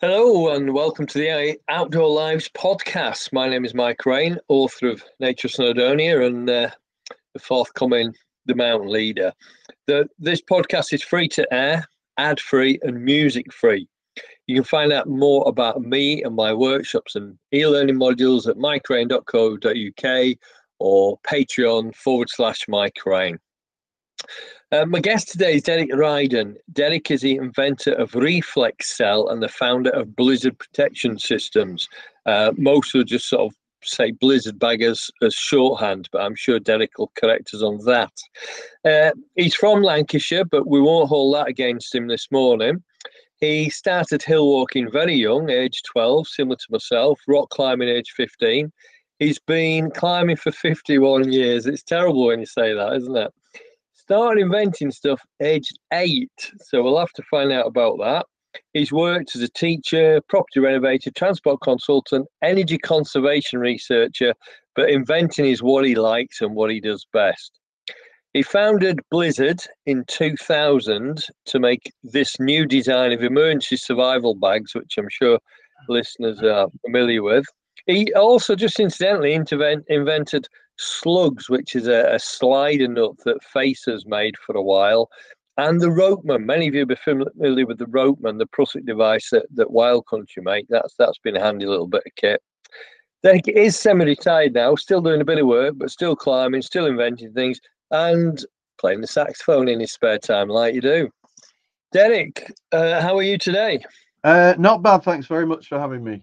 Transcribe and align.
Hello 0.00 0.54
and 0.54 0.72
welcome 0.72 1.06
to 1.08 1.18
the 1.18 1.58
Outdoor 1.68 2.08
Lives 2.08 2.48
podcast. 2.50 3.32
My 3.32 3.48
name 3.48 3.64
is 3.64 3.74
Mike 3.74 4.06
Raine, 4.06 4.38
author 4.46 4.86
of 4.86 5.02
Nature 5.18 5.48
Snowdonia 5.48 6.24
and 6.24 6.48
uh, 6.48 6.70
the 7.34 7.40
forthcoming 7.40 8.14
The 8.46 8.54
Mountain 8.54 8.90
Leader. 8.90 9.32
The, 9.88 10.08
this 10.16 10.40
podcast 10.40 10.92
is 10.92 11.02
free 11.02 11.26
to 11.30 11.52
air, 11.52 11.84
ad 12.16 12.38
free, 12.38 12.78
and 12.82 13.04
music 13.04 13.52
free. 13.52 13.88
You 14.46 14.54
can 14.54 14.62
find 14.62 14.92
out 14.92 15.08
more 15.08 15.42
about 15.48 15.82
me 15.82 16.22
and 16.22 16.36
my 16.36 16.54
workshops 16.54 17.16
and 17.16 17.36
e 17.52 17.66
learning 17.66 17.96
modules 17.96 18.48
at 18.48 18.56
mikeraine.co.uk 18.56 20.36
or 20.78 21.18
Patreon 21.28 21.96
forward 21.96 22.30
slash 22.30 22.68
Mike 22.68 23.04
Raine. 23.04 23.40
Uh, 24.70 24.84
my 24.84 25.00
guest 25.00 25.28
today 25.28 25.54
is 25.54 25.62
Derek 25.62 25.90
Ryden. 25.92 26.56
Derek 26.74 27.10
is 27.10 27.22
the 27.22 27.36
inventor 27.36 27.94
of 27.94 28.10
Reflexcell 28.10 29.32
and 29.32 29.42
the 29.42 29.48
founder 29.48 29.88
of 29.90 30.14
Blizzard 30.14 30.58
Protection 30.58 31.18
Systems. 31.18 31.88
Uh, 32.26 32.52
most 32.58 32.92
will 32.92 33.04
just 33.04 33.30
sort 33.30 33.50
of 33.50 33.56
say 33.82 34.10
Blizzard 34.10 34.58
bag 34.58 34.82
as, 34.82 35.10
as 35.22 35.34
shorthand, 35.34 36.10
but 36.12 36.20
I'm 36.20 36.34
sure 36.34 36.60
Derek 36.60 36.98
will 36.98 37.10
correct 37.14 37.54
us 37.54 37.62
on 37.62 37.78
that. 37.86 38.12
Uh, 38.84 39.12
he's 39.36 39.54
from 39.54 39.82
Lancashire, 39.82 40.44
but 40.44 40.66
we 40.66 40.82
won't 40.82 41.08
hold 41.08 41.34
that 41.34 41.48
against 41.48 41.94
him 41.94 42.06
this 42.06 42.28
morning. 42.30 42.84
He 43.40 43.70
started 43.70 44.22
hill 44.22 44.48
walking 44.48 44.90
very 44.90 45.14
young, 45.14 45.48
age 45.48 45.80
12, 45.90 46.28
similar 46.28 46.56
to 46.56 46.66
myself, 46.68 47.18
rock 47.26 47.48
climbing 47.48 47.88
age 47.88 48.10
15. 48.14 48.70
He's 49.18 49.38
been 49.38 49.90
climbing 49.90 50.36
for 50.36 50.52
51 50.52 51.32
years. 51.32 51.64
It's 51.64 51.82
terrible 51.82 52.26
when 52.26 52.40
you 52.40 52.46
say 52.46 52.74
that, 52.74 52.92
isn't 52.96 53.16
it? 53.16 53.32
Started 54.08 54.40
inventing 54.40 54.90
stuff 54.90 55.20
aged 55.42 55.78
eight, 55.92 56.32
so 56.64 56.82
we'll 56.82 56.98
have 56.98 57.12
to 57.12 57.22
find 57.30 57.52
out 57.52 57.66
about 57.66 57.98
that. 57.98 58.24
He's 58.72 58.90
worked 58.90 59.36
as 59.36 59.42
a 59.42 59.50
teacher, 59.50 60.22
property 60.30 60.60
renovator, 60.60 61.10
transport 61.10 61.60
consultant, 61.60 62.26
energy 62.42 62.78
conservation 62.78 63.58
researcher, 63.58 64.32
but 64.74 64.88
inventing 64.88 65.44
is 65.44 65.62
what 65.62 65.84
he 65.84 65.94
likes 65.94 66.40
and 66.40 66.54
what 66.54 66.70
he 66.70 66.80
does 66.80 67.06
best. 67.12 67.52
He 68.32 68.42
founded 68.42 68.98
Blizzard 69.10 69.60
in 69.84 70.04
2000 70.06 71.26
to 71.44 71.60
make 71.60 71.92
this 72.02 72.40
new 72.40 72.64
design 72.64 73.12
of 73.12 73.22
emergency 73.22 73.76
survival 73.76 74.34
bags, 74.34 74.74
which 74.74 74.94
I'm 74.96 75.10
sure 75.10 75.38
listeners 75.90 76.42
are 76.42 76.68
familiar 76.86 77.22
with. 77.22 77.44
He 77.84 78.10
also 78.14 78.56
just 78.56 78.80
incidentally 78.80 79.34
invented 79.34 80.48
slugs, 80.78 81.48
which 81.48 81.76
is 81.76 81.88
a, 81.88 82.14
a 82.14 82.18
slider 82.18 82.88
nut 82.88 83.16
that 83.24 83.38
Facers 83.54 84.06
made 84.06 84.36
for 84.38 84.56
a 84.56 84.62
while, 84.62 85.08
and 85.56 85.80
the 85.80 85.88
Ropeman. 85.88 86.44
Many 86.44 86.68
of 86.68 86.74
you 86.74 86.80
will 86.80 86.94
be 86.94 86.96
familiar 86.96 87.66
with 87.66 87.78
the 87.78 87.86
Ropeman, 87.86 88.38
the 88.38 88.46
Prusik 88.46 88.86
device 88.86 89.30
that, 89.30 89.46
that 89.54 89.70
Wild 89.70 90.06
Country 90.06 90.42
make. 90.42 90.66
That's 90.68 90.94
that's 90.98 91.18
been 91.18 91.36
a 91.36 91.42
handy 91.42 91.66
little 91.66 91.88
bit 91.88 92.04
of 92.06 92.12
kit. 92.16 92.42
He 93.22 93.52
is 93.52 93.76
semi-retired 93.76 94.54
now, 94.54 94.76
still 94.76 95.00
doing 95.00 95.20
a 95.20 95.24
bit 95.24 95.40
of 95.40 95.46
work, 95.46 95.74
but 95.76 95.90
still 95.90 96.14
climbing, 96.14 96.62
still 96.62 96.86
inventing 96.86 97.32
things, 97.32 97.60
and 97.90 98.42
playing 98.80 99.00
the 99.00 99.08
saxophone 99.08 99.68
in 99.68 99.80
his 99.80 99.92
spare 99.92 100.18
time, 100.18 100.48
like 100.48 100.72
you 100.72 100.80
do. 100.80 101.10
Derek, 101.90 102.52
uh, 102.70 103.00
how 103.00 103.16
are 103.16 103.22
you 103.22 103.36
today? 103.36 103.84
Uh, 104.22 104.54
not 104.56 104.82
bad, 104.82 105.02
thanks 105.02 105.26
very 105.26 105.46
much 105.46 105.66
for 105.66 105.80
having 105.80 106.04
me. 106.04 106.22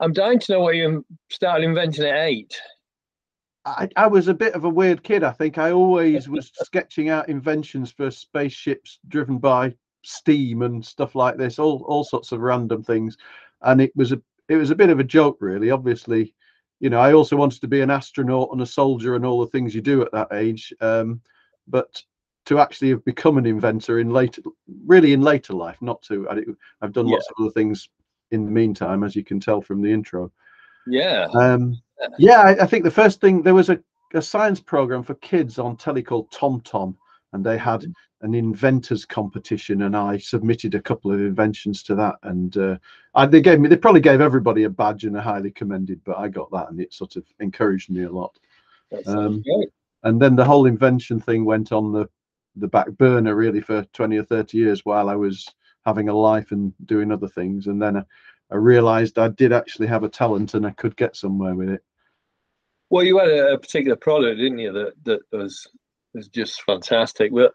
I'm 0.00 0.12
dying 0.12 0.40
to 0.40 0.52
know 0.52 0.60
what 0.60 0.74
you 0.74 1.04
started 1.30 1.64
inventing 1.64 2.04
at 2.04 2.16
eight. 2.16 2.60
I, 3.64 3.88
I, 3.96 4.06
was 4.06 4.28
a 4.28 4.34
bit 4.34 4.54
of 4.54 4.64
a 4.64 4.68
weird 4.68 5.02
kid. 5.04 5.22
I 5.22 5.30
think 5.30 5.58
I 5.58 5.70
always 5.70 6.28
was 6.28 6.50
sketching 6.62 7.08
out 7.08 7.28
inventions 7.28 7.92
for 7.92 8.10
spaceships 8.10 8.98
driven 9.08 9.38
by 9.38 9.74
steam 10.02 10.62
and 10.62 10.84
stuff 10.84 11.14
like 11.14 11.36
this, 11.36 11.58
all 11.58 11.84
all 11.86 12.04
sorts 12.04 12.32
of 12.32 12.40
random 12.40 12.82
things. 12.82 13.16
And 13.62 13.80
it 13.80 13.94
was 13.94 14.12
a 14.12 14.20
it 14.48 14.56
was 14.56 14.70
a 14.70 14.76
bit 14.76 14.90
of 14.90 14.98
a 14.98 15.04
joke, 15.04 15.38
really. 15.40 15.70
Obviously, 15.70 16.34
you 16.80 16.90
know, 16.90 16.98
I 16.98 17.12
also 17.12 17.36
wanted 17.36 17.60
to 17.60 17.68
be 17.68 17.80
an 17.80 17.90
astronaut 17.90 18.48
and 18.52 18.60
a 18.62 18.66
soldier 18.66 19.14
and 19.14 19.24
all 19.24 19.40
the 19.40 19.50
things 19.50 19.74
you 19.74 19.80
do 19.80 20.02
at 20.02 20.12
that 20.12 20.32
age. 20.32 20.72
Um, 20.80 21.20
but 21.68 22.02
to 22.46 22.58
actually 22.58 22.90
have 22.90 23.04
become 23.04 23.38
an 23.38 23.46
inventor 23.46 24.00
in 24.00 24.10
later, 24.10 24.42
really 24.86 25.12
in 25.12 25.20
later 25.20 25.52
life, 25.52 25.80
not 25.80 26.02
to. 26.02 26.28
I, 26.28 26.42
have 26.80 26.92
done 26.92 27.06
lots 27.06 27.28
of 27.28 27.44
other 27.44 27.52
things 27.52 27.88
in 28.32 28.44
the 28.44 28.50
meantime, 28.50 29.04
as 29.04 29.14
you 29.14 29.22
can 29.22 29.38
tell 29.38 29.60
from 29.60 29.80
the 29.80 29.92
intro. 29.92 30.32
Yeah. 30.86 31.28
Um, 31.34 31.80
yeah, 32.18 32.40
I, 32.40 32.62
I, 32.62 32.66
think 32.66 32.84
the 32.84 32.90
first 32.90 33.20
thing 33.20 33.42
there 33.42 33.54
was 33.54 33.70
a, 33.70 33.78
a 34.14 34.22
science 34.22 34.60
program 34.60 35.02
for 35.02 35.14
kids 35.16 35.58
on 35.58 35.76
telly 35.76 36.02
called 36.02 36.30
Tom 36.30 36.60
Tom, 36.62 36.96
and 37.32 37.44
they 37.44 37.56
had 37.56 37.84
an 38.22 38.34
inventors 38.34 39.04
competition, 39.04 39.82
and 39.82 39.96
I 39.96 40.18
submitted 40.18 40.74
a 40.74 40.82
couple 40.82 41.12
of 41.12 41.20
inventions 41.20 41.82
to 41.84 41.94
that, 41.96 42.16
and 42.22 42.56
uh, 42.56 42.76
I, 43.14 43.26
they 43.26 43.40
gave 43.40 43.60
me 43.60 43.68
they 43.68 43.76
probably 43.76 44.00
gave 44.00 44.20
everybody 44.20 44.64
a 44.64 44.70
badge 44.70 45.04
and 45.04 45.16
a 45.16 45.20
highly 45.20 45.50
commended, 45.50 46.00
but 46.04 46.18
I 46.18 46.28
got 46.28 46.50
that, 46.52 46.70
and 46.70 46.80
it 46.80 46.92
sort 46.92 47.16
of 47.16 47.24
encouraged 47.40 47.90
me 47.90 48.04
a 48.04 48.10
lot. 48.10 48.36
Um, 49.06 49.42
and 50.04 50.20
then 50.20 50.36
the 50.36 50.44
whole 50.44 50.66
invention 50.66 51.20
thing 51.20 51.44
went 51.44 51.72
on 51.72 51.92
the 51.92 52.08
the 52.56 52.68
back 52.68 52.90
burner 52.90 53.34
really 53.34 53.62
for 53.62 53.82
20 53.94 54.18
or 54.18 54.24
30 54.24 54.58
years 54.58 54.84
while 54.84 55.08
I 55.08 55.16
was 55.16 55.48
having 55.86 56.10
a 56.10 56.14
life 56.14 56.52
and 56.52 56.74
doing 56.86 57.12
other 57.12 57.28
things, 57.28 57.68
and 57.68 57.80
then. 57.80 57.96
Uh, 57.98 58.04
I 58.52 58.56
realized 58.56 59.18
I 59.18 59.28
did 59.28 59.52
actually 59.52 59.86
have 59.86 60.04
a 60.04 60.08
talent 60.08 60.54
and 60.54 60.66
I 60.66 60.70
could 60.70 60.96
get 60.96 61.16
somewhere 61.16 61.54
with 61.54 61.70
it. 61.70 61.82
Well, 62.90 63.04
you 63.04 63.18
had 63.18 63.30
a, 63.30 63.58
particular 63.58 63.96
product, 63.96 64.38
didn't 64.38 64.58
you, 64.58 64.72
that, 64.72 64.92
that 65.04 65.20
was 65.32 65.66
was 66.14 66.28
just 66.28 66.62
fantastic. 66.62 67.32
But 67.32 67.54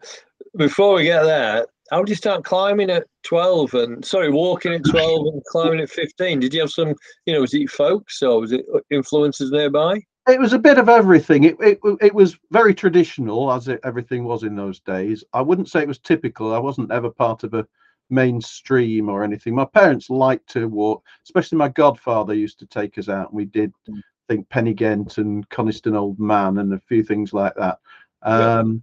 before 0.56 0.94
we 0.94 1.04
get 1.04 1.22
there, 1.22 1.66
how 1.90 2.02
did 2.02 2.08
you 2.08 2.16
start 2.16 2.44
climbing 2.44 2.90
at 2.90 3.06
12 3.24 3.74
and 3.74 4.04
sorry, 4.04 4.30
walking 4.30 4.74
at 4.74 4.84
12 4.84 5.26
and 5.26 5.44
climbing 5.44 5.80
at 5.80 5.90
15? 5.90 6.40
Did 6.40 6.52
you 6.52 6.60
have 6.60 6.70
some, 6.70 6.94
you 7.26 7.34
know, 7.34 7.40
was 7.40 7.54
it 7.54 7.70
folks 7.70 8.22
or 8.22 8.40
was 8.40 8.52
it 8.52 8.66
influences 8.90 9.50
nearby? 9.50 10.02
It 10.28 10.40
was 10.40 10.52
a 10.52 10.58
bit 10.58 10.76
of 10.76 10.90
everything. 10.90 11.44
It, 11.44 11.56
it, 11.60 11.78
it 12.02 12.14
was 12.14 12.36
very 12.50 12.74
traditional, 12.74 13.50
as 13.50 13.68
it, 13.68 13.80
everything 13.84 14.24
was 14.24 14.42
in 14.42 14.56
those 14.56 14.80
days. 14.80 15.24
I 15.32 15.40
wouldn't 15.40 15.70
say 15.70 15.80
it 15.80 15.88
was 15.88 15.98
typical. 15.98 16.52
I 16.52 16.58
wasn't 16.58 16.90
ever 16.90 17.10
part 17.10 17.44
of 17.44 17.54
a 17.54 17.66
mainstream 18.10 19.08
or 19.08 19.22
anything. 19.22 19.54
My 19.54 19.64
parents 19.64 20.10
liked 20.10 20.48
to 20.50 20.68
walk, 20.68 21.04
especially 21.24 21.58
my 21.58 21.68
godfather 21.68 22.34
used 22.34 22.58
to 22.60 22.66
take 22.66 22.98
us 22.98 23.08
out, 23.08 23.30
and 23.30 23.36
we 23.36 23.44
did 23.44 23.72
mm. 23.88 23.98
I 23.98 24.34
think 24.34 24.48
Pen-y-ghent 24.50 25.18
and 25.18 25.48
Coniston 25.48 25.96
Old 25.96 26.18
Man 26.18 26.58
and 26.58 26.74
a 26.74 26.80
few 26.80 27.02
things 27.02 27.32
like 27.32 27.54
that. 27.54 27.78
Um, 28.22 28.82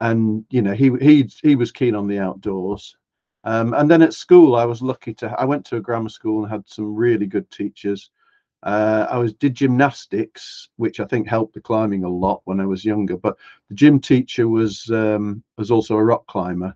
yeah. 0.00 0.08
And 0.08 0.44
you 0.50 0.62
know, 0.62 0.74
he 0.74 0.90
he 1.00 1.30
he 1.42 1.56
was 1.56 1.72
keen 1.72 1.94
on 1.94 2.06
the 2.06 2.18
outdoors. 2.18 2.96
Um, 3.44 3.74
and 3.74 3.90
then 3.90 4.02
at 4.02 4.14
school, 4.14 4.56
I 4.56 4.64
was 4.64 4.82
lucky 4.82 5.14
to. 5.14 5.34
I 5.38 5.44
went 5.44 5.64
to 5.66 5.76
a 5.76 5.80
grammar 5.80 6.08
school 6.08 6.42
and 6.42 6.52
had 6.52 6.64
some 6.66 6.94
really 6.94 7.26
good 7.26 7.50
teachers. 7.50 8.10
Uh, 8.62 9.06
I 9.10 9.18
was 9.18 9.34
did 9.34 9.54
gymnastics, 9.54 10.68
which 10.76 10.98
I 10.98 11.04
think 11.04 11.28
helped 11.28 11.54
the 11.54 11.60
climbing 11.60 12.04
a 12.04 12.08
lot 12.08 12.40
when 12.44 12.60
I 12.60 12.66
was 12.66 12.84
younger. 12.84 13.16
But 13.16 13.36
the 13.68 13.74
gym 13.74 14.00
teacher 14.00 14.48
was 14.48 14.90
um, 14.90 15.42
was 15.58 15.70
also 15.70 15.96
a 15.96 16.04
rock 16.04 16.26
climber, 16.26 16.74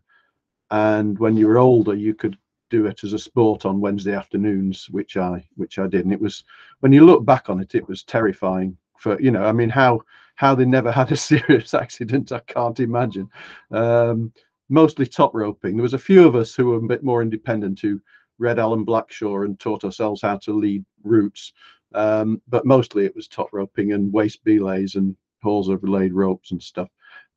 and 0.71 1.19
when 1.19 1.37
you 1.37 1.47
were 1.47 1.59
older 1.59 1.95
you 1.95 2.15
could 2.15 2.37
do 2.71 2.87
it 2.87 3.03
as 3.05 3.13
a 3.13 3.19
sport 3.19 3.65
on 3.65 3.81
Wednesday 3.81 4.15
afternoons, 4.15 4.89
which 4.91 5.17
I 5.17 5.47
which 5.57 5.79
I 5.79 5.87
did, 5.87 6.05
and 6.05 6.13
it 6.13 6.21
was 6.21 6.45
when 6.81 6.93
you 6.93 7.05
look 7.05 7.25
back 7.25 7.49
on 7.49 7.61
it, 7.61 7.75
it 7.75 7.89
was 7.89 8.03
terrifying. 8.03 8.77
For 8.99 9.21
you 9.21 9.31
know, 9.31 9.45
I 9.45 9.53
mean, 9.53 9.71
how 9.71 10.03
how 10.37 10.55
they 10.55 10.65
never 10.65 10.93
had 11.01 11.13
a 11.13 11.17
serious 11.17 11.75
accident, 11.75 12.33
I 12.33 12.41
can't 12.41 12.79
imagine. 12.81 13.29
Um, 13.71 14.33
mostly 14.69 15.07
top 15.07 15.35
roping. 15.35 15.77
There 15.77 15.83
was 15.83 15.95
a 15.95 15.99
few 15.99 16.27
of 16.27 16.37
us 16.37 16.55
who 16.55 16.67
were 16.67 16.77
a 16.77 16.83
bit 16.83 17.03
more 17.03 17.23
independent 17.23 17.81
who 17.81 18.01
read 18.39 18.59
Alan 18.59 18.85
Blackshaw 18.85 19.45
and 19.45 19.59
taught 19.59 19.85
ourselves 19.85 20.23
how 20.23 20.37
to 20.39 20.53
lead 20.53 20.85
routes, 21.03 21.53
um, 21.95 22.41
but 22.49 22.67
mostly 22.67 23.05
it 23.05 23.17
was 23.17 23.29
top 23.29 23.49
roping 23.53 23.93
and 23.93 24.13
waist 24.13 24.45
belays 24.45 24.95
and 24.95 25.17
hauls 25.43 25.71
over 25.71 25.87
laid 25.87 26.13
ropes 26.13 26.51
and 26.51 26.63
stuff. 26.63 26.89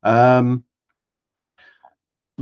Um, 0.02 0.64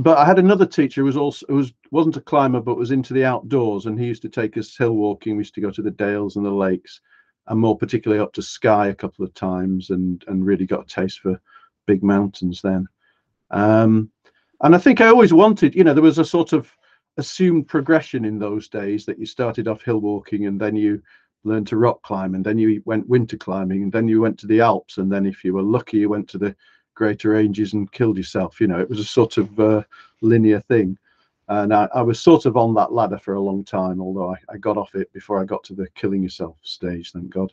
but 0.01 0.17
I 0.17 0.25
had 0.25 0.39
another 0.39 0.65
teacher 0.65 1.01
who 1.01 1.05
was 1.05 1.17
also 1.17 1.45
who 1.47 1.55
was 1.57 1.73
wasn't 1.91 2.17
a 2.17 2.21
climber 2.21 2.59
but 2.61 2.77
was 2.77 2.91
into 2.91 3.13
the 3.13 3.25
outdoors, 3.25 3.85
and 3.85 3.99
he 3.99 4.07
used 4.07 4.21
to 4.23 4.29
take 4.29 4.57
us 4.57 4.75
hill 4.75 4.93
walking. 4.93 5.35
We 5.35 5.41
used 5.41 5.55
to 5.55 5.61
go 5.61 5.71
to 5.71 5.81
the 5.81 5.91
dales 5.91 6.35
and 6.35 6.45
the 6.45 6.51
lakes, 6.51 7.01
and 7.47 7.59
more 7.59 7.77
particularly 7.77 8.21
up 8.21 8.33
to 8.33 8.41
Skye 8.41 8.87
a 8.87 8.95
couple 8.95 9.23
of 9.23 9.33
times, 9.33 9.89
and 9.91 10.23
and 10.27 10.45
really 10.45 10.65
got 10.65 10.83
a 10.83 10.87
taste 11.01 11.19
for 11.19 11.39
big 11.85 12.03
mountains 12.03 12.61
then. 12.61 12.87
Um, 13.51 14.11
and 14.61 14.75
I 14.75 14.77
think 14.77 15.01
I 15.01 15.07
always 15.07 15.33
wanted, 15.33 15.75
you 15.75 15.83
know, 15.83 15.93
there 15.93 16.03
was 16.03 16.19
a 16.19 16.25
sort 16.25 16.53
of 16.53 16.71
assumed 17.17 17.67
progression 17.67 18.25
in 18.25 18.39
those 18.39 18.69
days 18.69 19.05
that 19.05 19.19
you 19.19 19.25
started 19.25 19.67
off 19.67 19.81
hill 19.81 19.99
walking 19.99 20.45
and 20.45 20.59
then 20.59 20.75
you 20.75 21.01
learned 21.43 21.67
to 21.67 21.77
rock 21.77 22.01
climb 22.03 22.35
and 22.35 22.45
then 22.45 22.57
you 22.57 22.81
went 22.85 23.09
winter 23.09 23.35
climbing 23.35 23.83
and 23.83 23.91
then 23.91 24.07
you 24.07 24.21
went 24.21 24.39
to 24.39 24.47
the 24.47 24.61
Alps 24.61 24.97
and 24.97 25.11
then 25.11 25.25
if 25.25 25.43
you 25.43 25.53
were 25.53 25.61
lucky 25.61 25.97
you 25.97 26.09
went 26.09 26.29
to 26.29 26.37
the 26.37 26.55
greater 27.01 27.31
ranges 27.31 27.73
and 27.73 27.91
killed 27.91 28.15
yourself. 28.15 28.61
You 28.61 28.67
know, 28.67 28.79
it 28.79 28.87
was 28.87 28.99
a 28.99 29.03
sort 29.03 29.37
of 29.37 29.59
uh, 29.59 29.81
linear 30.21 30.61
thing. 30.67 30.99
And 31.47 31.73
I, 31.73 31.89
I, 31.95 32.03
was 32.03 32.19
sort 32.19 32.45
of 32.45 32.57
on 32.57 32.75
that 32.75 32.93
ladder 32.93 33.17
for 33.17 33.33
a 33.33 33.41
long 33.41 33.63
time, 33.63 33.99
although 33.99 34.29
I, 34.29 34.35
I, 34.53 34.57
got 34.57 34.77
off 34.77 34.93
it 34.93 35.11
before 35.11 35.41
I 35.41 35.45
got 35.45 35.63
to 35.63 35.73
the 35.73 35.87
killing 35.95 36.21
yourself 36.21 36.57
stage, 36.61 37.11
thank 37.11 37.31
God. 37.31 37.51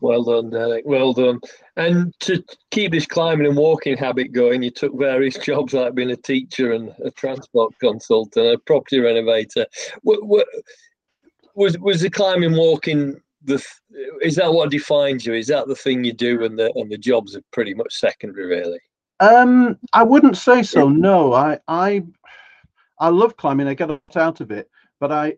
Well 0.00 0.24
done, 0.24 0.48
Derek. 0.48 0.86
Well 0.86 1.12
done. 1.12 1.40
And 1.76 2.18
to 2.20 2.42
keep 2.70 2.92
this 2.92 3.04
climbing 3.04 3.46
and 3.46 3.56
walking 3.56 3.98
habit 3.98 4.32
going, 4.32 4.62
you 4.62 4.70
took 4.70 4.98
various 4.98 5.36
jobs 5.50 5.74
like 5.74 5.94
being 5.94 6.12
a 6.12 6.16
teacher 6.16 6.72
and 6.72 6.94
a 7.04 7.10
transport 7.10 7.74
consultant, 7.78 8.46
a 8.46 8.58
property 8.64 8.98
renovator. 8.98 9.66
Was 10.02 11.76
was 11.78 12.00
the 12.00 12.08
climbing 12.08 12.56
walking 12.56 13.20
the 13.46 13.62
is 14.22 14.36
that 14.36 14.52
what 14.52 14.70
defines 14.70 15.24
you? 15.24 15.34
Is 15.34 15.46
that 15.46 15.68
the 15.68 15.74
thing 15.74 16.04
you 16.04 16.12
do, 16.12 16.44
and 16.44 16.58
the 16.58 16.72
and 16.74 16.90
the 16.90 16.98
jobs 16.98 17.36
are 17.36 17.42
pretty 17.52 17.74
much 17.74 17.94
secondary, 17.94 18.46
really? 18.46 18.80
Um, 19.20 19.78
I 19.92 20.02
wouldn't 20.02 20.36
say 20.36 20.62
so. 20.62 20.88
No, 20.88 21.32
I 21.32 21.58
I 21.68 22.04
I 22.98 23.08
love 23.08 23.36
climbing. 23.36 23.68
I 23.68 23.74
get 23.74 23.90
out 24.16 24.40
of 24.40 24.50
it, 24.50 24.70
but 25.00 25.12
I 25.12 25.36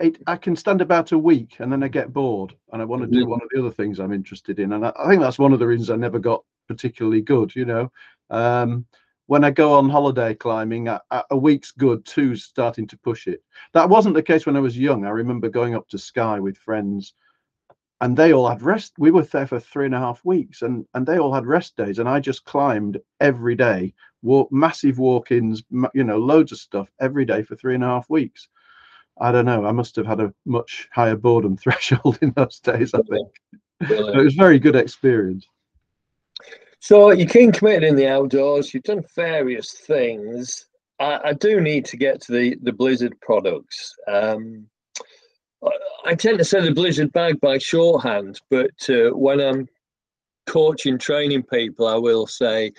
it, 0.00 0.18
I 0.26 0.36
can 0.36 0.56
stand 0.56 0.80
about 0.80 1.12
a 1.12 1.18
week 1.18 1.56
and 1.60 1.72
then 1.72 1.82
I 1.82 1.88
get 1.88 2.12
bored 2.12 2.54
and 2.72 2.82
I 2.82 2.84
want 2.84 3.02
to 3.02 3.08
do 3.08 3.20
mm-hmm. 3.20 3.30
one 3.30 3.40
of 3.42 3.48
the 3.52 3.60
other 3.60 3.70
things 3.70 4.00
I'm 4.00 4.12
interested 4.12 4.58
in. 4.58 4.72
And 4.72 4.86
I, 4.86 4.92
I, 4.98 5.08
think 5.08 5.20
that's 5.20 5.38
one 5.38 5.52
of 5.52 5.60
the 5.60 5.66
reasons 5.66 5.90
I 5.90 5.96
never 5.96 6.18
got 6.18 6.44
particularly 6.66 7.20
good. 7.20 7.54
You 7.54 7.64
know, 7.64 7.92
um, 8.30 8.86
when 9.26 9.44
I 9.44 9.50
go 9.50 9.74
on 9.74 9.88
holiday 9.88 10.34
climbing, 10.34 10.88
a, 10.88 11.00
a 11.30 11.36
week's 11.36 11.72
good, 11.72 12.04
two's 12.04 12.44
starting 12.44 12.86
to 12.88 12.98
push 12.98 13.26
it. 13.26 13.42
That 13.72 13.88
wasn't 13.88 14.14
the 14.14 14.22
case 14.22 14.46
when 14.46 14.56
I 14.56 14.60
was 14.60 14.76
young. 14.76 15.06
I 15.06 15.10
remember 15.10 15.48
going 15.48 15.74
up 15.74 15.88
to 15.88 15.98
Skye 15.98 16.40
with 16.40 16.58
friends 16.58 17.14
and 18.04 18.18
they 18.18 18.34
all 18.34 18.46
had 18.46 18.60
rest. 18.60 18.92
We 18.98 19.10
were 19.10 19.22
there 19.22 19.46
for 19.46 19.58
three 19.58 19.86
and 19.86 19.94
a 19.94 19.98
half 19.98 20.22
weeks 20.26 20.60
and, 20.60 20.84
and 20.92 21.06
they 21.06 21.18
all 21.18 21.32
had 21.32 21.46
rest 21.46 21.74
days. 21.74 21.98
And 21.98 22.06
I 22.06 22.20
just 22.20 22.44
climbed 22.44 23.00
every 23.18 23.54
day, 23.54 23.94
walk 24.20 24.52
massive 24.52 24.98
walk-ins, 24.98 25.62
you 25.94 26.04
know, 26.04 26.18
loads 26.18 26.52
of 26.52 26.58
stuff 26.58 26.90
every 27.00 27.24
day 27.24 27.42
for 27.42 27.56
three 27.56 27.74
and 27.74 27.82
a 27.82 27.86
half 27.86 28.10
weeks. 28.10 28.46
I 29.18 29.32
don't 29.32 29.46
know. 29.46 29.64
I 29.64 29.72
must 29.72 29.96
have 29.96 30.04
had 30.04 30.20
a 30.20 30.34
much 30.44 30.86
higher 30.92 31.16
boredom 31.16 31.56
threshold 31.62 32.18
in 32.20 32.32
those 32.32 32.60
days, 32.60 32.92
I 32.92 33.00
think. 33.08 33.28
It 33.80 34.22
was 34.22 34.34
very 34.34 34.58
good 34.58 34.76
experience. 34.76 35.46
So 36.80 37.10
you 37.10 37.24
came 37.24 37.52
committed 37.52 37.84
in 37.84 37.96
the 37.96 38.08
outdoors. 38.08 38.74
You've 38.74 38.82
done 38.82 39.02
various 39.16 39.72
things. 39.72 40.66
I, 41.00 41.20
I 41.24 41.32
do 41.32 41.58
need 41.58 41.86
to 41.86 41.96
get 41.96 42.20
to 42.22 42.32
the 42.32 42.56
the 42.60 42.72
Blizzard 42.72 43.18
products. 43.22 43.94
Um, 44.06 44.66
I, 46.04 46.14
tend 46.14 46.38
to 46.38 46.44
say 46.44 46.60
the 46.60 46.72
Blizzard 46.72 47.12
bag 47.12 47.40
by 47.40 47.58
shorthand, 47.58 48.40
but 48.50 48.70
uh, 48.88 49.10
when 49.10 49.40
I'm 49.40 49.68
coaching, 50.46 50.98
training 50.98 51.44
people, 51.44 51.86
I 51.86 51.96
will 51.96 52.26
say 52.26 52.72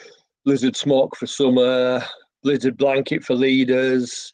Blizzard 0.46 0.76
smock 0.76 1.16
for 1.16 1.28
summer, 1.28 2.04
Blizzard 2.44 2.78
blanket 2.78 3.24
for 3.24 3.34
leaders. 3.34 4.32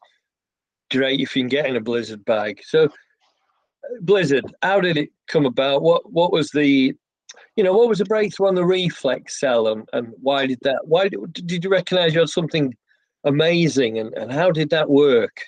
Great 0.92 1.22
if 1.22 1.36
you 1.36 1.44
can 1.44 1.50
get 1.50 1.68
in 1.68 1.78
a 1.78 1.82
Blizzard 1.82 2.24
bag. 2.26 2.60
So, 2.64 2.90
Blizzard, 4.02 4.46
how 4.62 4.82
did 4.82 4.98
it 4.98 5.10
come 5.28 5.46
about? 5.46 5.82
What 5.82 6.12
what 6.12 6.34
was 6.34 6.50
the 6.52 6.94
you 7.56 7.64
know, 7.64 7.74
what 7.74 7.90
was 7.90 8.00
the 8.00 8.06
breakthrough 8.06 8.48
on 8.48 8.56
the 8.56 8.62
Reflexcell 8.62 9.72
and, 9.72 9.88
and 9.94 10.14
why 10.22 10.46
did 10.46 10.60
that, 10.62 10.80
why 10.84 11.10
did, 11.10 11.20
did 11.46 11.64
you 11.64 11.70
recognize 11.70 12.14
you 12.14 12.22
had 12.22 12.30
something 12.30 12.74
amazing 13.26 14.00
and, 14.00 14.14
and 14.14 14.32
how 14.32 14.52
did 14.52 14.70
that 14.70 14.90
work? 14.90 15.42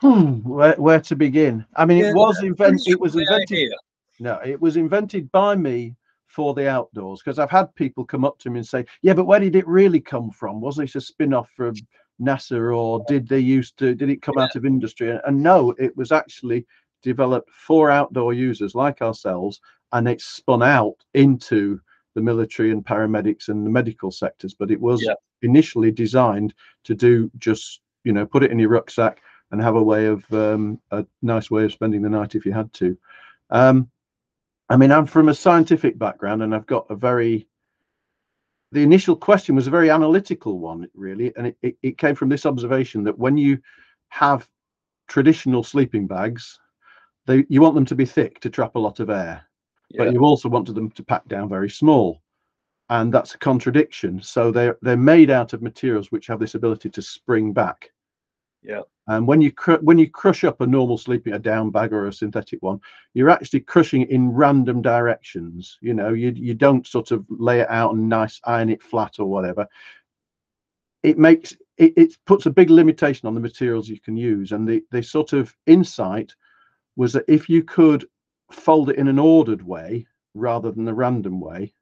Hmm, 0.00 0.36
where, 0.48 0.74
where 0.76 1.00
to 1.00 1.16
begin? 1.16 1.64
I 1.76 1.84
mean, 1.84 1.98
yeah, 1.98 2.10
it 2.10 2.14
was 2.14 2.42
invented, 2.42 2.88
it 2.88 3.00
was 3.00 3.16
invented, 3.16 3.50
idea. 3.50 3.70
no, 4.18 4.40
it 4.44 4.60
was 4.60 4.76
invented 4.76 5.30
by 5.30 5.54
me 5.54 5.94
for 6.26 6.54
the 6.54 6.70
outdoors 6.70 7.20
because 7.22 7.38
I've 7.38 7.50
had 7.50 7.74
people 7.74 8.04
come 8.04 8.24
up 8.24 8.38
to 8.38 8.50
me 8.50 8.60
and 8.60 8.66
say, 8.66 8.86
yeah, 9.02 9.14
but 9.14 9.26
where 9.26 9.40
did 9.40 9.56
it 9.56 9.66
really 9.66 10.00
come 10.00 10.30
from? 10.30 10.60
Wasn't 10.60 10.88
it 10.88 10.96
a 10.96 11.00
spin 11.00 11.34
off 11.34 11.50
from 11.54 11.74
NASA 12.20 12.74
or 12.74 13.04
did 13.08 13.28
they 13.28 13.40
used 13.40 13.78
to, 13.78 13.94
did 13.94 14.08
it 14.08 14.22
come 14.22 14.36
yeah. 14.38 14.44
out 14.44 14.56
of 14.56 14.64
industry? 14.64 15.18
And 15.24 15.42
no, 15.42 15.74
it 15.78 15.94
was 15.96 16.12
actually 16.12 16.66
developed 17.02 17.50
for 17.50 17.90
outdoor 17.90 18.32
users 18.32 18.74
like 18.74 19.02
ourselves 19.02 19.60
and 19.92 20.08
it 20.08 20.20
spun 20.20 20.62
out 20.62 20.96
into 21.14 21.80
the 22.14 22.20
military 22.20 22.70
and 22.72 22.84
paramedics 22.84 23.48
and 23.48 23.64
the 23.64 23.70
medical 23.70 24.10
sectors 24.10 24.54
but 24.54 24.70
it 24.70 24.80
was 24.80 25.02
yeah. 25.02 25.14
initially 25.42 25.90
designed 25.90 26.52
to 26.84 26.94
do 26.94 27.30
just 27.38 27.80
you 28.04 28.12
know 28.12 28.26
put 28.26 28.42
it 28.42 28.50
in 28.50 28.58
your 28.58 28.68
rucksack 28.68 29.22
and 29.50 29.60
have 29.60 29.76
a 29.76 29.82
way 29.82 30.06
of 30.06 30.24
um, 30.32 30.80
a 30.90 31.04
nice 31.22 31.50
way 31.50 31.64
of 31.64 31.72
spending 31.72 32.02
the 32.02 32.08
night 32.08 32.34
if 32.34 32.46
you 32.46 32.52
had 32.52 32.72
to. 32.74 32.96
Um, 33.50 33.90
i 34.68 34.76
mean 34.76 34.92
i'm 34.92 35.06
from 35.06 35.28
a 35.28 35.34
scientific 35.34 35.98
background 35.98 36.44
and 36.44 36.54
i've 36.54 36.66
got 36.66 36.86
a 36.90 36.94
very 36.94 37.48
the 38.70 38.82
initial 38.82 39.16
question 39.16 39.56
was 39.56 39.66
a 39.66 39.70
very 39.70 39.90
analytical 39.90 40.60
one 40.60 40.88
really 40.94 41.32
and 41.36 41.48
it, 41.48 41.56
it, 41.62 41.76
it 41.82 41.98
came 41.98 42.14
from 42.14 42.28
this 42.28 42.46
observation 42.46 43.02
that 43.02 43.18
when 43.18 43.36
you 43.36 43.58
have 44.08 44.48
traditional 45.08 45.64
sleeping 45.64 46.06
bags 46.06 46.60
they 47.26 47.44
you 47.48 47.60
want 47.60 47.74
them 47.74 47.84
to 47.84 47.96
be 47.96 48.06
thick 48.06 48.38
to 48.38 48.48
trap 48.48 48.76
a 48.76 48.78
lot 48.78 49.00
of 49.00 49.10
air 49.10 49.44
yeah. 49.90 50.04
but 50.04 50.12
you 50.12 50.20
also 50.20 50.48
wanted 50.48 50.76
them 50.76 50.90
to 50.92 51.02
pack 51.02 51.26
down 51.26 51.48
very 51.48 51.68
small 51.68 52.22
and 52.90 53.14
that's 53.14 53.34
a 53.34 53.38
contradiction. 53.38 54.20
So 54.20 54.50
they're 54.50 54.76
they're 54.82 54.96
made 54.96 55.30
out 55.30 55.52
of 55.52 55.62
materials 55.62 56.10
which 56.10 56.26
have 56.26 56.40
this 56.40 56.56
ability 56.56 56.90
to 56.90 57.00
spring 57.00 57.52
back 57.52 57.90
yeah. 58.62 58.82
And 59.06 59.26
when 59.26 59.40
you 59.40 59.50
cr- 59.50 59.80
when 59.80 59.98
you 59.98 60.08
crush 60.08 60.44
up 60.44 60.60
a 60.60 60.66
normal 60.66 60.98
sleeping 60.98 61.32
a 61.32 61.38
down 61.38 61.70
bag 61.70 61.92
or 61.92 62.06
a 62.06 62.12
synthetic 62.12 62.62
one 62.62 62.80
you're 63.14 63.30
actually 63.30 63.60
crushing 63.60 64.02
it 64.02 64.10
in 64.10 64.30
random 64.30 64.82
directions 64.82 65.78
you 65.80 65.94
know 65.94 66.12
you 66.12 66.30
you 66.34 66.54
don't 66.54 66.86
sort 66.86 67.10
of 67.10 67.24
lay 67.28 67.60
it 67.60 67.70
out 67.70 67.94
and 67.94 68.08
nice 68.08 68.40
iron 68.44 68.70
it 68.70 68.82
flat 68.82 69.18
or 69.18 69.26
whatever. 69.26 69.66
It 71.02 71.18
makes 71.18 71.56
it, 71.78 71.94
it 71.96 72.16
puts 72.26 72.46
a 72.46 72.50
big 72.50 72.70
limitation 72.70 73.26
on 73.26 73.34
the 73.34 73.40
materials 73.40 73.88
you 73.88 74.00
can 74.00 74.16
use 74.16 74.52
and 74.52 74.68
the 74.68 74.82
the 74.90 75.02
sort 75.02 75.32
of 75.32 75.54
insight 75.66 76.34
was 76.96 77.12
that 77.14 77.24
if 77.28 77.48
you 77.48 77.64
could 77.64 78.04
fold 78.52 78.90
it 78.90 78.96
in 78.96 79.08
an 79.08 79.18
ordered 79.18 79.62
way 79.62 80.06
rather 80.34 80.70
than 80.70 80.86
a 80.88 80.94
random 80.94 81.40
way, 81.40 81.72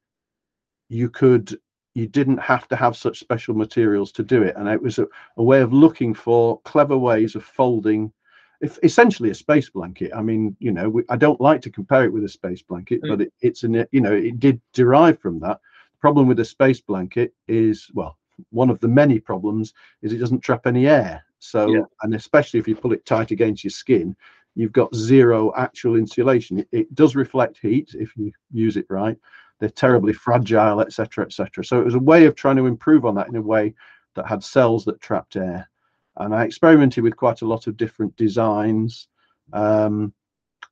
you 0.88 1.10
could 1.10 1.58
you 1.99 2.06
didn't 2.06 2.39
have 2.39 2.69
to 2.69 2.77
have 2.77 2.97
such 2.97 3.19
special 3.19 3.55
materials 3.55 4.12
to 4.12 4.23
do 4.23 4.43
it. 4.43 4.55
And 4.56 4.69
it 4.69 4.81
was 4.81 4.99
a, 4.99 5.06
a 5.37 5.43
way 5.43 5.61
of 5.61 5.73
looking 5.73 6.15
for 6.15 6.61
clever 6.61 6.97
ways 6.97 7.35
of 7.35 7.45
folding 7.45 8.12
if 8.61 8.79
essentially 8.83 9.31
a 9.31 9.35
space 9.35 9.69
blanket. 9.69 10.12
I 10.15 10.23
mean, 10.23 10.56
you 10.61 10.73
know, 10.73 10.89
we, 10.89 11.03
I 11.09 11.17
don't 11.17 11.41
like 11.41 11.61
to 11.62 11.71
compare 11.71 12.05
it 12.05 12.12
with 12.12 12.25
a 12.25 12.29
space 12.29 12.62
blanket, 12.62 13.03
mm. 13.03 13.09
but 13.09 13.21
it, 13.23 13.33
it's 13.41 13.65
an, 13.65 13.85
you 13.91 14.00
know, 14.00 14.15
it 14.15 14.39
did 14.39 14.61
derive 14.73 15.19
from 15.21 15.41
that. 15.41 15.59
The 15.93 16.00
problem 16.00 16.29
with 16.29 16.39
a 16.41 16.45
space 16.45 16.81
blanket 16.81 17.35
is, 17.49 17.89
well, 17.95 18.17
one 18.50 18.71
of 18.71 18.79
the 18.79 18.89
many 18.89 19.19
problems 19.19 19.75
is 20.03 20.12
it 20.12 20.19
doesn't 20.19 20.41
trap 20.41 20.67
any 20.67 20.87
air. 20.87 21.25
So, 21.41 21.69
yeah. 21.69 21.83
and 22.03 22.15
especially 22.15 22.61
if 22.61 22.69
you 22.69 22.77
pull 22.77 22.93
it 22.93 23.06
tight 23.06 23.33
against 23.33 23.65
your 23.65 23.73
skin, 23.73 24.17
you've 24.55 24.73
got 24.73 24.95
zero 24.95 25.53
actual 25.56 25.97
insulation. 25.97 26.61
It, 26.61 26.69
it 26.71 26.95
does 26.95 27.17
reflect 27.17 27.59
heat 27.61 27.91
if 27.95 28.17
you 28.17 28.33
use 28.53 28.77
it 28.77 28.87
right. 28.89 29.17
They're 29.60 29.69
terribly 29.70 30.12
fragile, 30.12 30.81
etc., 30.81 31.25
etc. 31.25 31.64
So 31.64 31.81
it 31.81 31.84
was 31.84 31.94
a 31.94 32.00
way 32.00 32.26
of 32.26 32.34
trying 32.34 32.56
to 32.56 32.66
improve 32.66 33.05
on 33.05 33.14
that 33.16 33.28
in 33.28 33.37
a 33.37 33.43
way 33.43 33.75
that 34.14 34.28
had 34.28 34.43
cells 34.43 34.84
that 34.84 35.00
trapped 35.00 35.37
air. 35.37 35.69
And 36.16 36.34
I 36.34 36.44
experimented 36.44 37.05
with 37.05 37.16
quite 37.16 37.43
a 37.43 37.46
lot 37.46 37.66
of 37.66 37.76
different 37.76 38.16
designs. 38.16 39.09
Um, 39.52 40.12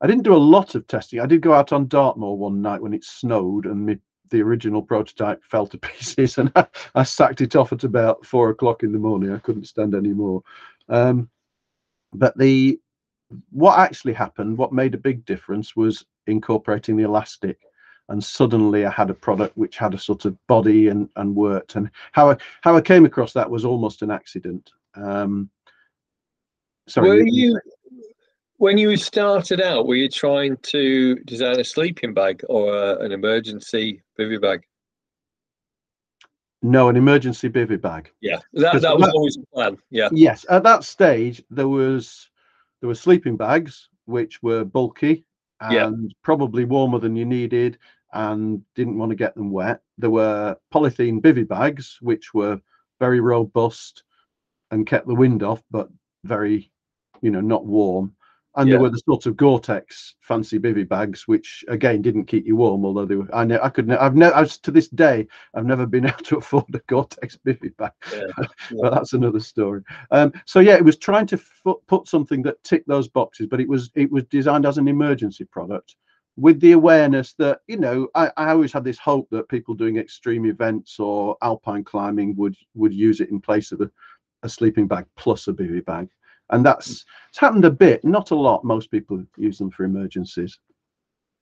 I 0.01 0.07
didn't 0.07 0.25
do 0.25 0.35
a 0.35 0.39
lot 0.39 0.75
of 0.75 0.87
testing. 0.87 1.21
I 1.21 1.27
did 1.27 1.41
go 1.41 1.53
out 1.53 1.73
on 1.73 1.89
Dartmoor 1.89 2.37
one 2.37 2.61
night 2.61 2.83
when 2.83 2.93
it 2.93 3.05
snowed 3.05 3.67
and 3.67 3.99
the 4.31 4.43
original 4.43 4.83
prototype 4.83 5.43
fell 5.45 5.67
to 5.69 5.79
pieces 5.79 6.39
and 6.39 6.51
I, 6.57 6.67
I, 6.95 7.03
sacked 7.05 7.41
it 7.41 7.57
off 7.57 7.73
at 7.73 7.85
about 7.85 8.27
four 8.27 8.51
o'clock 8.51 8.83
in 8.83 8.93
the 8.93 8.99
morning. 8.99 9.33
I 9.33 9.39
couldn't 9.39 9.67
stand 9.67 9.95
anymore. 9.95 10.43
Um, 10.89 11.31
but 12.13 12.37
the 12.37 12.79
what 13.51 13.79
actually 13.79 14.13
happened, 14.13 14.57
what 14.57 14.73
made 14.73 14.95
a 14.95 14.99
big 14.99 15.25
difference 15.25 15.75
was 15.75 16.05
incorporating 16.27 16.97
the 16.97 17.05
elastic. 17.05 17.59
And 18.09 18.23
suddenly 18.23 18.87
I 18.87 18.91
had 18.91 19.11
a 19.11 19.15
product 19.15 19.57
which 19.57 19.79
had 19.79 19.95
a 19.95 19.99
sort 19.99 20.25
of 20.25 20.37
body 20.47 20.89
and, 20.89 21.09
and 21.17 21.35
worked. 21.35 21.75
And 21.75 21.91
how 22.13 22.31
I 22.31 22.37
how 22.63 22.77
I 22.77 22.81
came 22.81 23.05
across 23.05 23.33
that 23.33 23.51
was 23.51 23.65
almost 23.65 24.03
an 24.03 24.11
accident. 24.11 24.71
Um, 24.95 25.51
sorry. 26.87 27.09
Were 27.09 27.27
you 27.27 27.61
when 28.59 28.79
you 28.79 28.97
started 28.97 29.61
out, 29.61 29.87
were 29.87 29.97
you 29.97 30.09
trying 30.09 30.57
to 30.59 31.17
design 31.17 31.61
a 31.61 31.65
sleeping 31.65 32.15
bag 32.15 32.43
or 32.49 32.75
a, 32.75 32.99
an 33.01 33.13
emergency 33.13 34.03
bivy 34.19 34.41
bag? 34.41 34.63
No, 36.63 36.89
an 36.89 36.97
emergency 36.97 37.49
bivy 37.49 37.81
bag. 37.81 38.11
Yeah, 38.21 38.39
that, 38.55 38.81
that 38.81 38.99
was 38.99 39.09
always 39.11 39.35
the 39.35 39.45
plan. 39.53 39.77
Yeah. 39.91 40.09
Yes, 40.13 40.47
at 40.49 40.63
that 40.63 40.85
stage 40.85 41.43
there 41.51 41.69
was 41.69 42.29
there 42.81 42.89
were 42.89 42.95
sleeping 42.95 43.37
bags 43.37 43.89
which 44.07 44.43
were 44.43 44.65
bulky 44.65 45.25
and 45.61 45.75
yeah. 45.75 46.15
probably 46.23 46.65
warmer 46.65 46.99
than 46.99 47.17
you 47.17 47.25
needed 47.25 47.79
and 48.17 48.63
didn't 48.75 48.99
want 48.99 49.11
to 49.11 49.17
get 49.17 49.35
them 49.35 49.51
wet. 49.51 49.81
There 49.99 50.11
were 50.11 50.57
polythene 50.73 51.21
bivy 51.21 51.47
bags 51.47 51.99
which 52.01 52.35
were 52.35 52.61
very 52.99 53.21
robust 53.21 54.03
and 54.71 54.87
kept 54.87 55.07
the 55.07 55.15
wind 55.15 55.43
off, 55.43 55.63
but 55.71 55.89
very, 56.25 56.71
you 57.21 57.31
know, 57.31 57.41
not 57.41 57.67
warm 57.67 58.17
and 58.57 58.69
yeah. 58.69 58.75
there 58.75 58.83
were 58.83 58.91
the 58.91 58.99
sort 58.99 59.27
of 59.27 59.37
Gore-Tex 59.37 60.15
fancy 60.21 60.59
bivy 60.59 60.89
bags, 60.89 61.29
which 61.29 61.63
again 61.69 62.01
didn't 62.01 62.25
keep 62.25 62.47
you 62.47 62.57
warm. 62.57 62.87
Although 62.87 63.05
they 63.05 63.17
were, 63.17 63.35
I 63.35 63.45
know 63.45 63.61
I 63.63 63.69
could, 63.69 63.91
I've 63.91 64.17
never, 64.17 64.47
to 64.47 64.71
this 64.71 64.89
day, 64.89 65.29
I've 65.55 65.67
never 65.67 65.85
been 65.87 66.07
able 66.09 66.25
to 66.25 66.39
afford 66.39 66.75
a 66.75 66.79
Gore-Tex 66.87 67.39
bivy 67.47 67.77
bag, 67.77 67.93
yeah. 68.13 68.47
but 68.81 68.95
that's 68.95 69.13
another 69.13 69.41
story. 69.41 69.83
Um, 70.11 70.33
so 70.47 70.61
yeah, 70.61 70.75
it 70.75 70.85
was 70.85 70.97
trying 70.97 71.27
to 71.29 71.41
put 71.87 72.09
something 72.09 72.43
that 72.43 72.63
ticked 72.65 72.89
those 72.89 73.09
boxes, 73.09 73.47
but 73.47 73.61
it 73.61 73.69
was 73.69 73.91
it 73.95 74.11
was 74.11 74.25
designed 74.25 74.65
as 74.65 74.79
an 74.79 74.89
emergency 74.89 75.45
product 75.45 75.97
with 76.37 76.61
the 76.61 76.73
awareness 76.73 77.35
that 77.39 77.61
you 77.67 77.79
know 77.79 78.09
I, 78.15 78.31
I 78.37 78.51
always 78.51 78.73
had 78.73 78.85
this 78.85 78.99
hope 78.99 79.29
that 79.31 79.49
people 79.49 79.75
doing 79.75 79.97
extreme 79.97 80.47
events 80.47 80.99
or 80.99 81.37
alpine 81.43 81.85
climbing 81.85 82.37
would 82.37 82.57
would 82.75 82.93
use 82.93 83.21
it 83.21 83.31
in 83.31 83.41
place 83.41 83.73
of 83.73 83.81
a, 83.81 83.91
a 84.43 84.49
sleeping 84.49 84.87
bag 84.87 85.07
plus 85.17 85.49
a 85.49 85.53
bivy 85.53 85.85
bag 85.85 86.09
and 86.51 86.65
that's 86.65 87.05
it's 87.29 87.39
happened 87.39 87.65
a 87.65 87.71
bit, 87.71 88.05
not 88.05 88.31
a 88.31 88.35
lot. 88.35 88.65
Most 88.65 88.91
people 88.91 89.23
use 89.37 89.59
them 89.59 89.71
for 89.71 89.85
emergencies. 89.85 90.59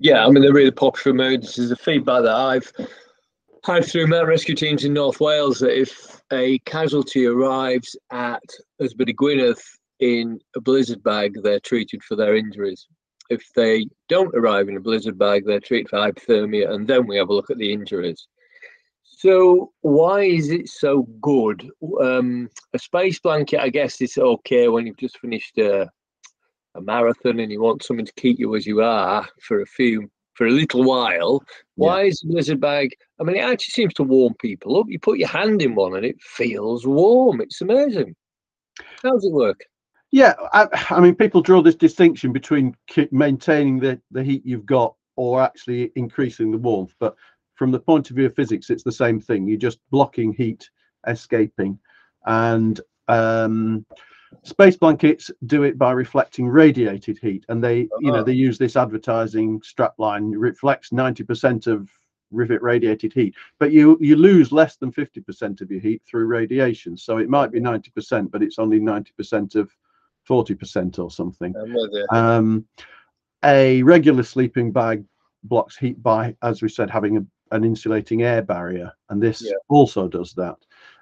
Yeah, 0.01 0.25
I 0.25 0.31
mean 0.31 0.43
they're 0.43 0.53
really 0.53 0.71
popular 0.71 1.15
emergencies. 1.15 1.69
The 1.69 1.77
feedback 1.77 2.23
that 2.23 2.35
I've 2.35 2.73
had 3.65 3.85
through 3.85 4.07
mountain 4.07 4.29
rescue 4.29 4.55
teams 4.55 4.85
in 4.85 4.93
North 4.93 5.21
Wales 5.21 5.59
that 5.61 5.79
if 5.79 6.21
a 6.33 6.59
casualty 6.61 7.27
arrives 7.27 7.97
at 8.11 8.43
Ysbyty 8.81 9.15
Gwynedd 9.15 9.59
in 10.01 10.41
a 10.57 10.61
blizzard 10.61 11.03
bag, 11.03 11.37
they're 11.43 11.61
treated 11.61 12.03
for 12.03 12.17
their 12.17 12.37
injuries. 12.37 12.87
If 13.31 13.53
they 13.55 13.87
don't 14.09 14.35
arrive 14.35 14.69
in 14.69 14.77
a 14.77 14.81
blizzard 14.81 15.19
bag, 15.19 15.45
they're 15.47 15.61
treated 15.61 15.89
for 15.89 15.99
hypothermia, 15.99 16.71
and 16.71 16.87
then 16.87 17.07
we 17.07 17.17
have 17.17 17.29
a 17.29 17.35
look 17.35 17.51
at 17.51 17.59
the 17.59 17.73
injuries. 17.73 18.27
So 19.03 19.73
why 19.81 20.23
is 20.25 20.51
it 20.51 20.69
so 20.69 21.05
good? 21.23 21.69
Um, 22.01 22.51
a 22.75 22.79
space 22.79 23.19
blanket, 23.19 23.61
I 23.61 23.71
guess, 23.71 24.01
is 24.01 24.19
okay 24.19 24.69
when 24.69 24.87
you've 24.87 24.99
just 24.99 25.19
finished 25.19 25.57
a, 25.57 25.91
a 26.75 26.81
marathon 26.81 27.41
and 27.41 27.51
you 27.51 27.63
want 27.63 27.83
something 27.83 28.05
to 28.05 28.13
keep 28.15 28.39
you 28.39 28.55
as 28.55 28.67
you 28.67 28.83
are 28.83 29.27
for 29.41 29.63
a 29.63 29.67
few 29.67 30.11
for 30.35 30.47
a 30.47 30.51
little 30.51 30.85
while. 30.85 31.43
Why 31.77 32.03
yeah. 32.03 32.09
is 32.09 32.23
a 32.23 32.27
blizzard 32.27 32.61
bag? 32.61 32.91
I 33.21 33.25
mean, 33.25 33.37
it 33.37 33.45
actually 33.45 33.71
seems 33.71 33.95
to 33.95 34.03
warm 34.03 34.35
people 34.41 34.79
up. 34.79 34.87
You 34.89 34.99
put 34.99 35.19
your 35.19 35.29
hand 35.29 35.63
in 35.63 35.75
one 35.75 35.97
and 35.97 36.05
it 36.05 36.21
feels 36.21 36.87
warm. 36.87 37.41
It's 37.41 37.61
amazing. 37.61 38.15
How 39.03 39.13
does 39.13 39.25
it 39.25 39.33
work? 39.33 39.61
Yeah, 40.15 40.35
I, 40.53 40.69
I 40.91 41.01
mean, 41.01 41.17
people 41.17 41.43
draw 41.43 41.61
this 41.61 41.75
distinction 41.75 42.33
between 42.33 42.77
maintaining 43.11 43.81
the, 43.81 44.01
the 44.13 44.23
heat 44.23 44.47
you've 44.47 44.65
got 44.65 44.95
or 45.17 45.43
actually 45.43 45.91
increasing 45.97 46.53
the 46.53 46.59
warmth. 46.59 46.95
But 47.01 47.17
from 47.57 47.73
the 47.73 47.81
point 47.81 48.11
of 48.11 48.15
view 48.15 48.27
of 48.27 48.37
physics, 48.37 48.71
it's 48.71 48.85
the 48.85 48.93
same 48.93 49.21
thing. 49.21 49.49
You're 49.49 49.59
just 49.59 49.81
blocking 49.91 50.33
heat 50.33 50.71
escaping. 51.09 51.81
And 52.27 52.81
um, 53.09 53.85
space 54.45 54.77
blankets 54.77 55.33
do 55.47 55.65
it 55.65 55.79
by 55.79 55.91
reflecting 55.91 56.47
radiated 56.47 57.19
heat. 57.19 57.45
And 57.49 57.63
they, 57.63 57.89
you 57.99 58.13
know, 58.13 58.21
oh. 58.21 58.23
they 58.23 58.35
use 58.35 58.57
this 58.57 58.77
advertising 58.77 59.63
strapline 59.63 60.31
reflects 60.37 60.91
90% 60.91 61.67
of 61.67 61.91
rivet 62.31 62.63
radiated 62.63 63.13
heat, 63.13 63.35
but 63.59 63.73
you 63.73 63.99
you 64.01 64.15
lose 64.15 64.53
less 64.53 64.77
than 64.77 64.93
50% 64.93 65.61
of 65.61 65.71
your 65.73 65.81
heat 65.81 66.03
through 66.07 66.27
radiation. 66.27 66.97
So 66.97 67.19
it 67.19 67.29
might 67.29 67.51
be 67.51 67.61
90%, 67.61 68.31
but 68.31 68.45
it's 68.45 68.61
only 68.61 68.79
90% 68.79 69.57
of 69.57 69.71
40% 70.29 70.99
or 70.99 71.11
something. 71.11 71.55
Um, 72.11 72.67
a 73.45 73.83
regular 73.83 74.23
sleeping 74.23 74.73
bag 74.73 75.05
blocks 75.43 75.77
heat 75.77 76.03
by, 76.03 76.35
as 76.43 76.63
we 76.63 76.69
said, 76.69 76.91
having 76.91 77.19
a 77.19 77.27
an 77.51 77.65
insulating 77.65 78.23
air 78.23 78.43
barrier, 78.43 78.93
and 79.11 79.23
this 79.23 79.43
yeah. 79.43 79.53
also 79.69 80.09
does 80.09 80.33
that. 80.35 80.57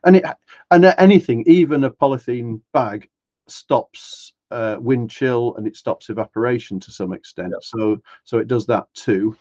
And 0.05 0.17
it 0.17 0.25
and 0.71 0.85
anything, 0.99 1.45
even 1.47 1.85
a 1.85 1.91
polythene 1.91 2.61
bag, 2.73 3.09
stops 3.49 4.33
uh, 4.51 4.77
wind 4.79 5.11
chill 5.11 5.55
and 5.57 5.67
it 5.67 5.77
stops 5.77 6.11
evaporation 6.11 6.79
to 6.81 6.93
some 6.93 7.13
extent. 7.13 7.53
Yeah. 7.53 7.59
So 7.63 8.03
so 8.25 8.39
it 8.39 8.49
does 8.49 8.67
that 8.67 8.87
too. 8.95 9.37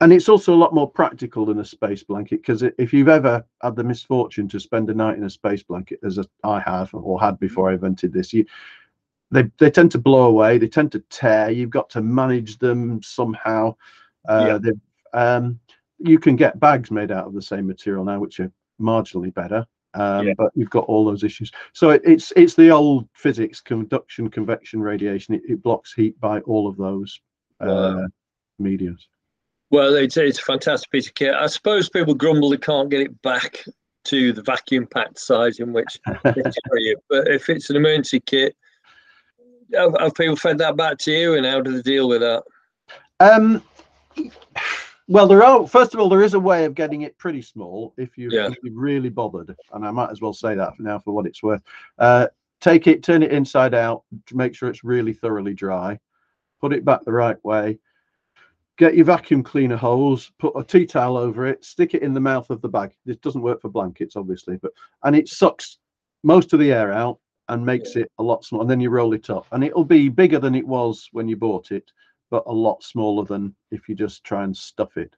And 0.00 0.12
it's 0.12 0.28
also 0.28 0.54
a 0.54 0.56
lot 0.56 0.74
more 0.74 0.90
practical 0.90 1.46
than 1.46 1.60
a 1.60 1.64
space 1.64 2.02
blanket 2.02 2.42
because 2.42 2.62
if 2.62 2.92
you've 2.92 3.08
ever 3.08 3.44
had 3.62 3.76
the 3.76 3.84
misfortune 3.84 4.46
to 4.48 4.60
spend 4.60 4.90
a 4.90 4.94
night 4.94 5.16
in 5.16 5.24
a 5.24 5.30
space 5.30 5.62
blanket, 5.62 6.00
as 6.04 6.18
I 6.44 6.60
have 6.60 6.92
or 6.92 7.18
had 7.18 7.38
before 7.38 7.70
I 7.70 7.74
invented 7.74 8.12
this, 8.12 8.32
you 8.32 8.44
they 9.30 9.50
they 9.58 9.70
tend 9.70 9.90
to 9.92 9.98
blow 9.98 10.26
away. 10.26 10.58
They 10.58 10.68
tend 10.68 10.92
to 10.92 11.00
tear. 11.10 11.50
You've 11.50 11.70
got 11.70 11.90
to 11.90 12.00
manage 12.00 12.58
them 12.58 13.02
somehow. 13.02 13.74
Uh, 14.28 14.58
yeah. 14.62 14.72
Um, 15.12 15.60
you 15.98 16.18
can 16.18 16.36
get 16.36 16.60
bags 16.60 16.90
made 16.90 17.10
out 17.10 17.26
of 17.26 17.34
the 17.34 17.42
same 17.42 17.66
material 17.66 18.04
now, 18.04 18.20
which 18.20 18.40
are 18.40 18.52
marginally 18.80 19.32
better. 19.32 19.66
Um, 19.94 20.28
yeah. 20.28 20.34
But 20.36 20.52
you've 20.54 20.70
got 20.70 20.84
all 20.84 21.04
those 21.04 21.24
issues. 21.24 21.50
So 21.72 21.90
it, 21.90 22.02
it's 22.04 22.32
it's 22.36 22.54
the 22.54 22.70
old 22.70 23.08
physics, 23.14 23.60
conduction, 23.60 24.28
convection, 24.30 24.80
radiation. 24.80 25.34
It, 25.34 25.42
it 25.48 25.62
blocks 25.62 25.92
heat 25.94 26.18
by 26.20 26.40
all 26.40 26.68
of 26.68 26.76
those 26.76 27.18
uh, 27.60 28.02
mediums. 28.58 29.08
Well, 29.70 29.94
it's, 29.96 30.16
it's 30.16 30.38
a 30.38 30.42
fantastic 30.42 30.90
piece 30.90 31.08
of 31.08 31.14
kit. 31.14 31.34
I 31.34 31.48
suppose 31.48 31.88
people 31.88 32.14
grumble 32.14 32.50
they 32.50 32.56
can't 32.56 32.88
get 32.88 33.00
it 33.00 33.22
back 33.22 33.64
to 34.04 34.32
the 34.32 34.42
vacuum 34.42 34.86
packed 34.86 35.18
size 35.18 35.58
in 35.58 35.72
which 35.72 35.98
they 36.24 36.32
carry 36.32 36.84
it. 36.90 36.98
But 37.08 37.28
if 37.28 37.48
it's 37.48 37.70
an 37.70 37.76
emergency 37.76 38.20
kit, 38.20 38.54
have, 39.74 39.94
have 39.98 40.14
people 40.14 40.36
fed 40.36 40.58
that 40.58 40.76
back 40.76 40.98
to 40.98 41.12
you, 41.12 41.34
and 41.34 41.46
how 41.46 41.60
do 41.60 41.72
they 41.72 41.82
deal 41.82 42.08
with 42.08 42.20
that? 42.20 42.44
Um, 43.20 43.62
well, 45.08 45.26
there 45.26 45.44
are. 45.44 45.66
First 45.66 45.94
of 45.94 46.00
all, 46.00 46.08
there 46.08 46.22
is 46.22 46.34
a 46.34 46.40
way 46.40 46.64
of 46.64 46.74
getting 46.74 47.02
it 47.02 47.16
pretty 47.18 47.42
small 47.42 47.94
if 47.96 48.18
you 48.18 48.28
yeah. 48.30 48.48
if 48.48 48.56
you've 48.62 48.76
really 48.76 49.08
bothered, 49.08 49.54
and 49.72 49.86
I 49.86 49.90
might 49.90 50.10
as 50.10 50.20
well 50.20 50.32
say 50.32 50.54
that 50.54 50.76
for 50.76 50.82
now 50.82 50.98
for 50.98 51.14
what 51.14 51.26
it's 51.26 51.42
worth. 51.42 51.62
Uh, 51.98 52.26
take 52.60 52.86
it, 52.86 53.02
turn 53.02 53.22
it 53.22 53.32
inside 53.32 53.74
out, 53.74 54.02
to 54.26 54.36
make 54.36 54.54
sure 54.54 54.68
it's 54.68 54.84
really 54.84 55.12
thoroughly 55.12 55.54
dry. 55.54 55.98
Put 56.60 56.72
it 56.72 56.84
back 56.84 57.04
the 57.04 57.12
right 57.12 57.42
way. 57.44 57.78
Get 58.78 58.96
your 58.96 59.06
vacuum 59.06 59.42
cleaner 59.42 59.76
hose, 59.76 60.30
put 60.38 60.52
a 60.56 60.62
tea 60.62 60.84
towel 60.84 61.16
over 61.16 61.46
it, 61.46 61.64
stick 61.64 61.94
it 61.94 62.02
in 62.02 62.12
the 62.12 62.20
mouth 62.20 62.50
of 62.50 62.60
the 62.60 62.68
bag. 62.68 62.92
This 63.06 63.16
doesn't 63.18 63.40
work 63.40 63.62
for 63.62 63.70
blankets, 63.70 64.16
obviously, 64.16 64.56
but 64.56 64.72
and 65.04 65.16
it 65.16 65.28
sucks 65.28 65.78
most 66.24 66.52
of 66.52 66.60
the 66.60 66.72
air 66.72 66.92
out 66.92 67.18
and 67.48 67.64
makes 67.64 67.94
yeah. 67.94 68.02
it 68.02 68.12
a 68.18 68.22
lot 68.22 68.44
smaller. 68.44 68.62
And 68.62 68.70
then 68.70 68.80
you 68.80 68.90
roll 68.90 69.12
it 69.12 69.30
up, 69.30 69.46
and 69.52 69.64
it'll 69.64 69.84
be 69.84 70.08
bigger 70.08 70.38
than 70.38 70.54
it 70.54 70.66
was 70.66 71.08
when 71.12 71.28
you 71.28 71.36
bought 71.36 71.70
it 71.72 71.90
but 72.30 72.42
a 72.46 72.52
lot 72.52 72.82
smaller 72.82 73.24
than 73.24 73.54
if 73.70 73.88
you 73.88 73.94
just 73.94 74.24
try 74.24 74.44
and 74.44 74.56
stuff 74.56 74.96
it. 74.96 75.14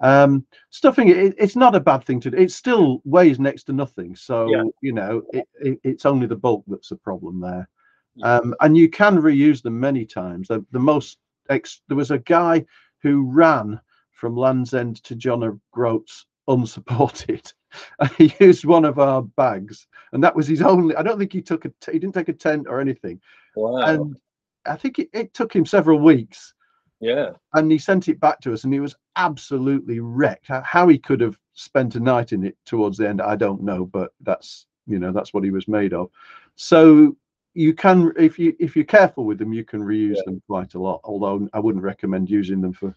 Um, 0.00 0.44
stuffing 0.70 1.08
it, 1.08 1.34
it's 1.38 1.56
not 1.56 1.74
a 1.74 1.80
bad 1.80 2.04
thing 2.04 2.20
to 2.20 2.30
do. 2.30 2.36
It 2.36 2.50
still 2.50 3.00
weighs 3.04 3.38
next 3.38 3.64
to 3.64 3.72
nothing. 3.72 4.16
So, 4.16 4.48
yeah. 4.48 4.64
you 4.80 4.92
know, 4.92 5.22
it, 5.32 5.48
it, 5.60 5.78
it's 5.84 6.06
only 6.06 6.26
the 6.26 6.36
bulk 6.36 6.64
that's 6.66 6.90
a 6.90 6.96
problem 6.96 7.40
there. 7.40 7.68
Yeah. 8.16 8.36
Um, 8.36 8.54
and 8.60 8.76
you 8.76 8.88
can 8.88 9.20
reuse 9.20 9.62
them 9.62 9.78
many 9.78 10.04
times. 10.04 10.48
The, 10.48 10.64
the 10.72 10.78
most, 10.78 11.18
ex, 11.48 11.80
there 11.88 11.96
was 11.96 12.10
a 12.10 12.18
guy 12.18 12.64
who 13.02 13.30
ran 13.30 13.80
from 14.12 14.36
Land's 14.36 14.74
End 14.74 15.02
to 15.04 15.14
John 15.14 15.42
O'Groats 15.42 16.26
unsupported. 16.48 17.52
he 18.18 18.34
used 18.40 18.64
one 18.64 18.84
of 18.84 18.98
our 18.98 19.22
bags, 19.22 19.86
and 20.12 20.22
that 20.22 20.34
was 20.34 20.46
his 20.46 20.62
only. 20.62 20.94
I 20.96 21.02
don't 21.02 21.18
think 21.18 21.32
he 21.32 21.42
took 21.42 21.64
a. 21.64 21.72
He 21.90 21.98
didn't 21.98 22.14
take 22.14 22.28
a 22.28 22.32
tent 22.32 22.66
or 22.68 22.80
anything. 22.80 23.20
Wow. 23.56 23.78
And 23.78 24.16
I 24.66 24.76
think 24.76 24.98
it, 24.98 25.08
it 25.12 25.34
took 25.34 25.54
him 25.54 25.66
several 25.66 25.98
weeks. 25.98 26.54
Yeah. 27.00 27.30
And 27.54 27.70
he 27.70 27.78
sent 27.78 28.08
it 28.08 28.20
back 28.20 28.40
to 28.40 28.52
us 28.52 28.64
and 28.64 28.72
he 28.72 28.80
was 28.80 28.94
absolutely 29.16 30.00
wrecked. 30.00 30.46
How 30.48 30.88
he 30.88 30.98
could 30.98 31.20
have 31.20 31.36
spent 31.52 31.96
a 31.96 32.00
night 32.00 32.32
in 32.32 32.44
it 32.44 32.56
towards 32.64 32.96
the 32.96 33.08
end, 33.08 33.20
I 33.20 33.36
don't 33.36 33.62
know, 33.62 33.84
but 33.84 34.12
that's 34.20 34.66
you 34.86 34.98
know, 34.98 35.12
that's 35.12 35.32
what 35.32 35.44
he 35.44 35.50
was 35.50 35.68
made 35.68 35.92
of. 35.92 36.10
So 36.56 37.16
you 37.54 37.74
can 37.74 38.12
if 38.16 38.38
you 38.38 38.56
if 38.58 38.74
you're 38.74 38.84
careful 38.84 39.24
with 39.24 39.38
them, 39.38 39.52
you 39.52 39.64
can 39.64 39.80
reuse 39.80 40.16
yeah. 40.16 40.22
them 40.26 40.42
quite 40.48 40.74
a 40.74 40.78
lot. 40.78 41.00
Although 41.04 41.48
I 41.52 41.60
wouldn't 41.60 41.84
recommend 41.84 42.30
using 42.30 42.60
them 42.60 42.72
for 42.72 42.94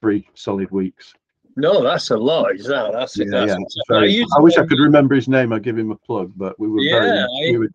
three 0.00 0.28
solid 0.34 0.70
weeks. 0.70 1.14
No, 1.56 1.82
that's 1.82 2.10
a 2.10 2.16
lot. 2.16 2.54
Is 2.54 2.66
that? 2.66 2.92
That's, 2.92 3.16
yeah, 3.16 3.24
that's 3.30 3.56
yeah, 3.88 3.96
I, 3.96 4.24
I, 4.36 4.40
wish 4.40 4.58
I 4.58 4.66
could 4.66 4.78
remember 4.78 5.14
his 5.14 5.26
name. 5.26 5.54
I'd 5.54 5.62
give 5.62 5.78
him 5.78 5.90
a 5.90 5.96
plug, 5.96 6.32
but 6.36 6.58
we 6.60 6.68
were 6.68 6.80
yeah, 6.80 7.00
very, 7.00 7.18
I, 7.20 7.26
we 7.40 7.58
were 7.58 7.70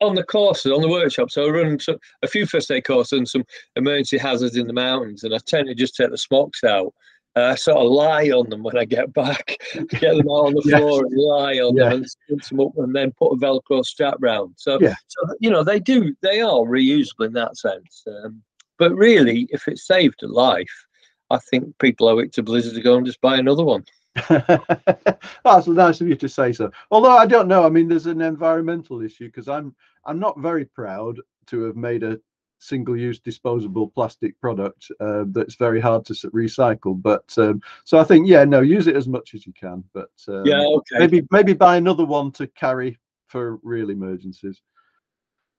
on 0.00 0.14
the 0.14 0.24
courses, 0.24 0.72
on 0.72 0.82
the 0.82 0.88
workshop. 0.88 1.30
So 1.30 1.46
I 1.46 1.48
run 1.48 1.78
some, 1.80 1.96
a 2.22 2.28
few 2.28 2.44
first 2.44 2.70
aid 2.70 2.84
courses 2.84 3.18
and 3.18 3.28
some 3.28 3.44
emergency 3.76 4.18
hazards 4.18 4.56
in 4.56 4.66
the 4.66 4.74
mountains, 4.74 5.24
and 5.24 5.34
I 5.34 5.38
tend 5.38 5.68
to 5.68 5.74
just 5.74 5.96
take 5.96 6.10
the 6.10 6.18
smocks 6.18 6.64
out. 6.64 6.92
Uh, 7.34 7.50
I 7.52 7.54
sort 7.54 7.78
of 7.78 7.90
lie 7.90 8.28
on 8.28 8.48
them 8.50 8.62
when 8.62 8.76
I 8.76 8.84
get 8.84 9.12
back, 9.14 9.56
get 9.88 10.16
them 10.16 10.28
out 10.28 10.46
on 10.46 10.54
the 10.54 10.62
yes. 10.66 10.78
floor 10.78 11.04
and 11.04 11.14
lie 11.16 11.54
on 11.54 11.76
yeah. 11.76 11.90
them 11.90 12.04
and 12.28 12.42
them 12.42 12.60
up, 12.60 12.72
and 12.76 12.94
then 12.94 13.12
put 13.12 13.32
a 13.32 13.36
Velcro 13.36 13.84
strap 13.84 14.16
round. 14.20 14.54
So, 14.56 14.78
yeah. 14.80 14.94
so 15.06 15.34
you 15.40 15.50
know, 15.50 15.64
they 15.64 15.80
do, 15.80 16.14
they 16.20 16.42
are 16.42 16.60
reusable 16.60 17.26
in 17.26 17.32
that 17.34 17.56
sense. 17.56 18.04
Um, 18.06 18.42
but 18.78 18.94
really, 18.94 19.48
if 19.50 19.66
it 19.68 19.78
saved 19.78 20.22
a 20.22 20.28
life, 20.28 20.85
I 21.30 21.38
think 21.38 21.76
people 21.78 22.08
owe 22.08 22.18
it 22.18 22.32
to 22.34 22.42
Blizzard 22.42 22.74
to 22.74 22.82
go 22.82 22.96
and 22.96 23.06
just 23.06 23.20
buy 23.20 23.36
another 23.36 23.64
one. 23.64 23.84
That's 24.28 25.66
nice 25.66 26.00
of 26.00 26.08
you 26.08 26.16
to 26.16 26.28
say 26.28 26.52
so. 26.52 26.70
Although 26.90 27.16
I 27.16 27.26
don't 27.26 27.48
know, 27.48 27.64
I 27.64 27.68
mean, 27.68 27.88
there's 27.88 28.06
an 28.06 28.22
environmental 28.22 29.02
issue 29.02 29.26
because 29.26 29.48
I'm 29.48 29.74
I'm 30.04 30.18
not 30.18 30.38
very 30.38 30.64
proud 30.64 31.20
to 31.48 31.62
have 31.64 31.76
made 31.76 32.02
a 32.02 32.18
single-use 32.58 33.18
disposable 33.20 33.88
plastic 33.88 34.40
product 34.40 34.90
uh, 35.00 35.24
that's 35.28 35.56
very 35.56 35.80
hard 35.80 36.04
to 36.06 36.14
recycle. 36.30 37.00
But 37.00 37.24
um, 37.36 37.60
so 37.84 37.98
I 37.98 38.04
think, 38.04 38.28
yeah, 38.28 38.44
no, 38.44 38.60
use 38.60 38.86
it 38.86 38.96
as 38.96 39.06
much 39.06 39.34
as 39.34 39.46
you 39.46 39.52
can. 39.52 39.84
But 39.92 40.10
um, 40.28 40.46
yeah, 40.46 40.62
okay. 40.62 40.98
maybe 40.98 41.26
maybe 41.30 41.52
buy 41.52 41.76
another 41.76 42.04
one 42.04 42.32
to 42.32 42.46
carry 42.48 42.98
for 43.26 43.56
real 43.62 43.90
emergencies. 43.90 44.60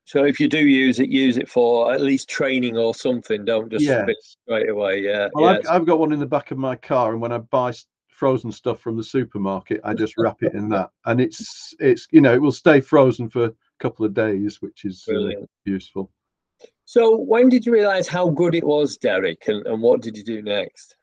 So 0.07 0.23
if 0.23 0.39
you 0.39 0.47
do 0.47 0.65
use 0.65 1.01
it, 1.01 1.09
use 1.09 1.35
it 1.35 1.49
for 1.49 1.93
at 1.93 1.99
least 1.99 2.29
training 2.29 2.77
or 2.77 2.95
something. 2.95 3.43
Don't 3.43 3.69
just 3.69 3.83
yeah. 3.83 4.05
straight 4.21 4.69
away. 4.69 5.01
Yeah. 5.01 5.27
Well, 5.33 5.53
yeah. 5.53 5.59
I've, 5.59 5.81
I've, 5.81 5.85
got 5.85 5.99
one 5.99 6.13
in 6.13 6.19
the 6.21 6.25
back 6.25 6.51
of 6.51 6.57
my 6.57 6.77
car, 6.77 7.11
and 7.11 7.21
when 7.21 7.33
I 7.33 7.39
buy 7.39 7.73
frozen 8.07 8.49
stuff 8.53 8.79
from 8.79 8.95
the 8.95 9.03
supermarket, 9.03 9.81
I 9.83 9.93
just 9.93 10.13
wrap 10.17 10.41
it 10.43 10.53
in 10.53 10.69
that, 10.69 10.91
and 11.07 11.19
it's 11.19 11.73
it's 11.79 12.07
you 12.09 12.21
know 12.21 12.33
it 12.33 12.41
will 12.41 12.53
stay 12.53 12.79
frozen 12.79 13.29
for 13.29 13.47
a 13.47 13.53
couple 13.79 14.05
of 14.05 14.13
days, 14.13 14.61
which 14.61 14.85
is 14.85 15.05
uh, 15.09 15.41
useful. 15.65 16.09
So 16.85 17.17
when 17.17 17.49
did 17.49 17.65
you 17.65 17.73
realise 17.73 18.07
how 18.07 18.29
good 18.29 18.55
it 18.55 18.63
was, 18.63 18.95
Derek, 18.95 19.45
and, 19.49 19.67
and 19.67 19.81
what 19.81 20.01
did 20.01 20.15
you 20.15 20.23
do 20.23 20.41
next? 20.41 20.95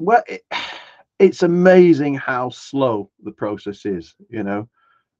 Well, 0.00 0.24
it, 0.26 0.42
it's 1.20 1.44
amazing 1.44 2.16
how 2.16 2.50
slow 2.50 3.12
the 3.22 3.30
process 3.30 3.86
is. 3.86 4.12
You 4.28 4.42
know, 4.42 4.68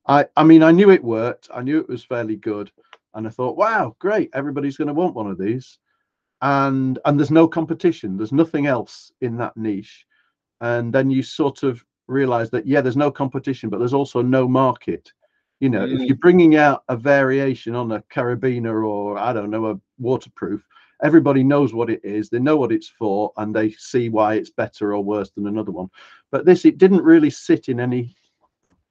I, 0.07 0.27
I 0.37 0.45
mean, 0.45 0.63
I 0.63 0.73
knew 0.73 0.91
it 0.91 1.05
worked. 1.05 1.49
I 1.55 1.63
knew 1.63 1.79
it 1.79 1.89
was 1.89 2.05
fairly 2.05 2.37
good, 2.37 2.71
and 3.15 3.27
I 3.27 3.31
thought, 3.31 3.57
wow, 3.57 3.95
great, 3.99 4.31
everybody's 4.35 4.77
going 4.77 4.89
to 4.89 4.95
want 4.95 5.15
one 5.15 5.31
of 5.31 5.39
these, 5.39 5.79
and 6.41 6.99
and 7.05 7.19
there's 7.19 7.31
no 7.31 7.47
competition. 7.47 8.17
There's 8.17 8.33
nothing 8.33 8.67
else 8.67 9.13
in 9.21 9.37
that 9.39 9.57
niche, 9.57 10.07
and 10.61 10.93
then 10.93 11.11
you 11.11 11.23
sort 11.23 11.63
of 11.63 11.85
realize 12.09 12.51
that 12.51 12.67
yeah, 12.67 12.81
there's 12.81 12.97
no 12.97 13.11
competition, 13.11 13.69
but 13.71 13.79
there's 13.79 13.95
also 13.95 14.23
no 14.23 14.49
market. 14.49 15.13
You 15.61 15.71
know, 15.71 15.87
mm. 15.87 15.95
if 15.95 16.01
you're 16.01 16.17
bringing 16.17 16.57
out 16.57 16.83
a 16.89 16.97
variation 16.97 17.77
on 17.77 17.93
a 17.93 18.03
carabiner 18.13 18.85
or 18.85 19.19
I 19.19 19.33
don't 19.33 19.51
know 19.51 19.67
a 19.67 19.81
waterproof, 19.99 20.67
everybody 21.03 21.43
knows 21.43 21.75
what 21.75 21.91
it 21.91 22.01
is 22.05 22.29
they 22.29 22.39
know 22.39 22.57
what 22.57 22.73
it's 22.73 22.89
for 22.89 23.33
and 23.37 23.55
they 23.55 23.73
see 23.73 24.09
why 24.09 24.35
it's 24.35 24.51
better 24.51 24.95
or 24.95 25.03
worse 25.03 25.31
than 25.31 25.47
another 25.47 25.73
one 25.73 25.89
but 26.31 26.47
this 26.47 26.65
it 26.65 26.79
didn't 26.79 27.03
really 27.03 27.31
sit 27.31 27.69
in 27.69 27.81
any 27.81 28.15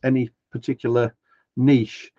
any 0.03 0.29
particular 0.51 1.13
niche. 1.57 2.11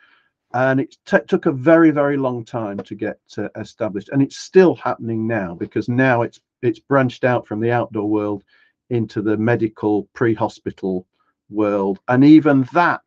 And 0.55 0.81
it 0.81 0.97
took 1.07 1.47
a 1.47 1.53
very 1.53 1.91
very 1.91 2.17
long 2.17 2.45
time 2.45 2.79
to 2.79 2.95
get 2.95 3.19
uh, 3.39 3.49
established. 3.57 4.11
And 4.11 4.21
it's 4.21 4.39
still 4.39 4.75
happening 4.77 5.27
now 5.27 5.55
because 5.55 5.89
now 5.89 6.23
it's 6.23 6.41
it's 6.61 6.79
branched 6.79 7.25
out 7.25 7.47
from 7.47 7.61
the 7.61 7.73
outdoor 7.73 8.09
world 8.09 8.45
into 8.91 9.23
the 9.23 9.37
medical 9.37 10.09
pre-hospital 10.13 11.07
world. 11.49 11.99
And 12.09 12.23
even 12.23 12.69
that 12.73 13.03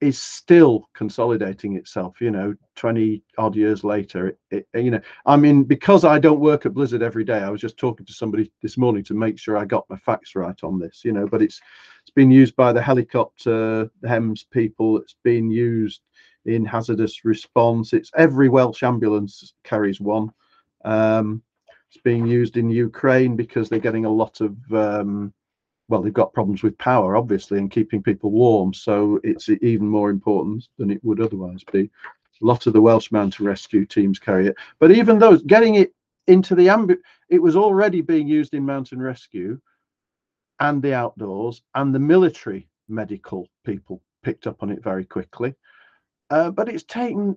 is 0.00 0.18
still 0.18 0.88
consolidating 0.94 1.76
itself 1.76 2.20
you 2.20 2.30
know 2.30 2.54
20 2.76 3.22
odd 3.38 3.56
years 3.56 3.84
later. 3.84 4.28
It, 4.28 4.38
it, 4.50 4.66
you 4.74 4.90
know 4.90 5.00
i 5.24 5.36
mean 5.36 5.64
because 5.64 6.04
i 6.04 6.18
don't 6.18 6.40
work 6.40 6.66
at 6.66 6.74
blizzard 6.74 7.02
every 7.02 7.24
day 7.24 7.38
i 7.38 7.48
was 7.48 7.60
just 7.60 7.78
talking 7.78 8.04
to 8.04 8.12
somebody 8.12 8.50
this 8.60 8.76
morning 8.76 9.02
to 9.04 9.14
make 9.14 9.38
sure 9.38 9.56
i 9.56 9.64
got 9.64 9.88
my 9.88 9.96
facts 9.96 10.34
right 10.34 10.62
on 10.62 10.78
this 10.78 11.02
you 11.04 11.12
know 11.12 11.26
but 11.26 11.40
it's 11.40 11.60
it's 12.04 12.14
been 12.14 12.30
used 12.30 12.54
by 12.56 12.72
the 12.72 12.82
helicopter 12.82 13.90
hems 14.06 14.44
people 14.50 14.98
it's 14.98 15.16
been 15.24 15.50
used 15.50 16.00
in 16.46 16.64
hazardous 16.64 17.24
response 17.24 17.92
it's 17.92 18.10
every 18.16 18.48
welsh 18.48 18.82
ambulance 18.82 19.54
carries 19.64 20.00
one 20.00 20.30
um, 20.84 21.42
it's 21.90 22.00
being 22.02 22.26
used 22.26 22.56
in 22.56 22.68
ukraine 22.68 23.36
because 23.36 23.68
they're 23.68 23.78
getting 23.78 24.04
a 24.04 24.10
lot 24.10 24.40
of 24.40 24.56
um, 24.72 25.32
well, 25.88 26.02
they've 26.02 26.12
got 26.12 26.32
problems 26.32 26.62
with 26.62 26.78
power, 26.78 27.16
obviously, 27.16 27.58
and 27.58 27.70
keeping 27.70 28.02
people 28.02 28.30
warm. 28.30 28.72
So 28.72 29.20
it's 29.22 29.48
even 29.48 29.86
more 29.86 30.10
important 30.10 30.68
than 30.78 30.90
it 30.90 31.04
would 31.04 31.20
otherwise 31.20 31.62
be. 31.72 31.90
A 32.42 32.44
lot 32.44 32.66
of 32.66 32.72
the 32.72 32.80
Welsh 32.80 33.12
mountain 33.12 33.46
rescue 33.46 33.84
teams 33.84 34.18
carry 34.18 34.48
it, 34.48 34.56
but 34.78 34.90
even 34.90 35.18
those 35.18 35.42
getting 35.42 35.76
it 35.76 35.94
into 36.26 36.54
the 36.54 36.68
ambient, 36.68 37.00
it 37.28 37.40
was 37.40 37.54
already 37.54 38.00
being 38.00 38.26
used 38.26 38.54
in 38.54 38.64
mountain 38.64 39.00
rescue 39.00 39.60
and 40.60 40.82
the 40.82 40.94
outdoors, 40.94 41.62
and 41.74 41.94
the 41.94 41.98
military 41.98 42.68
medical 42.88 43.48
people 43.64 44.02
picked 44.22 44.46
up 44.46 44.62
on 44.62 44.70
it 44.70 44.82
very 44.82 45.04
quickly. 45.04 45.54
Uh, 46.30 46.50
but 46.50 46.68
it's 46.68 46.84
taken 46.84 47.36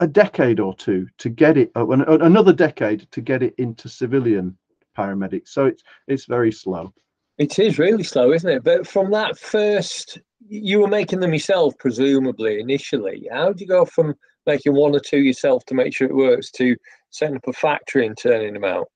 a 0.00 0.06
decade 0.06 0.60
or 0.60 0.74
two 0.74 1.06
to 1.18 1.28
get 1.28 1.56
it, 1.56 1.70
uh, 1.76 1.86
another 1.88 2.52
decade 2.52 3.06
to 3.12 3.20
get 3.20 3.42
it 3.42 3.54
into 3.58 3.88
civilian 3.88 4.56
paramedics. 4.96 5.48
So 5.48 5.66
it's 5.66 5.82
it's 6.08 6.24
very 6.24 6.52
slow. 6.52 6.92
It 7.38 7.58
is 7.58 7.78
really 7.78 8.02
slow, 8.02 8.32
isn't 8.32 8.50
it? 8.50 8.64
But 8.64 8.86
from 8.86 9.10
that 9.12 9.38
first, 9.38 10.18
you 10.46 10.80
were 10.80 10.88
making 10.88 11.20
them 11.20 11.32
yourself, 11.32 11.74
presumably 11.78 12.60
initially. 12.60 13.28
How 13.30 13.52
do 13.52 13.62
you 13.62 13.68
go 13.68 13.84
from 13.84 14.14
making 14.46 14.74
one 14.74 14.94
or 14.94 15.00
two 15.00 15.20
yourself 15.20 15.64
to 15.66 15.74
make 15.74 15.94
sure 15.94 16.08
it 16.08 16.14
works 16.14 16.50
to 16.52 16.76
setting 17.10 17.36
up 17.36 17.46
a 17.46 17.52
factory 17.52 18.06
and 18.06 18.16
turning 18.16 18.54
them 18.54 18.64
out? 18.64 18.88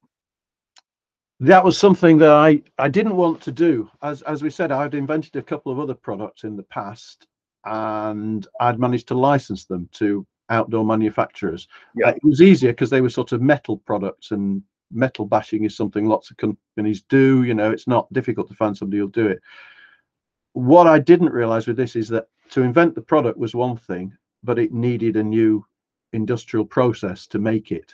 That 1.41 1.65
was 1.65 1.77
something 1.79 2.19
that 2.19 2.31
I, 2.31 2.63
I 2.79 2.89
didn't 2.89 3.17
want 3.17 3.41
to 3.43 3.53
do. 3.53 3.91
As 4.03 4.23
as 4.23 4.43
we 4.43 4.51
said, 4.51 4.71
I'd 4.71 4.95
invented 4.95 5.37
a 5.37 5.43
couple 5.43 5.73
of 5.73 5.81
other 5.81 5.95
products 5.95 6.45
in 6.45 6.57
the 6.57 6.63
past, 6.63 7.27
and 7.65 8.47
I'd 8.61 8.79
managed 8.79 9.09
to 9.09 9.15
license 9.15 9.65
them 9.65 9.89
to 9.95 10.27
outdoor 10.51 10.85
manufacturers. 10.85 11.67
Yeah. 11.97 12.09
Uh, 12.09 12.11
it 12.11 12.25
was 12.25 12.41
easier 12.41 12.73
because 12.73 12.91
they 12.91 13.01
were 13.01 13.11
sort 13.11 13.33
of 13.33 13.43
metal 13.43 13.79
products 13.79 14.31
and 14.31 14.63
metal 14.91 15.27
bashing 15.27 15.65
is 15.65 15.77
something 15.77 16.07
lots 16.07 16.31
of 16.31 16.37
companies 16.37 17.03
do. 17.09 17.43
You 17.43 17.55
know, 17.55 17.71
it's 17.71 17.89
not 17.89 18.13
difficult 18.13 18.49
to 18.49 18.55
find 18.55 18.77
somebody 18.77 18.99
who'll 18.99 19.09
do 19.09 19.27
it. 19.27 19.41
What 20.53 20.87
I 20.87 20.99
didn't 21.01 21.33
realize 21.33 21.67
with 21.67 21.77
this 21.77 21.97
is 21.97 22.09
that 22.11 22.29
to 22.51 22.63
invent 22.63 22.95
the 22.95 23.01
product 23.01 23.39
was 23.39 23.55
one 23.55 23.77
thing, 23.77 24.17
but 24.45 24.59
it 24.59 24.73
needed 24.73 25.17
a 25.17 25.23
new 25.23 25.67
industrial 26.13 26.65
process 26.65 27.27
to 27.29 27.39
make 27.39 27.73
it. 27.73 27.93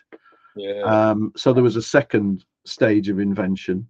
Yeah. 0.57 0.83
Um, 0.83 1.33
so 1.37 1.53
there 1.53 1.63
was 1.63 1.77
a 1.77 1.83
second 1.83 2.45
stage 2.65 3.09
of 3.09 3.19
invention. 3.19 3.89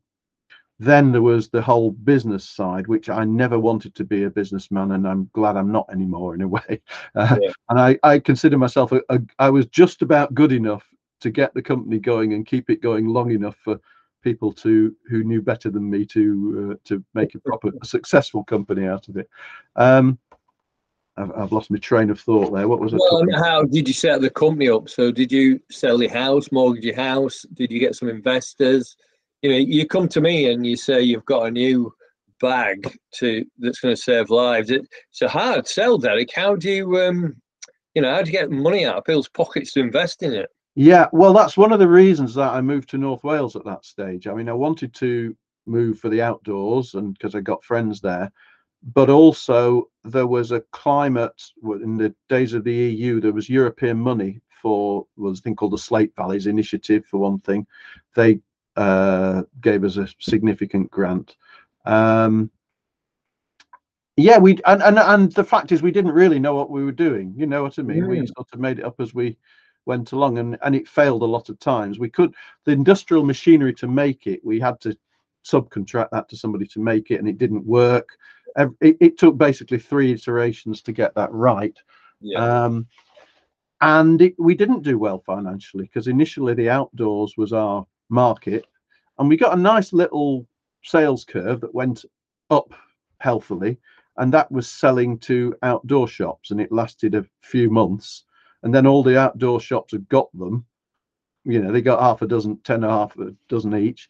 Then 0.78 1.12
there 1.12 1.22
was 1.22 1.50
the 1.50 1.61
whole 1.61 1.90
business 1.90 2.48
side, 2.48 2.87
which 2.87 3.11
I 3.11 3.24
never 3.24 3.59
wanted 3.59 3.94
to 3.96 4.04
be 4.04 4.24
a 4.24 4.30
businessman, 4.30 4.92
and 4.92 5.06
I'm 5.06 5.28
glad 5.35 5.56
I'm 5.56 5.70
not 5.70 5.88
anymore 5.92 6.35
in 6.35 6.40
a 6.40 6.48
way. 6.56 6.80
Uh, 7.14 7.37
yeah. 7.40 7.50
And 7.68 7.78
I, 7.78 7.98
I 8.02 8.18
consider 8.18 8.56
myself 8.56 8.92
a, 8.92 9.02
a, 9.11 9.20
I 9.38 9.50
was 9.50 9.66
just 9.66 10.00
about 10.00 10.35
good 10.35 10.52
enough 10.52 10.87
to 11.20 11.30
get 11.30 11.52
the 11.52 11.62
company 11.62 11.98
going 11.98 12.33
and 12.33 12.46
keep 12.46 12.70
it 12.70 12.80
going 12.80 13.06
long 13.06 13.30
enough 13.30 13.56
for 13.62 13.78
people 14.22 14.52
to 14.52 14.94
who 15.09 15.22
knew 15.22 15.42
better 15.42 15.70
than 15.70 15.88
me 15.88 16.04
to 16.04 16.72
uh, 16.72 16.76
to 16.85 17.04
make 17.14 17.35
a 17.35 17.40
proper 17.40 17.70
a 17.83 17.87
successful 17.87 18.44
company 18.44 18.87
out 18.87 19.09
of 19.09 19.16
it. 19.16 19.28
Um, 19.76 20.18
I've, 21.20 21.33
I've, 21.37 21.52
lost 21.52 21.70
my 21.70 21.78
train 21.78 22.11
of 22.11 22.20
thought 22.20 22.52
there. 22.52 22.68
What 22.68 22.80
was 22.80 22.92
it? 22.92 23.00
Well, 23.00 23.24
how 23.35 23.62
did 23.64 23.87
you 23.87 23.94
set 23.94 24.20
the 24.20 24.30
company 24.30 24.68
up? 24.68 24.88
So 24.88 25.11
did 25.11 25.30
you 25.30 25.61
sell 25.70 26.00
your 26.00 26.12
house, 26.12 26.50
mortgage 26.50 26.85
your 26.85 26.96
house? 26.96 27.44
Did 27.54 27.70
you 27.70 27.78
get 27.78 27.94
some 27.94 28.09
investors? 28.09 28.96
You 29.42 29.50
know, 29.50 29.56
you 29.56 29.87
come 29.87 30.09
to 30.09 30.20
me 30.20 30.52
and 30.52 30.66
you 30.66 30.76
say 30.76 31.02
you've 31.02 31.24
got 31.24 31.46
a 31.46 31.50
new 31.50 31.92
bag 32.40 32.98
to 33.14 33.44
that's 33.59 33.80
going 33.80 33.94
to 33.94 34.00
save 34.00 34.30
lives. 34.30 34.70
It, 34.70 34.83
it's 35.11 35.22
a 35.22 35.28
hard 35.28 35.68
sell, 35.68 35.98
Derek. 35.98 36.30
How 36.35 36.56
do 36.56 36.70
you 36.70 37.00
um, 37.00 37.37
you 37.94 38.02
know, 38.02 38.14
how 38.14 38.22
do 38.22 38.30
you 38.30 38.38
get 38.38 38.50
money 38.50 38.87
out 38.87 38.96
of 38.96 39.04
people's 39.04 39.28
pockets 39.28 39.72
to 39.72 39.80
invest 39.80 40.22
in 40.22 40.33
it? 40.33 40.48
Yeah, 40.76 41.06
well, 41.12 41.33
that's 41.33 41.56
one 41.56 41.72
of 41.72 41.80
the 41.80 41.88
reasons 41.88 42.35
that 42.35 42.52
I 42.52 42.61
moved 42.61 42.88
to 42.90 42.98
North 42.98 43.24
Wales 43.24 43.56
at 43.56 43.64
that 43.64 43.85
stage. 43.85 44.26
I 44.26 44.35
mean, 44.35 44.48
I 44.48 44.52
wanted 44.52 44.94
to 44.94 45.37
move 45.66 45.98
for 45.98 46.09
the 46.09 46.22
outdoors 46.22 46.94
and 46.94 47.12
because 47.12 47.35
I 47.35 47.40
got 47.40 47.64
friends 47.64 48.00
there, 48.00 48.30
but 48.83 49.11
also 49.11 49.88
there 50.05 50.27
was 50.27 50.53
a 50.53 50.61
climate 50.73 51.43
in 51.83 51.97
the 51.97 52.14
days 52.29 52.55
of 52.55 52.64
the 52.64 52.73
EU, 52.73 53.21
there 53.21 53.33
was 53.33 53.49
European 53.49 53.99
money 53.99 54.40
for 54.62 55.07
was 55.16 55.38
a 55.38 55.43
thing 55.43 55.57
called 55.57 55.73
the 55.73 55.79
Slate 55.79 56.12
Valleys 56.16 56.47
Initiative, 56.47 57.05
for 57.07 57.19
one 57.19 57.38
thing. 57.40 57.66
They 58.14 58.40
uh, 58.77 59.43
gave 59.61 59.85
us 59.85 59.97
a 59.97 60.09
significant 60.21 60.90
grant. 60.90 61.37
Um, 61.85 62.51
yeah, 64.16 64.38
we 64.38 64.59
and, 64.66 64.83
and 64.83 64.99
and 64.99 65.33
the 65.33 65.45
fact 65.45 65.73
is 65.73 65.83
we 65.83 65.93
didn't 65.93 66.12
really 66.12 66.38
know 66.38 66.55
what 66.55 66.71
we 66.71 66.85
were 66.85 66.93
doing. 66.93 67.33
You 67.37 67.47
know 67.47 67.62
what 67.62 67.79
I 67.79 67.83
mean? 67.83 68.07
We 68.07 68.27
sort 68.27 68.49
of 68.53 68.61
made 68.61 68.79
it 68.79 68.85
up 68.85 69.01
as 69.01 69.14
we 69.14 69.37
went 69.87 70.12
along 70.12 70.38
and, 70.38 70.59
and 70.62 70.75
it 70.75 70.88
failed 70.88 71.23
a 71.23 71.27
lot 71.27 71.49
of 71.49 71.59
times. 71.59 71.99
We 71.99 72.11
could, 72.11 72.35
the 72.64 72.73
industrial 72.73 73.25
machinery 73.25 73.75
to 73.75 73.88
make 73.88 74.27
it, 74.27 74.40
we 74.45 74.61
had 74.61 74.81
to 74.83 74.97
subcontract 75.45 76.11
that 76.12 76.29
to 76.29 76.37
somebody 76.37 76.66
to 76.66 76.81
make 76.81 77.11
it 77.11 77.16
and 77.16 77.29
it 77.29 77.38
didn't 77.38 77.66
work. 77.66 78.16
It, 78.56 78.96
it 79.00 79.18
took 79.18 79.38
basically 79.38 79.78
three 79.78 80.12
iterations 80.12 80.82
to 80.82 80.92
get 80.92 81.14
that 81.14 81.32
right. 81.32 81.76
Yeah. 82.20 82.64
Um, 82.64 82.86
and 83.80 84.20
it, 84.20 84.34
we 84.38 84.54
didn't 84.54 84.82
do 84.82 84.98
well 84.98 85.22
financially 85.24 85.84
because 85.84 86.06
initially 86.06 86.54
the 86.54 86.68
outdoors 86.68 87.34
was 87.36 87.52
our 87.52 87.86
market 88.10 88.66
and 89.18 89.28
we 89.28 89.36
got 89.36 89.56
a 89.56 89.60
nice 89.60 89.92
little 89.92 90.46
sales 90.82 91.24
curve 91.24 91.60
that 91.60 91.74
went 91.74 92.04
up 92.50 92.72
healthily 93.18 93.78
and 94.18 94.32
that 94.32 94.50
was 94.52 94.68
selling 94.68 95.18
to 95.18 95.54
outdoor 95.62 96.08
shops 96.08 96.50
and 96.50 96.60
it 96.60 96.72
lasted 96.72 97.14
a 97.14 97.24
few 97.42 97.70
months 97.70 98.24
and 98.62 98.74
then 98.74 98.86
all 98.86 99.02
the 99.02 99.18
outdoor 99.18 99.60
shops 99.60 99.92
had 99.92 100.08
got 100.08 100.30
them. 100.36 100.64
You 101.44 101.62
know, 101.62 101.72
they 101.72 101.80
got 101.80 102.02
half 102.02 102.20
a 102.20 102.26
dozen, 102.26 102.58
ten 102.64 102.76
and 102.76 102.84
a 102.84 102.90
half 102.90 103.16
a 103.16 103.34
dozen 103.48 103.74
each, 103.74 104.08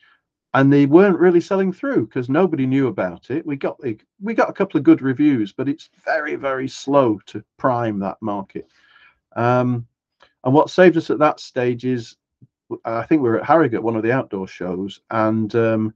and 0.55 0.73
they 0.73 0.87
weren't 0.87 1.19
really 1.19 1.41
selling 1.41 1.73
through 1.73 2.07
because 2.07 2.29
nobody 2.29 2.67
knew 2.67 2.89
about 2.89 3.31
it. 3.31 3.47
We 3.47 3.57
got 3.57 3.81
we 4.21 4.35
got 4.35 4.51
a 4.51 4.55
couple 4.55 4.79
of 4.79 4.85
good 4.85 5.03
reviews, 5.03 5.53
but 5.53 5.69
it's 5.69 5.91
very 6.05 6.37
very 6.37 6.69
slow 6.69 7.21
to 7.27 7.45
prime 7.57 7.99
that 8.01 8.19
market. 8.21 8.69
Um, 9.37 9.87
and 10.45 10.55
what 10.55 10.71
saved 10.71 10.97
us 10.97 11.11
at 11.11 11.19
that 11.19 11.39
stage 11.39 11.85
is, 11.85 12.17
I 12.85 13.05
think 13.05 13.23
we 13.23 13.29
were 13.29 13.41
at 13.41 13.47
Harrogate, 13.47 13.83
one 13.83 13.97
of 13.97 14.03
the 14.03 14.13
outdoor 14.13 14.49
shows, 14.49 15.01
and 15.11 15.55
um, 15.55 15.95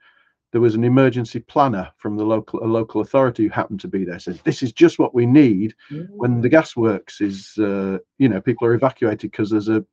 there 0.55 0.61
was 0.61 0.77
an 0.77 0.85
emergency 0.85 1.41
planner 1.41 1.91
from 1.97 2.17
the 2.17 2.25
local 2.25 2.63
a 2.63 2.67
local 2.67 3.01
authority 3.01 3.43
who 3.43 3.49
happened 3.49 3.81
to 3.81 3.89
be 3.89 4.05
there 4.05 4.21
said 4.21 4.39
this 4.45 4.63
is 4.63 4.73
just 4.73 5.01
what 5.01 5.13
we 5.13 5.27
need 5.27 5.75
when 6.11 6.41
the 6.41 6.49
gasworks 6.49 7.21
is 7.21 7.59
uh, 7.59 7.99
you 8.19 8.29
know 8.29 8.41
people 8.41 8.65
are 8.65 8.75
evacuated 8.75 9.33
because 9.33 9.51
there's 9.51 9.69
a 9.69 9.85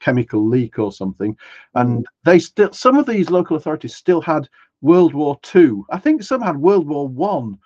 chemical 0.00 0.46
leak 0.46 0.78
or 0.78 0.92
something 0.92 1.36
and 1.74 2.06
they 2.24 2.38
still 2.38 2.72
some 2.72 2.96
of 2.96 3.06
these 3.06 3.30
local 3.30 3.56
authorities 3.56 3.94
still 3.94 4.20
had 4.20 4.48
world 4.80 5.14
war 5.14 5.38
two 5.42 5.84
i 5.90 5.98
think 5.98 6.22
some 6.22 6.40
had 6.40 6.56
world 6.56 6.86
war 6.86 7.06
one 7.08 7.58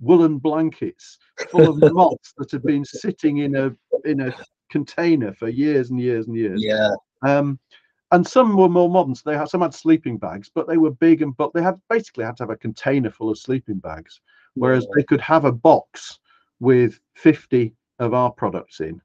woolen 0.00 0.38
blankets 0.38 1.18
full 1.50 1.68
of 1.68 1.92
moths 1.94 2.34
that 2.36 2.50
had 2.50 2.62
been 2.62 2.84
sitting 2.84 3.38
in 3.38 3.56
a 3.56 3.74
in 4.04 4.20
a 4.20 4.34
container 4.70 5.32
for 5.32 5.48
years 5.48 5.90
and 5.90 6.00
years 6.00 6.26
and 6.26 6.36
years 6.36 6.60
yeah 6.62 6.90
um 7.22 7.58
and 8.10 8.26
some 8.26 8.56
were 8.56 8.68
more 8.68 8.88
modern. 8.88 9.14
So 9.14 9.30
they 9.30 9.36
had 9.36 9.48
some 9.48 9.60
had 9.60 9.74
sleeping 9.74 10.18
bags, 10.18 10.50
but 10.54 10.66
they 10.66 10.78
were 10.78 10.90
big 10.90 11.22
and 11.22 11.36
but 11.36 11.52
they 11.52 11.62
had 11.62 11.80
basically 11.90 12.24
had 12.24 12.36
to 12.38 12.44
have 12.44 12.50
a 12.50 12.56
container 12.56 13.10
full 13.10 13.30
of 13.30 13.38
sleeping 13.38 13.78
bags, 13.78 14.20
whereas 14.54 14.84
yeah. 14.84 14.90
they 14.96 15.02
could 15.02 15.20
have 15.20 15.44
a 15.44 15.52
box 15.52 16.18
with 16.60 16.98
50 17.14 17.74
of 17.98 18.14
our 18.14 18.30
products 18.30 18.80
in. 18.80 19.00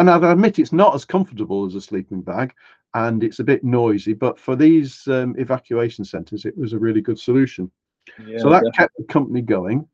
And 0.00 0.08
I 0.08 0.32
admit 0.32 0.58
it's 0.58 0.72
not 0.72 0.94
as 0.94 1.04
comfortable 1.04 1.66
as 1.66 1.74
a 1.74 1.80
sleeping 1.80 2.22
bag 2.22 2.54
and 2.94 3.22
it's 3.22 3.38
a 3.38 3.44
bit 3.44 3.62
noisy, 3.62 4.14
but 4.14 4.40
for 4.40 4.56
these 4.56 5.06
um, 5.08 5.34
evacuation 5.38 6.06
centres, 6.06 6.46
it 6.46 6.56
was 6.56 6.72
a 6.72 6.78
really 6.78 7.02
good 7.02 7.18
solution. 7.18 7.70
Yeah, 8.18 8.38
so 8.38 8.48
that 8.48 8.64
definitely. 8.64 8.72
kept 8.72 8.96
the 8.96 9.04
company 9.04 9.42
going. 9.42 9.86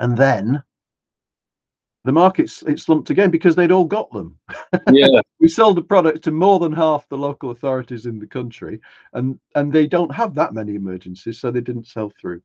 And 0.00 0.18
then 0.18 0.60
the 2.04 2.10
markets 2.10 2.64
it 2.66 2.80
slumped 2.80 3.10
again 3.10 3.30
because 3.30 3.54
they'd 3.54 3.70
all 3.70 3.84
got 3.84 4.10
them. 4.10 4.36
Yeah, 4.90 5.20
we 5.38 5.46
sold 5.46 5.76
the 5.76 5.82
product 5.82 6.24
to 6.24 6.32
more 6.32 6.58
than 6.58 6.72
half 6.72 7.08
the 7.08 7.16
local 7.16 7.52
authorities 7.52 8.06
in 8.06 8.18
the 8.18 8.26
country, 8.26 8.80
and 9.12 9.38
and 9.54 9.72
they 9.72 9.86
don't 9.86 10.12
have 10.12 10.34
that 10.34 10.54
many 10.54 10.74
emergencies, 10.74 11.38
so 11.38 11.52
they 11.52 11.60
didn't 11.60 11.86
sell 11.86 12.12
through. 12.20 12.42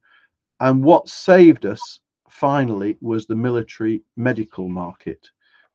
And 0.60 0.84
what 0.84 1.10
saved 1.10 1.66
us 1.66 2.00
finally 2.30 2.96
was 3.02 3.26
the 3.26 3.36
military 3.36 4.04
medical 4.18 4.70
market, 4.70 5.28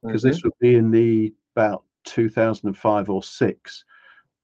because 0.04 0.22
mm-hmm. 0.22 0.30
this 0.30 0.42
would 0.44 0.58
be 0.60 0.76
in 0.76 0.90
the 0.90 1.32
about 1.54 1.84
2005 2.04 3.10
or 3.10 3.22
six. 3.22 3.84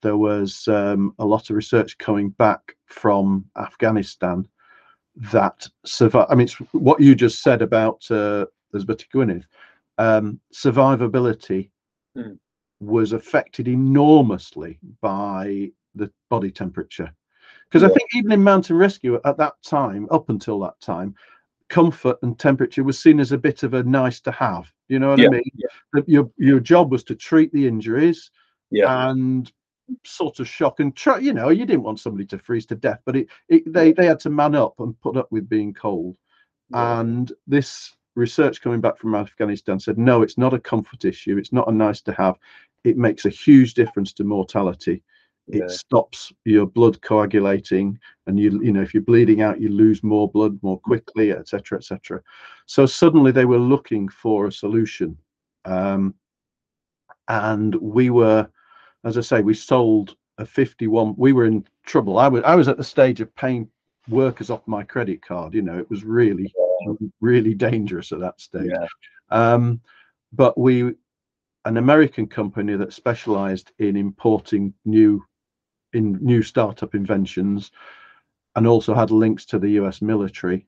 There 0.03 0.17
was 0.17 0.67
um, 0.69 1.15
a 1.19 1.25
lot 1.25 1.51
of 1.51 1.57
research 1.57 1.99
coming 1.99 2.31
back 2.31 2.75
from 2.87 3.45
Afghanistan 3.57 4.49
that 5.33 5.67
survive. 5.85 6.27
I 6.31 6.35
mean, 6.35 6.47
it's 6.47 6.55
what 6.73 7.01
you 7.01 7.15
just 7.15 7.43
said 7.43 7.63
about 7.63 8.11
uh, 8.11 8.47
Elizabeth. 8.73 9.05
Um, 9.99 10.41
survivability 10.55 11.71
mm. 12.17 12.39
was 12.81 13.13
affected 13.13 13.69
enormously 13.69 14.79
by 15.03 15.71
the 15.95 16.11
body 16.31 16.51
temperature. 16.51 17.13
Because 17.69 17.83
yeah. 17.83 17.89
I 17.89 17.93
think 17.93 18.09
even 18.15 18.33
in 18.33 18.43
mountain 18.43 18.77
rescue 18.77 19.21
at 19.25 19.37
that 19.37 19.55
time, 19.65 20.09
up 20.11 20.31
until 20.31 20.59
that 20.61 20.81
time, 20.81 21.15
comfort 21.71 22.19
and 22.23 22.39
temperature 22.39 22.85
was 22.85 22.99
seen 22.99 23.21
as 23.21 23.33
a 23.33 23.39
bit 23.39 23.63
of 23.63 23.73
a 23.73 23.83
nice 23.83 24.21
to 24.21 24.33
have. 24.33 24.71
You 24.89 24.99
know 24.99 25.11
what 25.11 25.21
yeah. 25.21 25.29
I 25.29 25.31
mean? 25.31 25.43
Yeah. 25.55 26.03
Your 26.07 26.31
your 26.37 26.61
job 26.61 26.91
was 26.91 27.05
to 27.05 27.15
treat 27.15 27.51
the 27.53 27.67
injuries 27.67 28.31
yeah. 28.71 29.09
and 29.09 29.51
sort 30.05 30.39
of 30.41 30.49
shock 30.49 30.81
and 30.81 30.95
try 30.95 31.19
you 31.19 31.33
know 31.33 31.49
you 31.49 31.67
didn't 31.67 31.83
want 31.83 31.99
somebody 31.99 32.25
to 32.25 32.39
freeze 32.39 32.65
to 32.65 32.77
death 32.77 33.01
but 33.05 33.17
it, 33.17 33.27
it 33.49 33.73
they 33.73 33.93
they 33.93 34.07
had 34.07 34.21
to 34.21 34.31
man 34.31 34.55
up 34.55 34.79
and 34.79 35.01
put 35.01 35.17
up 35.17 35.27
with 35.33 35.49
being 35.49 35.75
cold 35.75 36.17
yeah. 36.71 37.01
and 37.01 37.33
this 37.49 37.93
research 38.15 38.61
coming 38.61 38.81
back 38.81 38.97
from 38.99 39.17
afghanistan 39.17 39.81
said 39.81 39.99
no 39.99 40.23
it's 40.23 40.39
not 40.39 40.55
a 40.55 40.61
comfort 40.61 41.05
issue 41.05 41.37
it's 41.39 41.53
not 41.53 41.69
a 41.69 41.73
nice 41.73 42.01
to 42.01 42.13
have 42.13 42.39
it 42.85 42.97
makes 42.97 43.25
a 43.25 43.31
huge 43.31 43.75
difference 43.75 44.13
to 44.13 44.23
mortality 44.23 45.03
yeah. 45.47 45.65
it 45.65 45.71
stops 45.71 46.33
your 46.45 46.67
blood 46.67 47.01
coagulating 47.03 47.99
and 48.27 48.39
you 48.39 48.63
you 48.63 48.73
know 48.73 48.83
if 48.83 48.95
you're 48.95 49.03
bleeding 49.03 49.43
out 49.43 49.61
you 49.61 49.69
lose 49.69 50.03
more 50.03 50.31
blood 50.31 50.59
more 50.63 50.79
quickly 50.81 51.33
etc 51.33 51.79
etc 51.79 52.21
so 52.67 52.87
suddenly 52.87 53.33
they 53.33 53.45
were 53.45 53.59
looking 53.59 54.09
for 54.09 54.47
a 54.47 54.53
solution 54.53 55.17
um, 55.65 56.15
and 57.29 57.75
we 57.77 58.11
were 58.11 58.49
as 59.05 59.17
I 59.17 59.23
say, 59.23 59.41
we 59.41 59.55
sold 59.55 60.17
a 60.39 60.47
51. 60.47 61.15
We 61.17 61.33
were 61.33 61.47
in 61.47 61.67
trouble. 61.87 62.19
I 62.19 62.29
was 62.29 62.43
I 62.45 62.55
was 62.55 62.69
at 62.69 62.77
the 62.77 62.85
stage 62.85 63.21
of 63.21 63.35
paying 63.35 63.69
workers 64.09 64.51
off 64.51 64.67
my 64.67 64.83
credit 64.83 65.23
card. 65.23 65.55
You 65.55 65.63
know, 65.63 65.79
it 65.79 65.89
was 65.91 66.05
really 66.05 66.53
really 67.21 67.55
dangerous 67.55 68.13
at 68.13 68.21
that 68.21 68.41
stage. 68.41 68.71
Yeah. 68.73 68.87
Um, 69.31 69.81
but 70.33 70.57
we, 70.57 70.95
an 71.65 71.77
American 71.77 72.27
company 72.27 72.75
that 72.77 72.93
specialised 72.93 73.73
in 73.79 73.97
importing 73.97 74.73
new 74.85 75.23
in 75.93 76.19
new 76.21 76.43
startup 76.43 76.95
inventions, 76.95 77.71
and 78.57 78.67
also 78.67 78.95
had 78.95 79.11
links 79.11 79.45
to 79.47 79.59
the 79.59 79.71
U.S. 79.71 80.03
military 80.03 80.67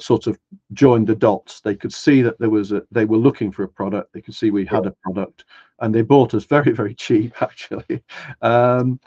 sort 0.00 0.26
of 0.26 0.38
joined 0.72 1.06
the 1.06 1.14
dots. 1.14 1.60
They 1.60 1.74
could 1.74 1.92
see 1.92 2.22
that 2.22 2.38
there 2.38 2.50
was 2.50 2.72
a, 2.72 2.82
they 2.90 3.04
were 3.04 3.16
looking 3.16 3.52
for 3.52 3.64
a 3.64 3.68
product. 3.68 4.12
They 4.12 4.20
could 4.20 4.34
see 4.34 4.50
we 4.50 4.64
had 4.64 4.86
a 4.86 4.94
product 5.02 5.44
and 5.80 5.94
they 5.94 6.02
bought 6.02 6.34
us 6.34 6.44
very, 6.48 6.72
very 6.72 6.94
cheap 6.94 7.40
actually. 7.42 8.02
Um, 8.42 9.00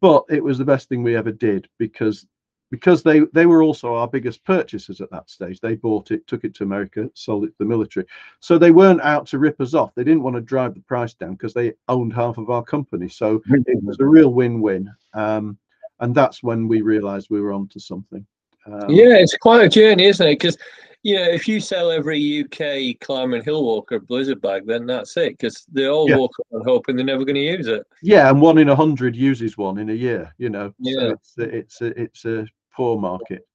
but 0.00 0.24
it 0.30 0.42
was 0.42 0.58
the 0.58 0.64
best 0.64 0.88
thing 0.88 1.02
we 1.02 1.16
ever 1.16 1.32
did 1.32 1.68
because 1.78 2.26
because 2.70 3.02
they 3.02 3.20
they 3.32 3.46
were 3.46 3.62
also 3.62 3.94
our 3.94 4.08
biggest 4.08 4.44
purchasers 4.44 5.00
at 5.00 5.10
that 5.10 5.30
stage. 5.30 5.60
They 5.60 5.74
bought 5.74 6.10
it, 6.10 6.26
took 6.26 6.44
it 6.44 6.54
to 6.56 6.64
America, 6.64 7.10
sold 7.14 7.44
it 7.44 7.48
to 7.48 7.58
the 7.58 7.64
military. 7.64 8.06
So 8.40 8.58
they 8.58 8.70
weren't 8.70 9.02
out 9.02 9.26
to 9.28 9.38
rip 9.38 9.60
us 9.60 9.74
off. 9.74 9.94
They 9.94 10.04
didn't 10.04 10.22
want 10.22 10.36
to 10.36 10.42
drive 10.42 10.74
the 10.74 10.80
price 10.80 11.14
down 11.14 11.32
because 11.32 11.54
they 11.54 11.74
owned 11.88 12.12
half 12.12 12.38
of 12.38 12.50
our 12.50 12.62
company. 12.62 13.08
So 13.08 13.42
it 13.46 13.84
was 13.84 14.00
a 14.00 14.06
real 14.06 14.30
win-win. 14.30 14.92
Um, 15.12 15.58
and 16.00 16.14
that's 16.14 16.42
when 16.42 16.66
we 16.66 16.82
realized 16.82 17.28
we 17.30 17.40
were 17.40 17.52
onto 17.52 17.78
something. 17.78 18.26
Um, 18.66 18.88
yeah, 18.88 19.16
it's 19.16 19.36
quite 19.36 19.62
a 19.62 19.68
journey, 19.68 20.06
isn't 20.06 20.26
it? 20.26 20.38
Because 20.38 20.56
know, 21.04 21.22
if 21.24 21.46
you 21.46 21.60
sell 21.60 21.90
every 21.90 22.40
UK 22.42 22.98
climber 23.00 23.36
and 23.36 23.44
hill 23.44 23.62
walker 23.62 24.00
blizzard 24.00 24.40
bag, 24.40 24.66
then 24.66 24.86
that's 24.86 25.16
it. 25.18 25.36
Because 25.38 25.66
they 25.70 25.86
all 25.86 26.08
yeah. 26.08 26.16
walk 26.16 26.32
around 26.52 26.64
hoping 26.64 26.96
they're 26.96 27.04
never 27.04 27.26
going 27.26 27.34
to 27.34 27.42
use 27.42 27.66
it. 27.66 27.86
Yeah, 28.02 28.30
and 28.30 28.40
one 28.40 28.56
in 28.56 28.70
a 28.70 28.76
hundred 28.76 29.14
uses 29.14 29.58
one 29.58 29.78
in 29.78 29.90
a 29.90 29.94
year. 29.94 30.34
You 30.38 30.48
know, 30.48 30.72
yeah. 30.78 31.12
So 31.22 31.42
it's 31.42 31.80
it's 31.80 31.80
a, 31.82 32.00
it's 32.00 32.24
a 32.24 32.46
poor 32.74 32.98
market, 32.98 33.46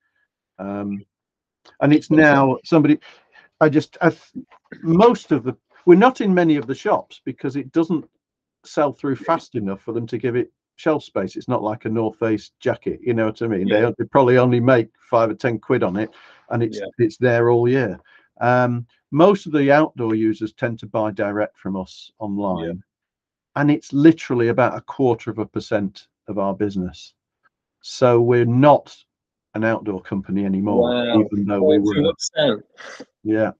um, 0.59 1.03
and 1.81 1.91
it's 1.91 2.11
now 2.11 2.57
somebody. 2.63 2.99
I 3.59 3.67
just 3.67 3.97
I, 3.99 4.15
most 4.83 5.31
of 5.31 5.43
the 5.43 5.57
we're 5.85 5.95
not 5.95 6.21
in 6.21 6.33
many 6.33 6.55
of 6.55 6.67
the 6.67 6.75
shops 6.75 7.19
because 7.25 7.55
it 7.55 7.71
doesn't 7.71 8.07
sell 8.63 8.93
through 8.93 9.15
fast 9.15 9.55
enough 9.55 9.81
for 9.81 9.91
them 9.91 10.05
to 10.05 10.19
give 10.19 10.35
it 10.35 10.51
shelf 10.79 11.03
space. 11.03 11.35
It's 11.35 11.49
not 11.49 11.61
like 11.61 11.83
a 11.83 11.89
North 11.89 12.17
Face 12.19 12.51
jacket, 12.61 13.01
you 13.03 13.13
know 13.13 13.25
what 13.25 13.41
I 13.41 13.47
mean? 13.47 13.67
Yeah. 13.67 13.81
They, 13.81 13.95
they, 13.99 14.05
probably 14.05 14.37
only 14.37 14.61
make 14.61 14.87
five 15.09 15.29
or 15.29 15.33
ten 15.33 15.59
quid 15.59 15.83
on 15.83 15.97
it, 15.97 16.09
and 16.49 16.63
it's 16.63 16.77
yeah. 16.77 16.85
it's 16.97 17.17
there 17.17 17.49
all 17.49 17.67
year. 17.67 17.99
Um, 18.39 18.87
most 19.11 19.45
of 19.45 19.51
the 19.51 19.71
outdoor 19.71 20.15
users 20.15 20.53
tend 20.53 20.79
to 20.79 20.87
buy 20.87 21.11
direct 21.11 21.57
from 21.57 21.75
us 21.75 22.11
online, 22.19 22.65
yeah. 22.65 22.73
and 23.57 23.69
it's 23.69 23.91
literally 23.91 24.47
about 24.47 24.77
a 24.77 24.81
quarter 24.81 25.29
of 25.29 25.39
a 25.39 25.45
percent 25.45 26.07
of 26.29 26.39
our 26.39 26.53
business. 26.53 27.13
So 27.81 28.21
we're 28.21 28.45
not 28.45 28.95
an 29.55 29.65
outdoor 29.65 30.01
company 30.01 30.45
anymore, 30.45 30.93
wow. 30.93 31.19
even 31.19 31.45
though 31.45 31.61
we 31.61 31.79
were. 31.79 32.13
Yeah. 33.23 33.51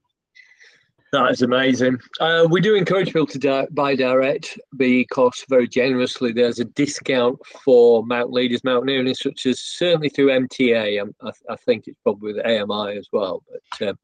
That 1.12 1.32
is 1.32 1.42
amazing. 1.42 1.98
Uh, 2.20 2.46
we 2.48 2.60
do 2.60 2.76
encourage 2.76 3.08
people 3.08 3.26
to 3.26 3.38
di- 3.38 3.66
buy 3.72 3.96
direct 3.96 4.58
because 4.76 5.44
very 5.48 5.66
generously 5.66 6.32
there's 6.32 6.60
a 6.60 6.64
discount 6.64 7.38
for 7.64 8.06
mountain 8.06 8.34
leaders, 8.34 8.62
mountaineering, 8.62 9.08
as 9.08 9.60
certainly 9.60 10.08
through 10.08 10.28
MTA. 10.28 11.02
Um, 11.02 11.12
I, 11.22 11.30
I, 11.52 11.56
think 11.56 11.88
it's 11.88 11.98
probably 12.04 12.34
with 12.34 12.46
AMI 12.46 12.96
as 12.96 13.08
well, 13.12 13.42
but 13.48 13.88
um, 13.88 13.98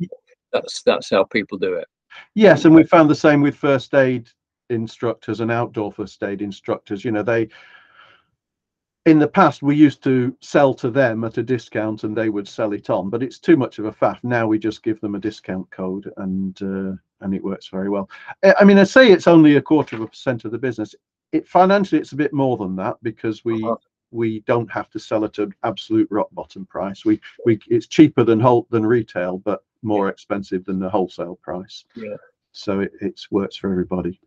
that's 0.53 0.83
that's 0.83 1.11
how 1.11 1.23
people 1.23 1.59
do 1.59 1.75
it. 1.75 1.87
Yes, 2.35 2.65
and 2.65 2.75
we 2.75 2.83
found 2.83 3.09
the 3.09 3.15
same 3.15 3.41
with 3.41 3.55
first 3.55 3.95
aid 3.95 4.29
instructors 4.71 5.41
and 5.41 5.53
outdoor 5.53 5.93
first 5.93 6.21
aid 6.25 6.43
instructors. 6.43 7.05
You 7.05 7.13
know, 7.13 7.23
they 7.23 7.49
in 9.07 9.21
the 9.21 9.29
past 9.29 9.63
we 9.63 9.77
used 9.77 10.03
to 10.03 10.37
sell 10.41 10.75
to 10.75 10.91
them 10.91 11.23
at 11.25 11.39
a 11.39 11.43
discount 11.43 12.03
and 12.03 12.17
they 12.17 12.29
would 12.29 12.47
sell 12.47 12.73
it 12.73 12.91
on 12.91 13.09
but 13.09 13.23
it's 13.23 13.39
too 13.39 13.57
much 13.57 13.79
of 13.79 13.87
a 13.87 13.93
faff. 13.93 14.19
Now 14.23 14.47
we 14.47 14.59
just 14.59 14.83
give 14.83 15.01
them 15.01 15.15
a 15.15 15.21
discount 15.21 15.71
code 15.71 16.13
and 16.19 16.61
uh, 16.61 16.97
and 17.23 17.35
it 17.35 17.43
works 17.43 17.69
very 17.69 17.89
well. 17.89 18.11
I 18.59 18.65
mean 18.65 18.79
i 18.79 18.85
say 18.85 19.11
it's 19.11 19.29
only 19.29 19.57
a 19.57 19.63
quarter 19.63 19.97
of 19.97 20.03
a 20.03 20.09
percent 20.09 20.45
of 20.45 20.51
the 20.51 20.59
business. 20.59 20.95
It 21.33 21.47
financially 21.49 22.01
it's 22.01 22.13
a 22.13 22.17
bit 22.17 22.33
more 22.33 22.57
than 22.57 22.77
that 22.77 22.97
because 23.03 23.45
we 23.45 23.63
uh-huh. 23.63 23.77
we 24.11 24.41
don't 24.41 24.71
have 24.71 24.91
to 24.91 24.99
sell 24.99 25.25
at 25.25 25.39
an 25.39 25.55
absolute 25.63 26.09
rock 26.11 26.29
bottom 26.33 26.67
price. 26.67 27.05
We 27.05 27.21
we 27.47 27.61
it's 27.69 27.87
cheaper 27.87 28.25
than 28.25 28.41
whole 28.41 28.67
than 28.71 28.85
retail 28.85 29.39
but 29.39 29.65
more 29.83 30.09
expensive 30.09 30.65
than 30.65 30.81
the 30.81 30.91
wholesale 30.91 31.37
price. 31.37 31.85
Yeah. 31.95 32.17
So 32.53 32.81
it, 32.81 32.93
it 33.01 33.21
works 33.31 33.57
for 33.57 33.71
everybody 33.71 34.19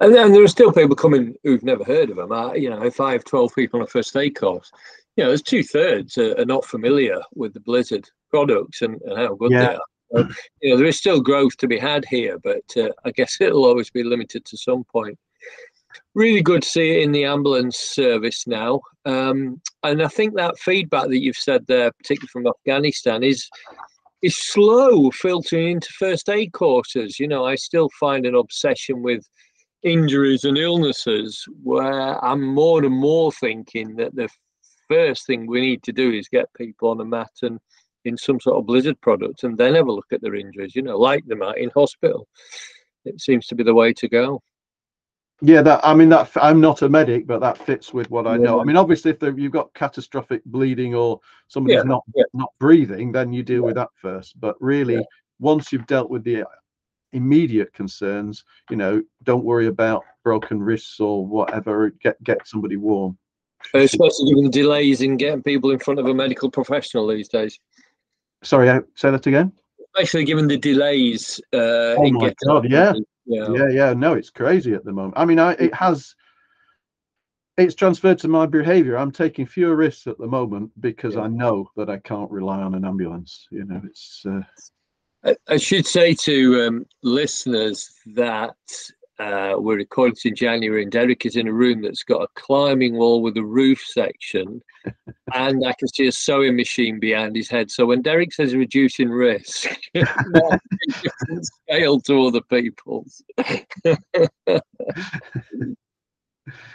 and 0.00 0.14
then 0.14 0.32
there 0.32 0.42
are 0.42 0.48
still 0.48 0.72
people 0.72 0.96
coming 0.96 1.34
who've 1.44 1.62
never 1.62 1.84
heard 1.84 2.10
of 2.10 2.16
them. 2.16 2.32
Uh, 2.32 2.52
you 2.52 2.70
know, 2.70 2.82
if 2.82 3.00
I 3.00 3.12
have 3.12 3.24
12 3.24 3.54
people 3.54 3.80
on 3.80 3.84
a 3.84 3.88
first 3.88 4.16
aid 4.16 4.36
course, 4.36 4.70
you 5.16 5.22
know, 5.24 5.30
there's 5.30 5.42
two 5.42 5.62
thirds 5.62 6.18
are, 6.18 6.38
are, 6.38 6.44
not 6.44 6.64
familiar 6.64 7.20
with 7.34 7.54
the 7.54 7.60
Blizzard 7.60 8.08
products 8.30 8.82
and, 8.82 9.00
and 9.02 9.18
how 9.18 9.34
good 9.34 9.52
yeah. 9.52 9.66
they 9.66 9.74
are. 9.74 9.80
So, 10.12 10.28
you 10.60 10.70
know, 10.70 10.76
there 10.76 10.86
is 10.86 10.98
still 10.98 11.20
growth 11.20 11.56
to 11.58 11.68
be 11.68 11.78
had 11.78 12.04
here, 12.04 12.38
but 12.42 12.64
uh, 12.76 12.90
I 13.04 13.10
guess 13.10 13.40
it'll 13.40 13.64
always 13.64 13.90
be 13.90 14.02
limited 14.02 14.44
to 14.44 14.56
some 14.56 14.84
point. 14.84 15.18
Really 16.14 16.42
good 16.42 16.62
to 16.62 16.68
see 16.68 16.98
it 16.98 17.02
in 17.02 17.12
the 17.12 17.24
ambulance 17.24 17.78
service 17.78 18.46
now. 18.46 18.80
Um, 19.04 19.60
and 19.82 20.02
I 20.02 20.08
think 20.08 20.34
that 20.34 20.58
feedback 20.58 21.08
that 21.08 21.20
you've 21.20 21.36
said 21.36 21.66
there, 21.66 21.90
particularly 21.92 22.28
from 22.32 22.46
Afghanistan, 22.46 23.22
is 23.22 23.48
is 24.22 24.38
slow 24.38 25.10
filtering 25.10 25.72
into 25.72 25.92
first 25.98 26.30
aid 26.30 26.52
courses. 26.52 27.20
You 27.20 27.28
know, 27.28 27.44
I 27.44 27.56
still 27.56 27.90
find 28.00 28.24
an 28.24 28.34
obsession 28.34 29.02
with 29.02 29.28
injuries 29.84 30.44
and 30.44 30.58
illnesses 30.58 31.44
where 31.62 32.22
I'm 32.24 32.42
more 32.42 32.84
and 32.84 32.94
more 32.94 33.30
thinking 33.32 33.94
that 33.96 34.14
the 34.14 34.28
first 34.88 35.26
thing 35.26 35.46
we 35.46 35.60
need 35.60 35.82
to 35.84 35.92
do 35.92 36.10
is 36.10 36.28
get 36.28 36.52
people 36.54 36.90
on 36.90 37.00
a 37.00 37.04
mat 37.04 37.30
and 37.42 37.60
in 38.04 38.16
some 38.16 38.40
sort 38.40 38.58
of 38.58 38.66
blizzard 38.66 39.00
product 39.00 39.44
and 39.44 39.56
then 39.56 39.74
have 39.74 39.86
a 39.86 39.92
look 39.92 40.06
at 40.12 40.20
their 40.20 40.34
injuries, 40.34 40.74
you 40.74 40.82
know, 40.82 40.96
like 40.96 41.24
them 41.26 41.42
out 41.42 41.58
in 41.58 41.70
hospital. 41.74 42.26
It 43.04 43.20
seems 43.20 43.46
to 43.46 43.54
be 43.54 43.62
the 43.62 43.74
way 43.74 43.92
to 43.94 44.08
go. 44.08 44.42
Yeah, 45.40 45.62
that 45.62 45.80
I 45.84 45.94
mean 45.94 46.08
that 46.10 46.30
I'm 46.36 46.60
not 46.60 46.82
a 46.82 46.88
medic, 46.88 47.26
but 47.26 47.40
that 47.40 47.58
fits 47.58 47.92
with 47.92 48.10
what 48.10 48.26
I 48.26 48.36
know. 48.36 48.60
I 48.60 48.64
mean, 48.64 48.76
obviously, 48.76 49.10
if 49.10 49.38
you've 49.38 49.52
got 49.52 49.74
catastrophic 49.74 50.44
bleeding 50.46 50.94
or 50.94 51.20
somebody's 51.48 51.78
yeah, 51.78 51.82
not 51.82 52.02
yeah. 52.14 52.24
not 52.32 52.50
breathing, 52.60 53.12
then 53.12 53.32
you 53.32 53.42
deal 53.42 53.60
yeah. 53.60 53.66
with 53.66 53.74
that 53.74 53.90
first. 54.00 54.38
But 54.40 54.54
really, 54.60 55.04
once 55.40 55.72
you've 55.72 55.86
dealt 55.86 56.08
with 56.08 56.24
the 56.24 56.44
immediate 57.14 57.72
concerns, 57.72 58.44
you 58.70 58.76
know, 58.76 59.02
don't 59.22 59.44
worry 59.44 59.68
about 59.68 60.04
broken 60.22 60.60
wrists 60.60 61.00
or 61.00 61.24
whatever. 61.26 61.90
Get 62.02 62.22
get 62.22 62.46
somebody 62.46 62.76
warm. 62.76 63.16
Especially 63.72 64.34
given 64.34 64.50
delays 64.50 65.00
in 65.00 65.16
getting 65.16 65.42
people 65.42 65.70
in 65.70 65.78
front 65.78 65.98
of 65.98 66.06
a 66.06 66.14
medical 66.14 66.50
professional 66.50 67.06
these 67.06 67.28
days. 67.28 67.58
Sorry, 68.42 68.68
I, 68.70 68.80
say 68.94 69.10
that 69.10 69.26
again. 69.26 69.52
Especially 69.96 70.24
given 70.24 70.46
the 70.48 70.58
delays. 70.58 71.40
Uh, 71.52 71.96
oh 71.96 72.10
my 72.10 72.34
god! 72.46 72.68
Yeah. 72.68 72.92
yeah, 73.24 73.48
yeah, 73.50 73.68
yeah. 73.68 73.92
No, 73.94 74.12
it's 74.14 74.30
crazy 74.30 74.74
at 74.74 74.84
the 74.84 74.92
moment. 74.92 75.14
I 75.16 75.24
mean, 75.24 75.38
I 75.38 75.52
it 75.52 75.74
has. 75.74 76.14
It's 77.56 77.76
transferred 77.76 78.18
to 78.18 78.28
my 78.28 78.46
behaviour. 78.46 78.98
I'm 78.98 79.12
taking 79.12 79.46
fewer 79.46 79.76
risks 79.76 80.08
at 80.08 80.18
the 80.18 80.26
moment 80.26 80.72
because 80.80 81.14
yeah. 81.14 81.22
I 81.22 81.28
know 81.28 81.70
that 81.76 81.88
I 81.88 81.98
can't 81.98 82.30
rely 82.30 82.60
on 82.60 82.74
an 82.74 82.84
ambulance. 82.84 83.46
You 83.50 83.64
know, 83.64 83.80
it's. 83.84 84.24
Uh, 84.28 84.40
I, 85.48 85.56
should 85.56 85.86
say 85.86 86.14
to 86.14 86.62
um, 86.62 86.86
listeners 87.02 87.90
that 88.14 88.56
uh, 89.18 89.54
we're 89.56 89.76
recording 89.76 90.16
in 90.24 90.34
January, 90.34 90.82
and 90.82 90.92
Derek 90.92 91.24
is 91.24 91.36
in 91.36 91.48
a 91.48 91.52
room 91.52 91.82
that's 91.82 92.02
got 92.02 92.22
a 92.22 92.28
climbing 92.34 92.96
wall 92.96 93.22
with 93.22 93.36
a 93.36 93.44
roof 93.44 93.82
section, 93.86 94.60
and 95.34 95.66
I 95.66 95.72
can 95.78 95.88
see 95.88 96.08
a 96.08 96.12
sewing 96.12 96.56
machine 96.56 96.98
behind 97.00 97.36
his 97.36 97.48
head. 97.48 97.70
So 97.70 97.86
when 97.86 98.02
Derek 98.02 98.32
says 98.32 98.54
reducing 98.54 99.08
risk, 99.08 99.70
scale 101.68 102.00
to 102.00 102.26
other 102.26 102.42
people's. 102.42 103.22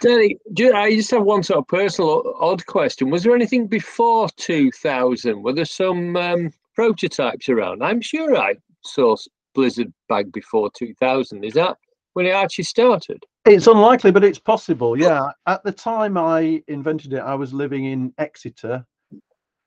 Derek, 0.02 0.38
I 0.74 0.96
just 0.96 1.12
have 1.12 1.24
one 1.24 1.44
sort 1.44 1.60
of 1.60 1.68
personal 1.68 2.34
odd 2.40 2.66
question. 2.66 3.12
Was 3.12 3.24
there 3.24 3.36
anything 3.36 3.68
before 3.68 4.28
2000? 4.38 5.44
Were 5.44 5.54
there 5.54 5.66
some 5.66 6.16
um, 6.16 6.52
prototypes 6.80 7.50
around? 7.50 7.84
I'm 7.84 8.00
sure 8.00 8.38
I 8.38 8.56
saw 8.86 9.18
Blizzard 9.54 9.92
bag 10.08 10.32
before 10.32 10.72
2000. 10.78 11.44
Is 11.44 11.54
that 11.56 11.76
when 12.14 12.26
it 12.26 12.30
actually 12.30 12.64
started? 12.64 13.22
It's 13.44 13.68
unlikely, 13.68 14.12
but 14.12 14.24
it's 14.24 14.40
possible. 14.40 14.98
Yeah. 14.98 15.32
At 15.46 15.62
the 15.66 15.74
time 15.74 16.18
I 16.18 16.64
invented 16.70 17.12
it, 17.12 17.20
I 17.20 17.36
was 17.36 17.54
living 17.54 17.84
in 17.84 18.14
Exeter, 18.18 18.86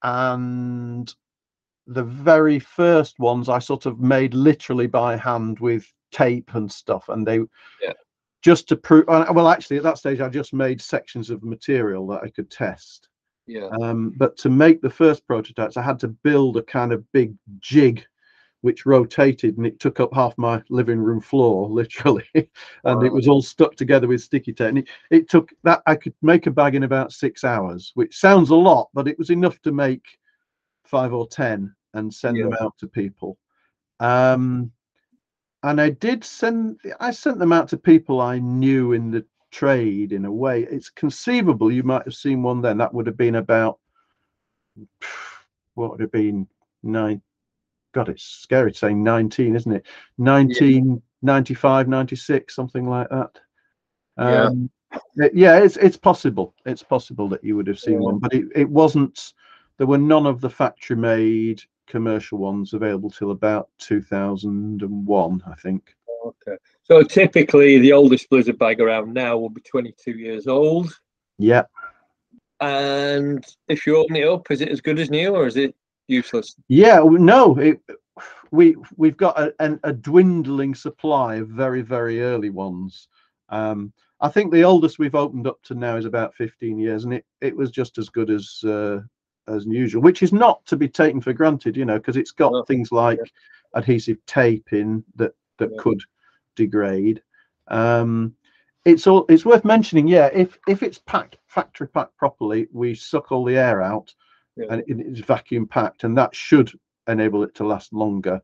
and 0.02 1.14
the 1.86 2.02
very 2.02 2.58
first 2.58 3.18
ones 3.18 3.50
I 3.50 3.58
sort 3.58 3.84
of 3.84 4.00
made 4.00 4.32
literally 4.32 4.86
by 4.86 5.18
hand 5.18 5.60
with 5.60 5.84
tape 6.12 6.54
and 6.54 6.72
stuff, 6.72 7.10
and 7.10 7.26
they 7.26 7.40
yeah. 7.82 7.92
just 8.42 8.68
to 8.68 8.76
prove. 8.76 9.04
Well, 9.06 9.48
actually, 9.48 9.76
at 9.76 9.82
that 9.82 9.98
stage, 9.98 10.20
I 10.22 10.30
just 10.30 10.54
made 10.54 10.80
sections 10.80 11.28
of 11.28 11.44
material 11.44 12.06
that 12.06 12.22
I 12.22 12.30
could 12.30 12.50
test. 12.50 13.08
Yeah. 13.52 13.68
Um, 13.80 14.14
but 14.16 14.36
to 14.38 14.50
make 14.50 14.80
the 14.80 14.90
first 14.90 15.26
prototypes, 15.26 15.76
I 15.76 15.82
had 15.82 15.98
to 16.00 16.08
build 16.08 16.56
a 16.56 16.62
kind 16.62 16.92
of 16.92 17.04
big 17.12 17.34
jig 17.60 18.04
which 18.62 18.86
rotated 18.86 19.58
and 19.58 19.66
it 19.66 19.78
took 19.78 20.00
up 20.00 20.14
half 20.14 20.36
my 20.38 20.62
living 20.70 20.98
room 20.98 21.20
floor 21.20 21.68
literally 21.70 22.24
and 22.34 22.48
wow. 22.84 23.02
it 23.02 23.12
was 23.12 23.28
all 23.28 23.42
stuck 23.42 23.76
together 23.76 24.08
with 24.08 24.22
sticky 24.22 24.52
tape 24.52 24.68
and 24.68 24.78
it, 24.78 24.88
it, 25.10 25.28
took 25.28 25.50
that 25.64 25.82
i 25.86 25.94
could 25.94 26.14
make 26.22 26.46
a 26.46 26.50
bag 26.50 26.74
in 26.74 26.84
about 26.84 27.12
six 27.12 27.44
hours 27.44 27.92
which 27.94 28.16
sounds 28.16 28.50
a 28.50 28.54
lot 28.54 28.88
but 28.94 29.06
it 29.06 29.18
was 29.18 29.30
enough 29.30 29.60
to 29.60 29.72
make 29.72 30.04
five 30.84 31.12
or 31.12 31.28
ten 31.28 31.74
and 31.94 32.12
send 32.12 32.36
yeah. 32.36 32.44
them 32.44 32.56
out 32.60 32.72
to 32.78 32.86
people 32.86 33.36
um, 34.00 34.70
and 35.64 35.80
i 35.80 35.90
did 35.90 36.24
send 36.24 36.78
i 37.00 37.10
sent 37.10 37.38
them 37.38 37.52
out 37.52 37.68
to 37.68 37.76
people 37.76 38.20
i 38.20 38.38
knew 38.38 38.92
in 38.92 39.10
the 39.10 39.24
trade 39.52 40.12
in 40.12 40.24
a 40.24 40.32
way 40.32 40.66
it's 40.70 40.90
conceivable 40.90 41.70
you 41.70 41.82
might 41.82 42.04
have 42.04 42.14
seen 42.14 42.42
one 42.42 42.60
then 42.60 42.78
that 42.78 42.92
would 42.92 43.06
have 43.06 43.16
been 43.16 43.36
about 43.36 43.78
what 45.74 45.90
would 45.90 46.00
have 46.00 46.12
been 46.12 46.46
nine 46.82 47.20
God, 47.92 48.08
it's 48.08 48.24
scary 48.24 48.72
to 48.72 48.78
say 48.78 48.94
19, 48.94 49.54
isn't 49.54 49.72
it? 49.72 49.86
1995, 50.16 51.88
96, 51.88 52.54
something 52.54 52.88
like 52.88 53.08
that. 53.10 53.38
Um, 54.16 54.70
yeah. 54.92 55.26
It, 55.26 55.34
yeah, 55.34 55.58
it's 55.58 55.76
it's 55.78 55.96
possible. 55.96 56.54
It's 56.66 56.82
possible 56.82 57.28
that 57.30 57.42
you 57.42 57.56
would 57.56 57.66
have 57.66 57.78
seen 57.78 57.94
yeah. 57.94 58.00
one, 58.00 58.18
but 58.18 58.34
it, 58.34 58.46
it 58.54 58.68
wasn't. 58.68 59.32
There 59.78 59.86
were 59.86 59.98
none 59.98 60.26
of 60.26 60.40
the 60.40 60.50
factory 60.50 60.96
made 60.96 61.62
commercial 61.86 62.38
ones 62.38 62.74
available 62.74 63.10
till 63.10 63.30
about 63.30 63.68
2001, 63.78 65.42
I 65.46 65.54
think. 65.54 65.96
Okay. 66.24 66.56
So 66.84 67.02
typically, 67.02 67.78
the 67.78 67.92
oldest 67.92 68.28
Blizzard 68.30 68.58
bag 68.58 68.80
around 68.80 69.12
now 69.12 69.36
will 69.38 69.50
be 69.50 69.60
22 69.62 70.12
years 70.12 70.46
old. 70.46 70.92
Yeah. 71.38 71.64
And 72.60 73.44
if 73.68 73.86
you 73.86 73.96
open 73.96 74.16
it 74.16 74.28
up, 74.28 74.50
is 74.50 74.60
it 74.60 74.68
as 74.68 74.80
good 74.80 74.98
as 74.98 75.10
new, 75.10 75.34
or 75.34 75.46
is 75.46 75.56
it 75.56 75.74
useless. 76.08 76.54
Yeah, 76.68 77.00
no, 77.04 77.58
it, 77.58 77.80
we 78.50 78.76
we've 78.96 79.16
got 79.16 79.38
a, 79.38 79.54
a, 79.58 79.78
a, 79.84 79.92
dwindling 79.92 80.74
supply 80.74 81.36
of 81.36 81.48
very 81.48 81.82
very 81.82 82.22
early 82.22 82.50
ones. 82.50 83.08
Um, 83.48 83.92
I 84.20 84.28
think 84.28 84.52
the 84.52 84.64
oldest 84.64 84.98
we've 84.98 85.14
opened 85.14 85.46
up 85.46 85.60
to 85.64 85.74
now 85.74 85.96
is 85.96 86.04
about 86.04 86.34
15 86.36 86.78
years, 86.78 87.04
and 87.04 87.14
it 87.14 87.24
it 87.40 87.56
was 87.56 87.70
just 87.70 87.98
as 87.98 88.08
good 88.08 88.30
as 88.30 88.62
uh, 88.64 89.00
as 89.48 89.66
usual, 89.66 90.02
which 90.02 90.22
is 90.22 90.32
not 90.32 90.64
to 90.66 90.76
be 90.76 90.88
taken 90.88 91.20
for 91.20 91.32
granted, 91.32 91.76
you 91.76 91.84
know, 91.84 91.98
because 91.98 92.16
it's 92.16 92.30
got 92.30 92.66
things 92.68 92.92
like 92.92 93.18
yeah. 93.18 93.78
adhesive 93.78 94.24
tape 94.26 94.72
in 94.72 95.04
that 95.16 95.32
that 95.58 95.70
yeah. 95.72 95.78
could 95.80 96.00
degrade. 96.56 97.22
Um, 97.68 98.34
it's 98.84 99.06
all 99.06 99.24
it's 99.28 99.44
worth 99.44 99.64
mentioning, 99.64 100.08
yeah. 100.08 100.30
If 100.32 100.58
if 100.66 100.82
it's 100.82 100.98
packed 100.98 101.36
factory 101.46 101.88
packed 101.88 102.16
properly, 102.16 102.68
we 102.72 102.94
suck 102.94 103.30
all 103.30 103.44
the 103.44 103.56
air 103.56 103.80
out 103.80 104.12
yeah. 104.56 104.66
and 104.70 104.82
it 104.86 105.00
is 105.00 105.20
vacuum 105.20 105.66
packed, 105.66 106.04
and 106.04 106.16
that 106.18 106.34
should 106.34 106.72
enable 107.08 107.42
it 107.42 107.54
to 107.56 107.66
last 107.66 107.92
longer. 107.92 108.40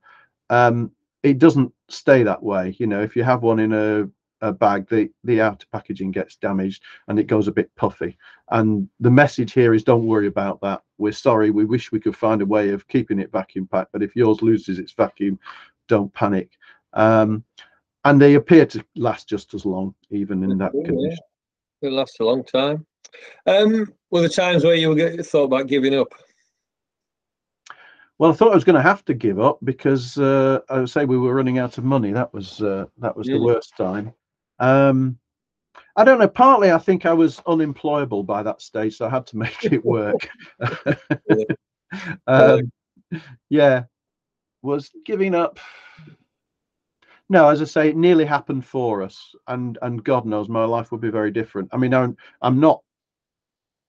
Um, 0.50 0.92
it 1.22 1.38
doesn't 1.38 1.72
stay 1.88 2.22
that 2.22 2.42
way. 2.42 2.74
You 2.78 2.86
know, 2.86 3.02
if 3.02 3.16
you 3.16 3.24
have 3.24 3.42
one 3.42 3.58
in 3.58 3.72
a, 3.72 4.08
a 4.40 4.52
bag, 4.52 4.88
the, 4.88 5.10
the 5.24 5.40
outer 5.40 5.66
packaging 5.72 6.12
gets 6.12 6.36
damaged 6.36 6.82
and 7.08 7.18
it 7.18 7.26
goes 7.26 7.48
a 7.48 7.52
bit 7.52 7.74
puffy. 7.76 8.16
And 8.50 8.88
the 9.00 9.10
message 9.10 9.52
here 9.52 9.74
is 9.74 9.84
don't 9.84 10.06
worry 10.06 10.26
about 10.26 10.60
that. 10.62 10.82
We're 10.96 11.12
sorry. 11.12 11.50
We 11.50 11.64
wish 11.64 11.92
we 11.92 12.00
could 12.00 12.16
find 12.16 12.40
a 12.40 12.46
way 12.46 12.70
of 12.70 12.86
keeping 12.88 13.18
it 13.18 13.32
vacuum 13.32 13.66
packed, 13.66 13.92
but 13.92 14.02
if 14.02 14.14
yours 14.14 14.42
loses 14.42 14.78
its 14.78 14.92
vacuum, 14.92 15.38
don't 15.88 16.12
panic. 16.14 16.50
Um, 16.92 17.44
and 18.04 18.20
they 18.20 18.34
appear 18.34 18.66
to 18.66 18.84
last 18.96 19.28
just 19.28 19.54
as 19.54 19.64
long, 19.64 19.94
even 20.10 20.42
in 20.42 20.58
that 20.58 20.72
condition. 20.72 21.18
It 21.82 21.92
lasts 21.92 22.20
a 22.20 22.24
long 22.24 22.44
time. 22.44 22.86
Um, 23.46 23.92
were 24.10 24.22
the 24.22 24.28
times 24.28 24.64
where 24.64 24.74
you 24.74 24.90
were 24.90 25.22
thought 25.22 25.44
about 25.44 25.66
giving 25.66 25.94
up? 25.94 26.12
Well, 28.18 28.32
I 28.32 28.34
thought 28.34 28.50
I 28.50 28.56
was 28.56 28.64
going 28.64 28.76
to 28.76 28.82
have 28.82 29.04
to 29.04 29.14
give 29.14 29.38
up 29.38 29.58
because 29.62 30.18
uh, 30.18 30.60
I 30.68 30.80
would 30.80 30.90
say 30.90 31.04
we 31.04 31.18
were 31.18 31.34
running 31.34 31.58
out 31.58 31.78
of 31.78 31.84
money. 31.84 32.12
That 32.12 32.32
was 32.34 32.60
uh, 32.60 32.86
that 32.98 33.16
was 33.16 33.28
the 33.28 33.40
worst 33.40 33.76
time. 33.76 34.12
Um, 34.58 35.18
I 35.94 36.04
don't 36.04 36.18
know. 36.18 36.28
Partly, 36.28 36.72
I 36.72 36.78
think 36.78 37.06
I 37.06 37.12
was 37.12 37.40
unemployable 37.46 38.24
by 38.24 38.42
that 38.42 38.60
stage, 38.60 38.96
so 38.96 39.06
I 39.06 39.10
had 39.10 39.26
to 39.28 39.36
make 39.36 39.64
it 39.64 39.84
work. 39.84 40.28
um, 42.26 42.72
yeah, 43.48 43.84
was 44.62 44.90
giving 45.04 45.34
up. 45.34 45.60
No, 47.30 47.48
as 47.48 47.60
I 47.60 47.66
say, 47.66 47.88
it 47.90 47.96
nearly 47.96 48.24
happened 48.24 48.64
for 48.64 49.02
us, 49.02 49.34
and 49.48 49.78
and 49.82 50.02
God 50.02 50.24
knows 50.24 50.48
my 50.48 50.64
life 50.64 50.90
would 50.92 51.00
be 51.00 51.10
very 51.10 51.30
different. 51.30 51.68
I 51.72 51.76
mean, 51.76 51.92
I'm 51.92 52.16
I'm 52.40 52.58
not 52.58 52.80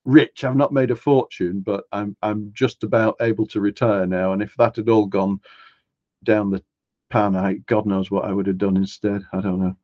rich. 0.06 0.44
I've 0.44 0.56
not 0.56 0.74
made 0.74 0.92
a 0.92 0.96
fortune, 0.96 1.62
but 1.62 1.86
I'm 1.92 2.16
I'm 2.22 2.52
just 2.54 2.84
about 2.84 3.16
able 3.22 3.46
to 3.48 3.62
retire 3.62 4.06
now. 4.06 4.34
And 4.34 4.42
if 4.42 4.54
that 4.58 4.76
had 4.76 4.90
all 4.90 5.06
gone 5.06 5.40
down 6.24 6.50
the 6.50 6.62
pan, 7.10 7.36
I 7.36 7.56
God 7.68 7.86
knows 7.86 8.12
what 8.12 8.26
I 8.26 8.34
would 8.34 8.48
have 8.48 8.58
done 8.58 8.76
instead. 8.76 9.22
I 9.32 9.40
don't 9.40 9.62
know. 9.62 9.76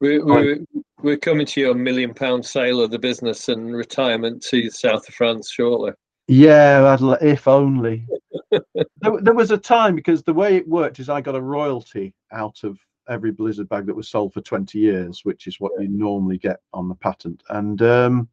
We're, 0.00 0.24
we're, 0.24 0.58
we're 1.00 1.16
coming 1.16 1.46
to 1.46 1.60
your 1.60 1.74
million 1.74 2.12
pound 2.12 2.44
sale 2.44 2.82
of 2.82 2.90
the 2.90 2.98
business 2.98 3.48
and 3.48 3.74
retirement 3.74 4.42
to 4.42 4.64
the 4.64 4.70
south 4.70 5.08
of 5.08 5.14
France 5.14 5.50
shortly. 5.50 5.92
Yeah, 6.28 6.96
if 7.22 7.48
only. 7.48 8.06
there, 8.50 9.20
there 9.22 9.34
was 9.34 9.52
a 9.52 9.56
time 9.56 9.94
because 9.94 10.22
the 10.22 10.34
way 10.34 10.56
it 10.56 10.68
worked 10.68 10.98
is 10.98 11.08
I 11.08 11.22
got 11.22 11.34
a 11.34 11.40
royalty 11.40 12.12
out 12.30 12.62
of 12.62 12.78
every 13.08 13.32
Blizzard 13.32 13.68
bag 13.68 13.86
that 13.86 13.96
was 13.96 14.08
sold 14.08 14.34
for 14.34 14.40
20 14.40 14.78
years, 14.78 15.24
which 15.24 15.46
is 15.46 15.60
what 15.60 15.72
you 15.80 15.88
normally 15.88 16.38
get 16.38 16.60
on 16.72 16.88
the 16.88 16.94
patent. 16.94 17.42
And 17.50 17.80
um, 17.82 18.28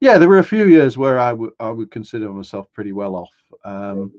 yeah, 0.00 0.18
there 0.18 0.28
were 0.28 0.38
a 0.38 0.44
few 0.44 0.66
years 0.66 0.98
where 0.98 1.18
I 1.18 1.32
would 1.32 1.52
I 1.60 1.70
would 1.70 1.90
consider 1.90 2.28
myself 2.30 2.66
pretty 2.72 2.92
well 2.92 3.16
off. 3.16 3.30
Um, 3.64 4.12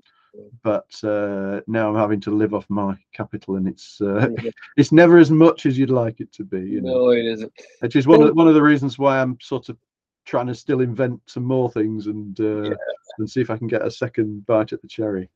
but 0.64 0.92
uh, 1.04 1.62
now 1.68 1.90
I'm 1.90 1.96
having 1.96 2.20
to 2.22 2.32
live 2.32 2.54
off 2.54 2.66
my 2.70 2.96
capital, 3.14 3.56
and 3.56 3.68
it's 3.68 4.02
uh, 4.02 4.30
it's 4.78 4.92
never 4.92 5.18
as 5.18 5.32
much 5.32 5.66
as 5.66 5.78
you'd 5.78 5.90
like 5.90 6.20
it 6.20 6.32
to 6.34 6.44
be. 6.44 6.62
You 6.62 6.82
know? 6.82 6.94
No, 6.94 7.10
it 7.10 7.26
isn't. 7.26 7.52
Which 7.80 7.96
is 7.96 8.08
one 8.08 8.22
of 8.22 8.36
one 8.36 8.48
of 8.48 8.54
the 8.54 8.62
reasons 8.62 8.98
why 8.98 9.20
I'm 9.20 9.38
sort 9.42 9.70
of 9.70 9.78
trying 10.26 10.48
to 10.48 10.56
still 10.56 10.82
invent 10.82 11.22
some 11.28 11.44
more 11.44 11.72
things 11.72 12.08
and 12.08 12.40
uh, 12.40 12.64
yeah. 12.64 12.76
and 13.20 13.30
see 13.30 13.42
if 13.42 13.50
I 13.50 13.58
can 13.58 13.68
get 13.68 13.86
a 13.86 13.92
second 13.92 14.46
bite 14.46 14.74
at 14.74 14.82
the 14.82 14.88
cherry. 14.88 15.30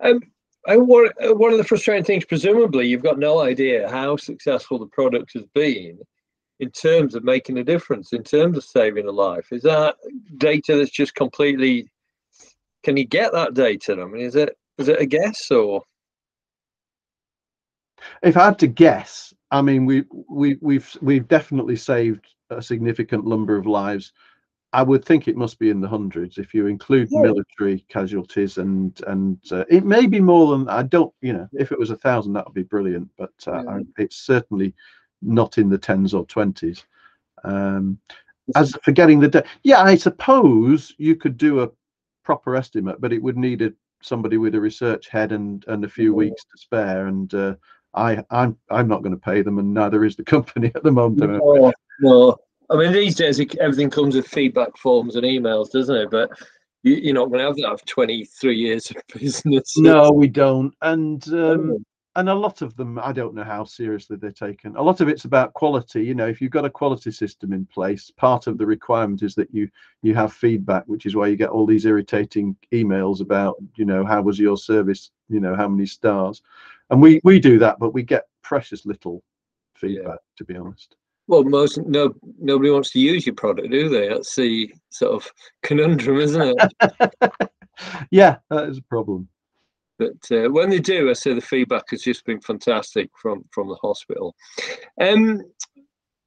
Um, 0.00 0.20
Uh, 0.68 0.76
one, 0.76 1.08
uh, 1.22 1.34
one 1.34 1.52
of 1.52 1.58
the 1.58 1.64
frustrating 1.64 2.04
things, 2.04 2.24
presumably, 2.24 2.86
you've 2.86 3.02
got 3.02 3.18
no 3.18 3.40
idea 3.40 3.88
how 3.88 4.16
successful 4.16 4.78
the 4.78 4.86
product 4.86 5.32
has 5.34 5.44
been 5.54 5.98
in 6.58 6.70
terms 6.70 7.14
of 7.14 7.22
making 7.22 7.58
a 7.58 7.64
difference, 7.64 8.12
in 8.12 8.22
terms 8.22 8.56
of 8.56 8.64
saving 8.64 9.06
a 9.06 9.12
life? 9.12 9.46
Is 9.52 9.62
that 9.62 9.96
data 10.38 10.76
that's 10.76 10.90
just 10.90 11.14
completely? 11.14 11.88
Can 12.82 12.96
you 12.96 13.04
get 13.04 13.32
that 13.32 13.54
data? 13.54 13.92
I 14.00 14.04
mean, 14.06 14.22
is 14.22 14.36
it 14.36 14.56
is 14.78 14.88
it 14.88 15.00
a 15.00 15.06
guess 15.06 15.50
or? 15.50 15.82
if 18.22 18.36
I 18.36 18.46
had 18.46 18.58
to 18.60 18.66
guess, 18.66 19.32
I 19.50 19.62
mean, 19.62 19.86
we 19.86 20.04
we 20.28 20.58
we've 20.60 20.96
we've 21.00 21.28
definitely 21.28 21.76
saved 21.76 22.26
a 22.50 22.62
significant 22.62 23.26
number 23.26 23.56
of 23.56 23.66
lives. 23.66 24.12
I 24.76 24.82
would 24.82 25.06
think 25.06 25.26
it 25.26 25.38
must 25.38 25.58
be 25.58 25.70
in 25.70 25.80
the 25.80 25.88
hundreds 25.88 26.36
if 26.36 26.52
you 26.52 26.66
include 26.66 27.08
Yeah. 27.10 27.22
military 27.22 27.80
casualties 27.88 28.58
and 28.58 29.00
and 29.06 29.38
uh, 29.50 29.64
it 29.70 29.86
may 29.86 30.06
be 30.06 30.20
more 30.20 30.50
than 30.50 30.68
I 30.68 30.82
don't 30.82 31.14
you 31.22 31.32
know 31.32 31.48
if 31.54 31.72
it 31.72 31.78
was 31.78 31.88
a 31.90 31.96
thousand 31.96 32.34
that 32.34 32.44
would 32.44 32.52
be 32.54 32.62
brilliant, 32.74 33.08
but 33.16 33.32
uh, 33.46 33.62
Yeah. 33.64 33.70
I, 33.70 33.80
it's 33.96 34.18
certainly 34.18 34.74
not 35.22 35.56
in 35.56 35.70
the 35.70 35.78
tens 35.78 36.12
or 36.12 36.26
twenties. 36.26 36.84
Um, 37.42 37.98
as 38.54 38.76
for 38.84 38.92
getting 38.92 39.18
the 39.18 39.28
de- 39.28 39.44
yeah, 39.62 39.80
I 39.82 39.94
suppose 39.96 40.94
you 40.98 41.16
could 41.16 41.38
do 41.38 41.62
a 41.62 41.70
proper 42.22 42.54
estimate, 42.54 43.00
but 43.00 43.14
it 43.14 43.22
would 43.22 43.38
need 43.38 43.62
a 43.62 43.72
somebody 44.02 44.36
with 44.36 44.54
a 44.54 44.60
research 44.60 45.08
head 45.08 45.32
and 45.32 45.64
and 45.68 45.84
a 45.86 45.88
few 45.88 46.10
Yeah. 46.12 46.16
weeks 46.22 46.42
to 46.44 46.58
spare 46.58 47.06
and. 47.06 47.32
Uh, 47.32 47.54
I, 47.94 48.22
I'm 48.30 48.58
I'm 48.68 48.88
not 48.88 49.02
going 49.02 49.14
to 49.18 49.26
pay 49.30 49.40
them, 49.40 49.58
and 49.58 49.72
neither 49.72 50.04
is 50.04 50.16
the 50.16 50.24
company 50.36 50.70
at 50.74 50.82
the 50.82 50.92
moment. 50.92 51.32
No, 51.32 51.72
no. 52.00 52.36
I 52.70 52.76
mean, 52.76 52.92
these 52.92 53.14
days 53.14 53.38
it, 53.38 53.56
everything 53.58 53.90
comes 53.90 54.16
with 54.16 54.26
feedback 54.26 54.76
forms 54.76 55.16
and 55.16 55.24
emails, 55.24 55.70
doesn't 55.70 55.94
it? 55.94 56.10
But 56.10 56.30
you, 56.82 56.94
you're 56.94 57.14
not 57.14 57.26
going 57.28 57.40
to 57.40 57.46
have 57.46 57.56
that 57.56 57.80
for 57.80 57.86
23 57.86 58.56
years 58.56 58.90
of 58.90 58.96
business. 59.20 59.76
No, 59.78 60.10
we 60.10 60.28
don't, 60.28 60.74
and 60.82 61.26
um, 61.28 61.70
Oh. 61.72 61.78
and 62.16 62.28
a 62.28 62.34
lot 62.34 62.62
of 62.62 62.74
them, 62.76 62.98
I 62.98 63.12
don't 63.12 63.34
know 63.34 63.44
how 63.44 63.64
seriously 63.64 64.16
they're 64.16 64.30
taken. 64.30 64.74
A 64.76 64.82
lot 64.82 65.00
of 65.00 65.08
it's 65.08 65.26
about 65.26 65.52
quality. 65.54 66.04
You 66.04 66.14
know, 66.14 66.26
if 66.26 66.40
you've 66.40 66.50
got 66.50 66.64
a 66.64 66.70
quality 66.70 67.10
system 67.10 67.52
in 67.52 67.66
place, 67.66 68.10
part 68.16 68.46
of 68.46 68.56
the 68.58 68.66
requirement 68.66 69.22
is 69.22 69.34
that 69.34 69.52
you 69.52 69.68
you 70.02 70.14
have 70.14 70.32
feedback, 70.32 70.84
which 70.86 71.06
is 71.06 71.14
why 71.14 71.26
you 71.28 71.36
get 71.36 71.50
all 71.50 71.66
these 71.66 71.86
irritating 71.86 72.56
emails 72.72 73.20
about, 73.20 73.56
you 73.76 73.84
know, 73.84 74.04
how 74.04 74.22
was 74.22 74.38
your 74.38 74.56
service? 74.56 75.10
You 75.28 75.40
know, 75.40 75.54
how 75.54 75.68
many 75.68 75.86
stars? 75.86 76.42
And 76.90 77.02
we 77.02 77.20
we 77.24 77.38
do 77.40 77.58
that, 77.58 77.78
but 77.78 77.94
we 77.94 78.02
get 78.02 78.26
precious 78.42 78.86
little 78.86 79.22
feedback, 79.74 80.18
to 80.38 80.44
be 80.44 80.56
honest. 80.56 80.96
Well, 81.28 81.42
most 81.44 81.78
no 81.78 82.14
nobody 82.38 82.70
wants 82.70 82.90
to 82.92 83.00
use 83.00 83.26
your 83.26 83.34
product, 83.34 83.70
do 83.70 83.88
they? 83.88 84.08
That's 84.08 84.34
the 84.36 84.72
sort 84.90 85.14
of 85.14 85.30
conundrum, 85.62 86.20
isn't 86.20 86.56
it? 86.56 87.50
yeah, 88.10 88.36
that 88.50 88.68
is 88.68 88.78
a 88.78 88.82
problem. 88.82 89.28
but 89.98 90.30
uh, 90.30 90.48
when 90.50 90.70
they 90.70 90.78
do, 90.78 91.10
I 91.10 91.14
say 91.14 91.34
the 91.34 91.40
feedback 91.40 91.84
has 91.90 92.02
just 92.02 92.24
been 92.24 92.40
fantastic 92.40 93.10
from 93.20 93.44
from 93.50 93.68
the 93.68 93.76
hospital. 93.76 94.36
Um, 95.00 95.42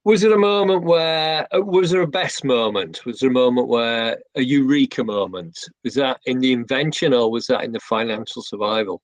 was 0.05 0.23
it 0.23 0.31
a 0.31 0.37
moment 0.37 0.83
where 0.83 1.47
uh, 1.53 1.59
was 1.59 1.91
there 1.91 2.01
a 2.01 2.07
best 2.07 2.43
moment? 2.43 3.05
Was 3.05 3.19
there 3.19 3.29
a 3.29 3.33
moment 3.33 3.67
where 3.67 4.17
a 4.35 4.41
eureka 4.41 5.03
moment? 5.03 5.57
Was 5.83 5.93
that 5.95 6.19
in 6.25 6.39
the 6.39 6.51
invention 6.53 7.13
or 7.13 7.29
was 7.29 7.47
that 7.47 7.63
in 7.63 7.71
the 7.71 7.79
financial 7.81 8.41
survival? 8.41 9.01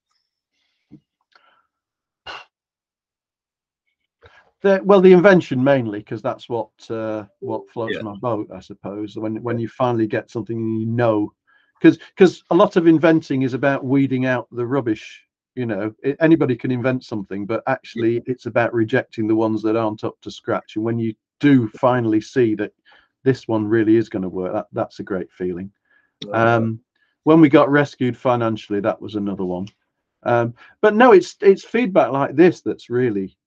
The, 4.62 4.82
well, 4.84 5.02
the 5.02 5.12
invention 5.12 5.63
mainly, 5.63 6.00
because 6.00 6.22
that's 6.22 6.50
what 6.50 6.70
uh, 6.89 7.26
what 7.39 7.70
floats 7.70 7.96
Yeah. 7.96 8.02
my 8.04 8.15
boat, 8.15 8.50
I 8.54 8.60
suppose. 8.60 9.15
When 9.15 9.41
when 9.44 9.60
you 9.60 9.68
finally 9.68 10.08
get 10.08 10.32
something 10.32 10.80
you 10.80 10.86
know, 10.86 11.32
because 11.80 12.00
because 12.15 12.44
a 12.50 12.56
lot 12.56 12.76
of 12.76 12.88
inventing 12.88 13.44
is 13.44 13.54
about 13.54 13.84
weeding 13.84 14.26
out 14.26 14.48
the 14.52 14.65
rubbish. 14.65 15.22
You 15.56 15.65
know, 15.65 15.94
it, 16.04 16.18
anybody 16.20 16.56
can 16.56 16.72
invent 16.72 17.04
something, 17.04 17.46
but 17.46 17.63
actually, 17.68 18.24
it's 18.26 18.46
about 18.46 18.74
rejecting 18.74 19.28
the 19.28 19.36
ones 19.36 19.62
that 19.62 19.76
aren't 19.76 20.04
up 20.04 20.20
to 20.22 20.32
scratch. 20.32 20.76
And 20.76 20.84
when 20.84 21.00
you 21.00 21.13
do 21.39 21.68
finally 21.70 22.22
see 22.22 22.56
that 22.56 22.74
this 23.24 23.48
one 23.48 23.68
really 23.68 23.98
is 23.98 24.10
going 24.10 24.24
to 24.24 24.30
work, 24.30 24.54
that 24.54 24.68
that's 24.74 25.00
a 25.00 25.04
great 25.04 25.32
feeling. 25.32 25.72
Um, 26.34 26.80
when 27.24 27.39
we 27.41 27.50
got 27.50 27.70
rescued 27.70 28.18
financially, 28.18 28.80
that 28.82 29.02
was 29.02 29.15
another 29.15 29.46
one. 29.46 29.68
Um, 30.24 30.56
but 30.82 30.96
no, 30.96 31.12
it's 31.12 31.36
it's 31.41 31.63
feedback 31.63 32.12
like 32.12 32.36
this 32.36 32.62
that's 32.62 32.89
really 32.89 33.38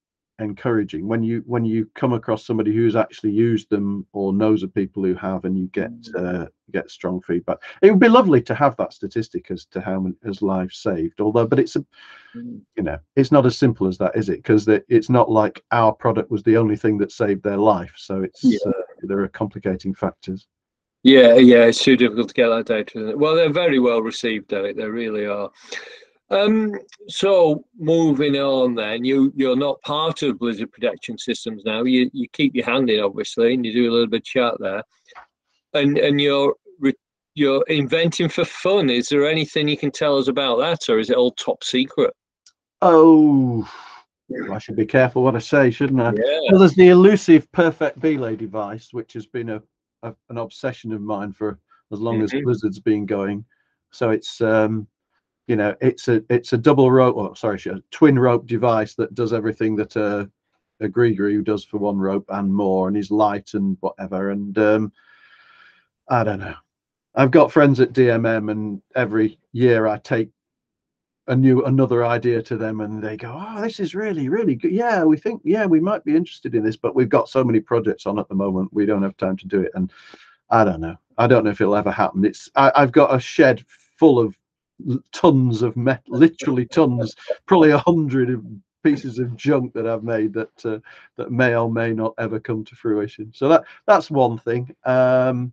encouraging 0.41 1.07
when 1.09 1.23
you 1.23 1.43
when 1.47 1.65
you 1.65 1.89
come 1.95 2.13
across 2.13 2.47
somebody 2.47 2.75
who's 2.75 2.97
actually 2.97 3.33
used 3.33 3.69
them 3.71 4.07
or 4.13 4.33
knows 4.33 4.63
of 4.63 4.75
people 4.75 5.03
who 5.03 5.15
have, 5.15 5.45
and 5.45 5.59
you 5.59 5.67
get 5.69 5.91
uh, 6.17 6.47
get 6.73 6.91
strong 6.91 7.21
feedback. 7.23 7.59
It 7.83 7.91
would 7.91 8.01
be 8.01 8.09
lovely 8.09 8.41
to 8.43 8.55
have 8.55 8.77
that 8.77 8.93
statistic 8.93 9.51
as 9.51 9.65
to 9.67 9.81
how 9.81 10.01
many 10.01 10.15
as 10.25 10.43
lives 10.43 10.79
saved. 10.79 11.21
Although, 11.21 11.47
but 11.47 11.59
it's 11.59 11.77
a 11.77 11.85
Mm. 12.37 12.61
you 12.77 12.83
know 12.83 12.99
it's 13.17 13.33
not 13.33 13.47
as 13.47 13.57
simple 13.57 13.87
as 13.87 13.97
that, 13.99 14.15
is 14.15 14.29
it? 14.29 14.37
Because 14.43 14.69
it's 14.69 15.09
not 15.09 15.31
like 15.31 15.65
our 15.71 15.93
product 15.93 16.31
was 16.31 16.43
the 16.43 16.59
only 16.59 16.77
thing 16.77 16.99
that 16.99 17.11
saved 17.11 17.43
their 17.43 17.57
life. 17.57 17.93
So 17.97 18.23
it's 18.23 18.45
Yeah. 18.45 18.59
uh, 18.67 18.73
there 19.03 19.21
are 19.21 19.29
complicating 19.29 19.95
factors. 19.95 20.47
Yeah, 21.05 21.37
yeah, 21.37 21.65
it's 21.65 21.83
too 21.83 21.97
difficult 21.97 22.29
to 22.29 22.35
get 22.35 22.49
that 22.49 22.67
data. 22.67 23.17
Well, 23.17 23.35
they're 23.35 23.49
very 23.49 23.79
well 23.79 24.03
received, 24.03 24.49
Derek. 24.49 24.77
They 24.77 24.87
really 24.89 25.27
are. 25.27 25.51
Um, 26.31 26.75
so 27.09 27.65
moving 27.79 28.37
on, 28.37 28.75
then 28.75 29.05
you 29.05 29.33
you're 29.35 29.57
not 29.57 29.81
part 29.83 30.23
of 30.23 30.39
Blizzard 30.39 30.71
Protection 30.73 31.17
Systems 31.17 31.63
now. 31.65 31.85
You 31.85 32.11
you 32.13 32.29
keep 32.33 32.55
your 32.55 32.67
hand 32.67 32.91
in, 32.91 33.01
obviously, 33.03 33.55
and 33.55 33.65
you 33.65 33.73
do 33.73 33.91
a 33.91 33.93
little 33.93 34.07
bit 34.09 34.21
of 34.21 34.25
chat 34.25 34.55
there, 34.61 34.83
and 35.75 35.97
and 35.99 36.21
you're 36.21 36.55
you're 37.35 37.65
inventing 37.69 38.29
for 38.29 38.45
fun. 38.45 38.91
Is 38.91 39.09
there 39.09 39.29
anything 39.29 39.69
you 39.69 39.77
can 39.79 39.93
tell 39.93 40.19
us 40.19 40.29
about 40.29 40.59
that, 40.59 40.93
or 40.93 40.99
is 40.99 41.09
it 41.09 41.17
all 41.17 41.31
top 41.33 41.63
secret? 41.65 42.13
Oh, 42.83 43.67
I 44.53 44.59
should 44.59 44.77
be 44.77 44.85
careful 44.87 45.23
what 45.23 45.37
I 45.37 45.39
say, 45.39 45.71
shouldn't 45.71 46.01
I? 46.01 46.13
Yeah, 46.13 46.41
Well, 46.51 46.59
there's 46.59 46.75
the 46.75 46.89
elusive 46.89 47.51
perfect 47.53 48.01
belay 48.01 48.37
device, 48.37 48.89
which 48.93 49.13
has 49.15 49.27
been 49.27 49.51
a, 49.51 49.63
a 50.03 50.15
an 50.29 50.39
obsession 50.39 50.93
of 50.93 51.01
mine 51.01 51.33
for 51.33 51.59
as 51.93 52.01
long 52.01 52.19
Mhm. 52.21 52.25
as 52.25 52.43
Blizzard's 52.43 52.81
been 52.81 53.07
going. 53.07 53.45
So 53.93 54.11
it's 54.11 54.41
um, 54.41 54.87
you 55.49 55.57
know, 55.57 55.75
it's 55.81 56.09
a 56.09 56.23
it's 56.29 56.53
a 56.53 56.59
double 56.59 56.91
rope, 56.93 57.17
or 57.17 57.35
sorry, 57.35 57.59
a 57.67 57.83
twin 57.91 58.19
rope 58.19 58.47
device 58.47 58.95
that 58.95 59.15
does 59.15 59.33
everything 59.33 59.75
that 59.77 59.97
a 59.97 60.31
a 60.81 60.87
Grigri 60.87 61.43
does 61.43 61.65
for 61.65 61.79
one 61.79 61.99
rope 61.99 62.27
and 62.29 62.53
more, 62.53 62.87
and 62.87 62.97
is 62.97 63.11
light 63.11 63.55
and 63.55 63.77
whatever. 63.81 64.31
And 64.31 64.57
um, 64.59 64.93
I 66.09 66.23
don't 66.23 66.39
know. 66.39 66.55
I've 67.15 67.31
got 67.31 67.51
friends 67.51 67.81
at 67.81 67.95
DMM, 67.95 68.51
and 68.51 68.83
every 68.95 69.39
year 69.53 69.87
I 69.87 69.97
take 69.99 70.29
a 71.29 71.35
new 71.35 71.65
another 71.65 72.05
idea 72.05 72.43
to 72.43 72.57
them 72.57 72.81
and 72.81 73.03
they 73.03 73.15
go 73.15 73.31
oh 73.31 73.61
this 73.61 73.81
is 73.81 73.95
really 73.95 74.31
really 74.31 74.55
good 74.55 74.73
yeah 74.73 75.05
we 75.05 75.15
think 75.15 75.43
yeah 75.45 75.67
we 75.67 75.79
might 75.79 76.03
be 76.03 76.17
interested 76.17 76.55
in 76.55 76.65
this 76.65 76.77
but 76.79 76.95
we've 76.95 77.11
got 77.11 77.29
so 77.29 77.45
many 77.45 77.61
projects 77.61 78.07
on 78.07 78.19
at 78.19 78.27
the 78.31 78.35
moment 78.35 78.73
we 78.73 78.87
don't 78.87 79.03
have 79.03 79.15
time 79.19 79.37
to 79.37 79.47
do 79.47 79.61
it 79.61 79.71
and 79.75 79.93
i 80.49 80.65
don't 80.65 80.81
know 80.81 80.97
i 81.19 81.27
don't 81.27 81.45
know 81.45 81.51
if 81.51 81.61
it'll 81.61 81.77
ever 81.77 81.91
happen 81.91 82.25
it's 82.25 82.49
I, 82.57 82.73
i've 82.77 82.93
got 82.93 83.15
a 83.15 83.21
shed 83.21 83.63
full 83.99 84.19
of 84.19 84.35
tons 85.13 85.63
of 85.63 85.77
metal 85.77 86.19
literally 86.19 86.67
tons 86.67 87.15
probably 87.47 87.71
a 87.71 87.79
hundred 87.79 88.31
of 88.31 88.45
pieces 88.85 89.19
of 89.19 89.37
junk 89.37 89.73
that 89.75 89.89
i've 89.89 90.05
made 90.05 90.33
that 90.33 90.65
uh, 90.65 90.79
that 91.17 91.33
may 91.33 91.55
or 91.57 91.71
may 91.71 91.93
not 91.93 92.15
ever 92.19 92.39
come 92.39 92.65
to 92.65 92.77
fruition 92.77 93.33
so 93.35 93.49
that 93.49 93.65
that's 93.87 94.11
one 94.11 94.39
thing 94.39 94.75
um 94.85 95.53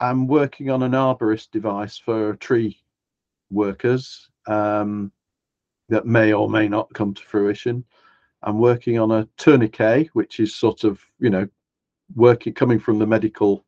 i'm 0.00 0.26
working 0.26 0.68
on 0.68 0.82
an 0.82 0.92
arborist 0.92 1.50
device 1.50 1.96
for 1.96 2.36
tree 2.36 2.78
workers 3.50 4.28
um, 4.46 5.12
that 5.88 6.06
may 6.06 6.32
or 6.32 6.48
may 6.48 6.68
not 6.68 6.92
come 6.92 7.14
to 7.14 7.22
fruition. 7.22 7.84
I'm 8.42 8.58
working 8.58 8.98
on 8.98 9.10
a 9.10 9.28
tourniquet, 9.36 10.08
which 10.12 10.40
is 10.40 10.54
sort 10.54 10.84
of, 10.84 11.00
you 11.18 11.30
know, 11.30 11.48
working 12.14 12.52
coming 12.52 12.78
from 12.78 12.98
the 12.98 13.06
medical, 13.06 13.63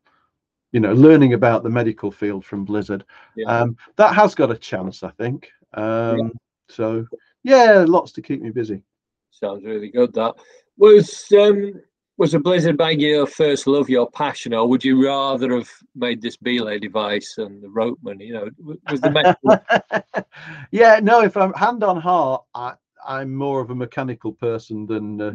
you 0.72 0.80
know, 0.80 0.92
learning 0.92 1.34
about 1.34 1.62
the 1.62 1.70
medical 1.70 2.10
field 2.10 2.44
from 2.44 2.64
Blizzard. 2.64 3.04
Yeah. 3.36 3.46
Um, 3.46 3.76
that 3.96 4.14
has 4.14 4.34
got 4.34 4.50
a 4.50 4.56
chance, 4.56 5.02
I 5.02 5.10
think. 5.10 5.50
Um, 5.74 6.32
So, 6.68 7.06
yeah, 7.44 7.84
lots 7.86 8.12
to 8.12 8.22
keep 8.22 8.42
me 8.42 8.50
busy. 8.50 8.82
sounds 9.30 9.64
really 9.64 9.88
good. 9.88 10.12
That 10.14 10.34
was 10.76 11.26
um, 11.32 11.80
was 12.18 12.34
a 12.34 12.40
Blizzard 12.40 12.76
bag 12.76 13.00
your 13.00 13.26
first 13.26 13.66
love, 13.66 13.88
your 13.88 14.10
passion, 14.10 14.54
or 14.54 14.66
would 14.66 14.84
you 14.84 15.04
rather 15.04 15.54
have 15.54 15.70
made 15.94 16.20
this 16.22 16.36
belay 16.36 16.78
device 16.78 17.36
and 17.38 17.62
the 17.62 17.68
rope 17.68 17.98
ropeman? 18.02 18.20
You 18.20 18.32
know, 18.32 18.76
was 18.90 19.00
the 19.00 20.26
yeah, 20.70 20.98
no. 21.02 21.22
If 21.22 21.36
I'm 21.36 21.52
hand 21.54 21.84
on 21.84 22.00
heart, 22.00 22.44
I, 22.54 22.74
I'm 23.06 23.34
more 23.34 23.60
of 23.60 23.70
a 23.70 23.74
mechanical 23.74 24.32
person 24.32 24.86
than 24.86 25.20
uh, 25.20 25.34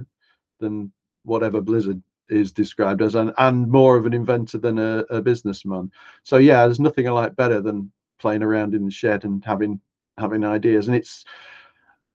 than 0.59 0.91
whatever 1.23 1.61
Blizzard 1.61 2.01
is 2.32 2.51
described 2.51 3.01
as, 3.01 3.15
and, 3.15 3.34
and 3.38 3.67
more 3.67 3.97
of 3.97 4.05
an 4.05 4.13
inventor 4.13 4.57
than 4.57 4.79
a, 4.79 4.99
a 5.09 5.21
businessman. 5.21 5.91
So 6.23 6.38
yeah, 6.38 6.65
there's 6.65 6.79
nothing 6.79 7.07
I 7.07 7.11
like 7.11 7.36
better 7.36 7.61
than 7.61 7.91
playing 8.19 8.43
around 8.43 8.73
in 8.73 8.86
the 8.86 8.91
shed 8.91 9.25
and 9.25 9.43
having 9.43 9.79
having 10.17 10.43
ideas. 10.43 10.88
And 10.88 10.95
it's 10.95 11.25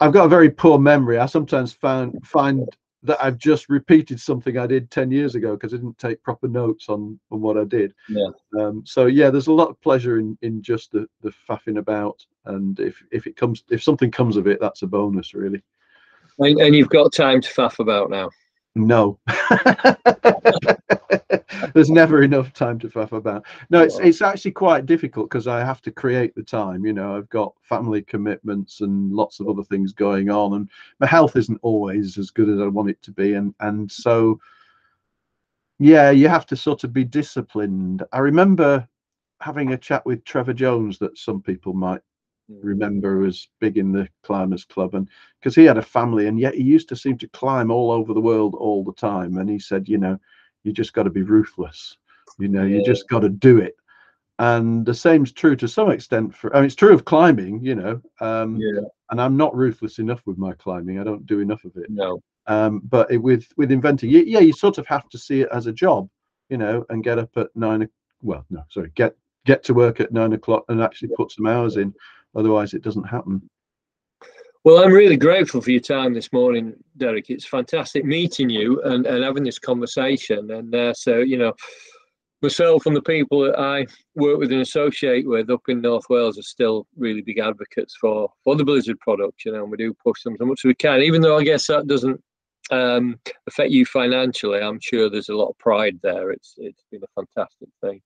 I've 0.01 0.13
got 0.13 0.27
a 0.27 0.29
very 0.29 0.51
poor 0.51 0.79
memory. 0.79 1.19
I 1.19 1.27
sometimes 1.27 1.73
found 1.73 2.27
find 2.27 2.69
that 3.03 3.23
I've 3.23 3.39
just 3.39 3.69
repeated 3.69 4.21
something 4.21 4.59
I 4.59 4.67
did 4.67 4.91
10 4.91 5.11
years 5.11 5.35
ago 5.35 5.53
because 5.55 5.73
I 5.73 5.77
didn't 5.77 5.99
take 5.99 6.23
proper 6.23 6.49
notes 6.49 6.89
on, 6.89 7.19
on 7.31 7.41
what 7.41 7.57
I 7.57 7.65
did. 7.65 7.95
Yeah. 8.09 8.29
Um, 8.59 8.83
so 8.85 9.07
yeah, 9.07 9.31
there's 9.31 9.47
a 9.47 9.53
lot 9.53 9.71
of 9.71 9.81
pleasure 9.81 10.19
in, 10.19 10.37
in 10.43 10.61
just 10.61 10.93
the, 10.93 11.07
the 11.23 11.33
faffing 11.49 11.79
about. 11.79 12.25
And 12.47 12.79
if, 12.81 13.01
if 13.13 13.27
it 13.27 13.37
comes, 13.37 13.63
if 13.71 13.83
something 13.83 14.11
comes 14.11 14.37
of 14.37 14.47
it, 14.47 14.59
that's 14.61 14.83
a 14.83 14.87
bonus 14.87 15.35
really. 15.35 15.63
and, 16.39 16.61
and 16.61 16.75
you've 16.75 16.89
got 16.89 17.13
time 17.13 17.41
to 17.41 17.49
faff 17.49 17.79
about 17.79 18.11
now. 18.11 18.29
No. 18.77 19.19
There's 21.75 21.91
never 21.91 22.23
enough 22.23 22.53
time 22.53 22.79
to 22.81 22.89
faff 22.89 23.13
about. 23.13 23.47
No, 23.71 23.81
it's 23.83 23.99
it's 23.99 24.21
actually 24.21 24.51
quite 24.53 24.85
difficult 24.85 25.31
because 25.31 25.47
I 25.47 25.61
have 25.61 25.81
to 25.83 25.91
create 25.91 26.35
the 26.35 26.43
time. 26.43 26.85
You 26.85 26.93
know, 26.93 27.17
I've 27.17 27.29
got 27.31 27.55
family 27.63 28.03
commitments 28.03 28.83
and 28.83 29.11
lots 29.13 29.41
of 29.41 29.49
other 29.49 29.63
things 29.63 29.93
going 29.93 30.31
on, 30.31 30.53
and 30.55 30.71
my 31.01 31.07
health 31.07 31.37
isn't 31.37 31.59
always 31.63 32.19
as 32.19 32.31
good 32.31 32.51
as 32.51 32.61
I 32.61 32.67
want 32.67 32.91
it 32.91 33.01
to 33.03 33.13
be, 33.13 33.33
and 33.33 33.55
and 33.61 33.91
so 33.91 34.39
yeah, 35.79 36.11
you 36.11 36.29
have 36.29 36.47
to 36.47 36.57
sort 36.57 36.85
of 36.85 36.93
be 36.93 37.05
disciplined. 37.05 38.03
I 38.13 38.19
remember 38.19 38.87
having 39.41 39.73
a 39.73 39.79
chat 39.79 40.05
with 40.05 40.25
Trevor 40.25 40.55
Jones 40.55 40.99
that 40.99 41.17
some 41.17 41.41
people 41.41 41.73
might. 41.73 42.01
Remember 42.49 43.19
was 43.19 43.49
big 43.61 43.77
in 43.79 43.93
the 43.93 44.09
climbers 44.23 44.65
club 44.65 44.95
and 44.95 45.09
because 45.41 45.55
he 45.55 45.65
had 45.65 45.79
a 45.79 45.83
family 45.83 46.27
and 46.27 46.39
yet 46.39 46.55
he 46.55 46.63
used 46.63 46.89
to 46.89 46.97
seem 46.97 47.19
to 47.19 47.29
climb 47.29 47.71
all 47.71 47.91
over 47.91 48.15
the 48.15 48.21
world 48.21 48.55
all 48.55 48.85
the 48.85 48.93
time. 48.93 49.39
And 49.39 49.49
he 49.49 49.59
said 49.59 49.89
you 49.89 49.99
know 49.99 50.19
you 50.65 50.73
just 50.73 50.93
got 50.93 51.05
to 51.05 51.11
be 51.11 51.23
ruthless. 51.23 51.97
You 52.39 52.49
know 52.49 52.65
yeah. 52.65 52.79
you 52.79 52.85
just 52.85 53.09
got 53.09 53.21
to 53.21 53.29
do 53.29 53.59
it. 53.59 53.77
And 54.39 54.85
the 54.85 54.95
same's 54.95 55.33
true 55.33 55.57
to 55.57 55.67
some 55.67 55.91
extent 55.91 56.35
for 56.35 56.55
I 56.55 56.61
mean 56.61 56.67
it's 56.67 56.75
true 56.75 56.95
of 56.95 57.05
climbing 57.05 57.63
you 57.63 57.75
know 57.75 58.01
um 58.21 58.57
yeah. 58.57 58.83
and 59.11 59.21
I'm 59.21 59.37
not 59.37 59.57
ruthless 59.57 59.99
enough 59.99 60.23
with 60.27 60.39
my 60.39 60.53
climbing. 60.53 61.01
I 61.01 61.05
don't 61.05 61.27
do 61.27 61.41
enough 61.41 61.65
of 61.65 61.77
it. 61.77 61.91
No. 61.91 62.23
Um 62.47 62.81
but 62.85 63.11
it, 63.11 63.19
with 63.19 63.47
with 63.57 63.73
inventing 63.73 64.11
yeah 64.11 64.41
you 64.41 64.53
sort 64.53 64.79
of 64.79 64.87
have 64.87 65.09
to 65.09 65.19
see 65.19 65.41
it 65.41 65.49
as 65.53 65.67
a 65.67 65.73
job 65.73 66.09
you 66.49 66.59
know 66.59 66.85
and 66.91 67.03
get 67.03 67.19
up 67.19 67.31
at 67.37 67.49
nine 67.55 67.89
well 68.23 68.45
no 68.51 68.63
sorry 68.71 68.93
get 68.95 69.17
get 69.47 69.63
to 69.65 69.75
work 69.75 70.01
at 70.01 70.13
nine 70.13 70.33
o'clock 70.33 70.65
and 70.69 70.83
actually 70.83 71.09
put 71.17 71.33
some 71.33 71.47
hours 71.47 71.77
in 71.77 71.95
Otherwise, 72.37 72.75
it 72.75 72.83
doesn't 72.83 73.05
happen. 73.05 73.43
Well, 74.65 74.83
I'm 74.83 74.93
really 74.93 75.17
grateful 75.17 75.61
for 75.61 75.71
your 75.71 75.81
time 75.81 76.13
this 76.13 76.33
morning, 76.33 76.75
Derek. 76.97 77.31
It's 77.31 77.47
fantastic 77.47 78.05
meeting 78.05 78.51
you 78.51 78.83
and, 78.83 79.07
and 79.07 79.23
having 79.23 79.45
this 79.45 79.61
conversation. 79.61 80.51
And 80.51 80.75
uh, 80.75 80.93
so, 80.93 81.19
you 81.19 81.39
know, 81.39 81.53
myself 82.43 82.85
and 82.87 82.97
the 82.97 83.03
people 83.03 83.41
that 83.43 83.59
I 83.59 83.87
work 84.17 84.39
with 84.39 84.51
and 84.51 84.61
associate 84.61 85.27
with 85.27 85.51
up 85.51 85.63
in 85.69 85.81
North 85.81 86.07
Wales 86.11 86.37
are 86.37 86.43
still 86.43 86.87
really 86.97 87.23
big 87.23 87.39
advocates 87.39 87.97
for, 88.01 88.29
for 88.43 88.57
the 88.57 88.65
Blizzard 88.65 88.99
product, 88.99 89.45
you 89.45 89.53
know, 89.53 89.63
and 89.63 89.71
we 89.71 89.77
do 89.77 89.95
push 90.05 90.23
them 90.25 90.35
as 90.35 90.47
much 90.47 90.61
as 90.65 90.69
we 90.69 90.75
can, 90.75 91.01
even 91.01 91.23
though 91.23 91.39
I 91.39 91.45
guess 91.45 91.69
that 91.69 91.87
doesn't 91.87 92.21
um, 92.73 93.21
affect 93.47 93.71
you 93.71 93.87
financially. 93.87 94.61
I'm 94.61 94.81
sure 94.81 95.09
there's 95.09 95.29
a 95.29 95.37
lot 95.37 95.51
of 95.51 95.59
pride 95.59 95.99
there. 96.03 96.33
It's 96.33 96.55
It's 96.59 96.85
been 96.91 97.03
a 97.05 97.23
fantastic 97.23 97.69
thing. 97.83 98.03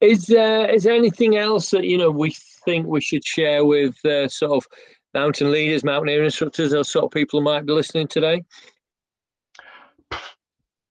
Is 0.00 0.26
there 0.26 0.68
is 0.68 0.82
there 0.82 0.92
anything 0.92 1.36
else 1.36 1.70
that 1.70 1.84
you 1.84 1.96
know 1.96 2.10
we 2.10 2.34
think 2.64 2.86
we 2.86 3.00
should 3.00 3.24
share 3.24 3.64
with 3.64 4.02
uh, 4.04 4.28
sort 4.28 4.52
of 4.52 4.66
mountain 5.14 5.50
leaders, 5.50 5.84
mountaineering 5.84 6.26
instructors, 6.26 6.74
or 6.74 6.84
sort 6.84 7.06
of 7.06 7.10
people 7.10 7.40
who 7.40 7.44
might 7.44 7.66
be 7.66 7.72
listening 7.72 8.08
today? 8.08 8.44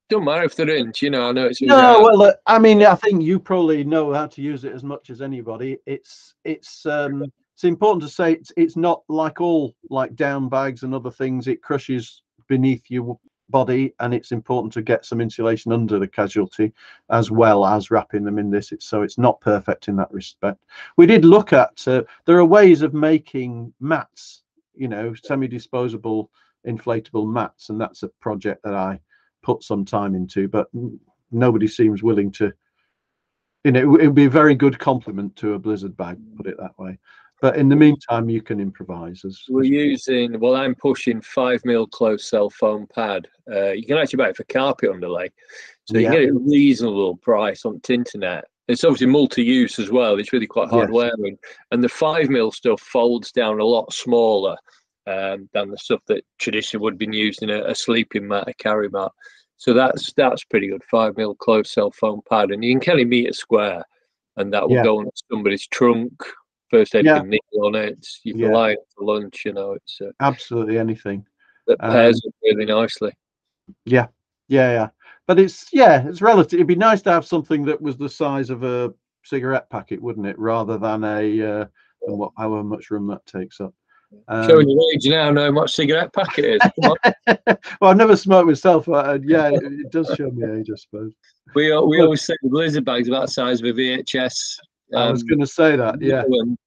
Don't 0.09 0.25
matter 0.25 0.43
if 0.43 0.55
they're 0.55 0.69
in. 0.69 0.91
You 1.01 1.09
know, 1.09 1.29
I 1.29 1.31
know 1.31 1.47
it's 1.47 1.61
no. 1.61 2.01
Well, 2.01 2.21
uh, 2.23 2.33
I 2.45 2.59
mean, 2.59 2.83
I 2.83 2.95
think 2.95 3.23
you 3.23 3.39
probably 3.39 3.83
know 3.83 4.13
how 4.13 4.27
to 4.27 4.41
use 4.41 4.63
it 4.63 4.73
as 4.73 4.83
much 4.83 5.09
as 5.09 5.21
anybody. 5.21 5.77
It's 5.85 6.35
it's 6.43 6.85
um 6.85 7.23
it's 7.55 7.63
important 7.63 8.03
to 8.03 8.09
say 8.09 8.33
it's 8.33 8.51
it's 8.57 8.75
not 8.75 9.03
like 9.07 9.41
all 9.41 9.73
like 9.89 10.15
down 10.15 10.49
bags 10.49 10.83
and 10.83 10.93
other 10.93 11.11
things. 11.11 11.47
It 11.47 11.61
crushes 11.61 12.21
beneath 12.47 12.83
you 12.89 13.17
body 13.53 13.93
and 14.01 14.13
it's 14.13 14.33
important 14.33 14.73
to 14.73 14.81
get 14.81 15.05
some 15.05 15.21
insulation 15.21 15.71
under 15.71 15.99
the 15.99 16.07
casualty 16.07 16.73
as 17.09 17.31
well 17.31 17.65
as 17.65 17.91
wrapping 17.91 18.25
them 18.25 18.39
in 18.39 18.49
this. 18.49 18.71
It's, 18.73 18.85
so 18.85 19.03
it's 19.03 19.17
not 19.17 19.39
perfect 19.39 19.87
in 19.87 19.95
that 19.97 20.11
respect. 20.11 20.59
We 20.97 21.05
did 21.05 21.23
look 21.23 21.53
at 21.53 21.87
uh, 21.87 22.03
there 22.25 22.37
are 22.37 22.45
ways 22.45 22.81
of 22.81 22.93
making 22.93 23.73
mats 23.79 24.43
you 24.75 24.87
know 24.87 25.13
semi-disposable 25.23 26.29
inflatable 26.67 27.31
mats 27.31 27.69
and 27.69 27.79
that's 27.79 28.03
a 28.03 28.07
project 28.19 28.63
that 28.63 28.73
i 28.73 28.99
put 29.41 29.63
some 29.63 29.83
time 29.85 30.15
into 30.15 30.47
but 30.47 30.67
nobody 31.31 31.67
seems 31.67 32.03
willing 32.03 32.31
to 32.31 32.51
you 33.63 33.71
know 33.71 33.79
it 33.79 34.05
would 34.05 34.15
be 34.15 34.25
a 34.25 34.29
very 34.29 34.55
good 34.55 34.79
complement 34.79 35.35
to 35.35 35.53
a 35.53 35.59
blizzard 35.59 35.95
bag 35.97 36.17
put 36.37 36.47
it 36.47 36.57
that 36.57 36.77
way 36.77 36.97
but 37.43 37.57
in 37.57 37.67
the 37.67 37.75
meantime, 37.75 38.29
you 38.29 38.41
can 38.41 38.61
improvise. 38.61 39.25
As, 39.25 39.41
We're 39.49 39.65
using, 39.65 40.39
well, 40.39 40.55
I'm 40.55 40.73
pushing 40.73 41.19
five 41.19 41.59
mil 41.65 41.85
close 41.85 42.29
cell 42.29 42.49
foam 42.49 42.87
pad. 42.95 43.27
Uh, 43.51 43.71
you 43.71 43.85
can 43.85 43.97
actually 43.97 44.15
buy 44.15 44.29
it 44.29 44.37
for 44.37 44.45
carpet 44.45 44.89
underlay. 44.89 45.29
So 45.83 45.97
you 45.97 46.09
get 46.09 46.29
a 46.29 46.33
reasonable 46.33 47.17
price 47.17 47.65
on 47.65 47.81
the 47.83 47.93
internet. 47.95 48.45
It's 48.69 48.85
obviously 48.85 49.07
multi-use 49.07 49.77
as 49.77 49.91
well. 49.91 50.17
It's 50.19 50.31
really 50.31 50.47
quite 50.47 50.69
hard 50.69 50.87
yes. 50.87 50.93
wearing, 50.93 51.37
and 51.71 51.83
the 51.83 51.89
five 51.89 52.29
mil 52.29 52.49
stuff 52.49 52.79
folds 52.79 53.33
down 53.33 53.59
a 53.59 53.65
lot 53.65 53.91
smaller 53.91 54.55
um, 55.05 55.49
than 55.53 55.69
the 55.69 55.77
stuff 55.77 55.99
that 56.07 56.23
traditionally 56.39 56.81
would 56.81 56.93
have 56.93 56.99
been 56.99 57.11
used 57.11 57.43
in 57.43 57.49
a, 57.49 57.65
a, 57.65 57.75
sleeping 57.75 58.25
mat, 58.25 58.47
a 58.47 58.53
carry 58.53 58.87
mat. 58.87 59.11
So 59.57 59.73
that's 59.73 60.13
that's 60.13 60.45
pretty 60.45 60.69
good. 60.69 60.81
Five 60.89 61.17
mil 61.17 61.35
close 61.35 61.73
cell 61.73 61.91
foam 61.91 62.21
pad, 62.29 62.51
and 62.51 62.63
you 62.63 62.71
can 62.71 62.79
carry 62.79 63.03
meter 63.03 63.33
square, 63.33 63.83
and 64.37 64.53
that 64.53 64.69
will 64.69 64.77
yeah. 64.77 64.83
go 64.83 64.99
on 64.99 65.09
somebody's 65.29 65.67
trunk 65.67 66.23
first 66.73 66.95
aid 66.95 67.05
yeah. 67.05 67.21
needle 67.21 67.65
on 67.65 67.75
it. 67.75 68.05
You 68.23 68.33
can 68.33 68.41
yeah. 68.41 68.51
lie 68.51 68.77
for 68.95 69.05
lunch. 69.05 69.43
You 69.45 69.53
know, 69.53 69.73
it's 69.73 69.99
uh, 70.01 70.11
absolutely 70.19 70.77
anything 70.77 71.25
that 71.67 71.79
pairs 71.79 72.21
um, 72.25 72.31
really 72.43 72.65
nicely. 72.65 73.11
Yeah, 73.85 74.07
yeah, 74.47 74.71
yeah. 74.71 74.87
But 75.27 75.39
it's 75.39 75.67
yeah, 75.71 76.07
it's 76.07 76.21
relative. 76.21 76.57
It'd 76.57 76.67
be 76.67 76.75
nice 76.75 77.01
to 77.03 77.11
have 77.11 77.25
something 77.25 77.63
that 77.65 77.81
was 77.81 77.97
the 77.97 78.09
size 78.09 78.49
of 78.49 78.63
a 78.63 78.93
cigarette 79.23 79.69
packet, 79.69 80.01
wouldn't 80.01 80.25
it? 80.25 80.37
Rather 80.39 80.77
than 80.77 81.03
a 81.03 81.41
uh, 81.41 81.65
and 82.07 82.17
what 82.17 82.31
however 82.37 82.63
much 82.63 82.89
room 82.89 83.07
that 83.07 83.25
takes 83.25 83.61
up. 83.61 83.73
Um, 84.27 84.47
Showing 84.47 84.69
your 84.69 84.79
age 84.93 85.07
now, 85.07 85.31
know 85.31 85.45
how 85.45 85.51
much 85.51 85.73
cigarette 85.73 86.13
packet 86.13 86.45
is. 86.45 86.71
well, 87.81 87.91
I've 87.91 87.97
never 87.97 88.15
smoked 88.15 88.47
myself, 88.47 88.85
but 88.85 89.05
uh, 89.07 89.19
yeah, 89.23 89.47
it, 89.47 89.63
it, 89.63 89.91
does 89.91 90.13
show 90.15 90.29
me 90.29 90.59
age, 90.59 90.69
I 90.71 90.75
suppose. 90.75 91.13
We 91.55 91.75
we 91.81 92.01
always 92.01 92.23
say 92.23 92.35
the 92.43 92.49
blizzard 92.49 92.85
bag's 92.85 93.07
about 93.07 93.25
the 93.25 93.31
size 93.31 93.59
of 93.59 93.67
a 93.67 93.73
VHS 93.73 94.57
I 94.95 95.11
was 95.11 95.21
um, 95.21 95.27
going 95.27 95.39
to 95.39 95.47
say 95.47 95.75
that, 95.75 96.01
yeah, 96.01 96.23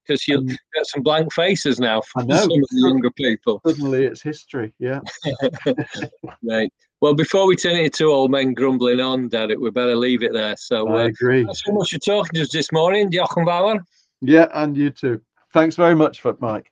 because 0.07 0.27
you'll 0.27 0.41
um, 0.41 0.57
get 0.75 0.87
some 0.87 1.03
blank 1.03 1.33
faces 1.33 1.79
now 1.79 2.01
from 2.01 2.31
some 2.31 2.43
of 2.43 2.49
the 2.49 2.67
younger 2.73 3.11
people. 3.11 3.61
Suddenly, 3.67 4.05
it's 4.05 4.23
history, 4.23 4.73
yeah. 4.79 5.01
right. 6.43 6.73
Well, 7.01 7.15
before 7.15 7.47
we 7.47 7.57
turn 7.57 7.77
it 7.77 7.85
into 7.85 8.07
old 8.07 8.31
men 8.31 8.55
grumbling 8.55 9.01
on, 9.01 9.29
Derek, 9.29 9.59
we 9.59 9.71
better 9.71 9.95
leave 9.95 10.23
it 10.23 10.33
there. 10.33 10.57
So, 10.57 10.89
I 10.89 11.05
uh, 11.05 11.07
agree. 11.07 11.45
Thanks 11.45 11.63
so 11.65 11.73
much 11.73 11.91
for 11.91 11.99
talking 11.99 12.31
to 12.35 12.43
us 12.43 12.53
this 12.53 12.73
morning, 12.73 13.11
Jochen 13.11 13.45
Bauer. 13.45 13.85
Yeah, 14.21 14.49
and 14.55 14.77
you 14.77 14.91
too. 14.91 15.21
Thanks 15.53 15.77
very 15.77 15.95
much 15.95 16.21
for 16.21 16.37
Mike. 16.41 16.71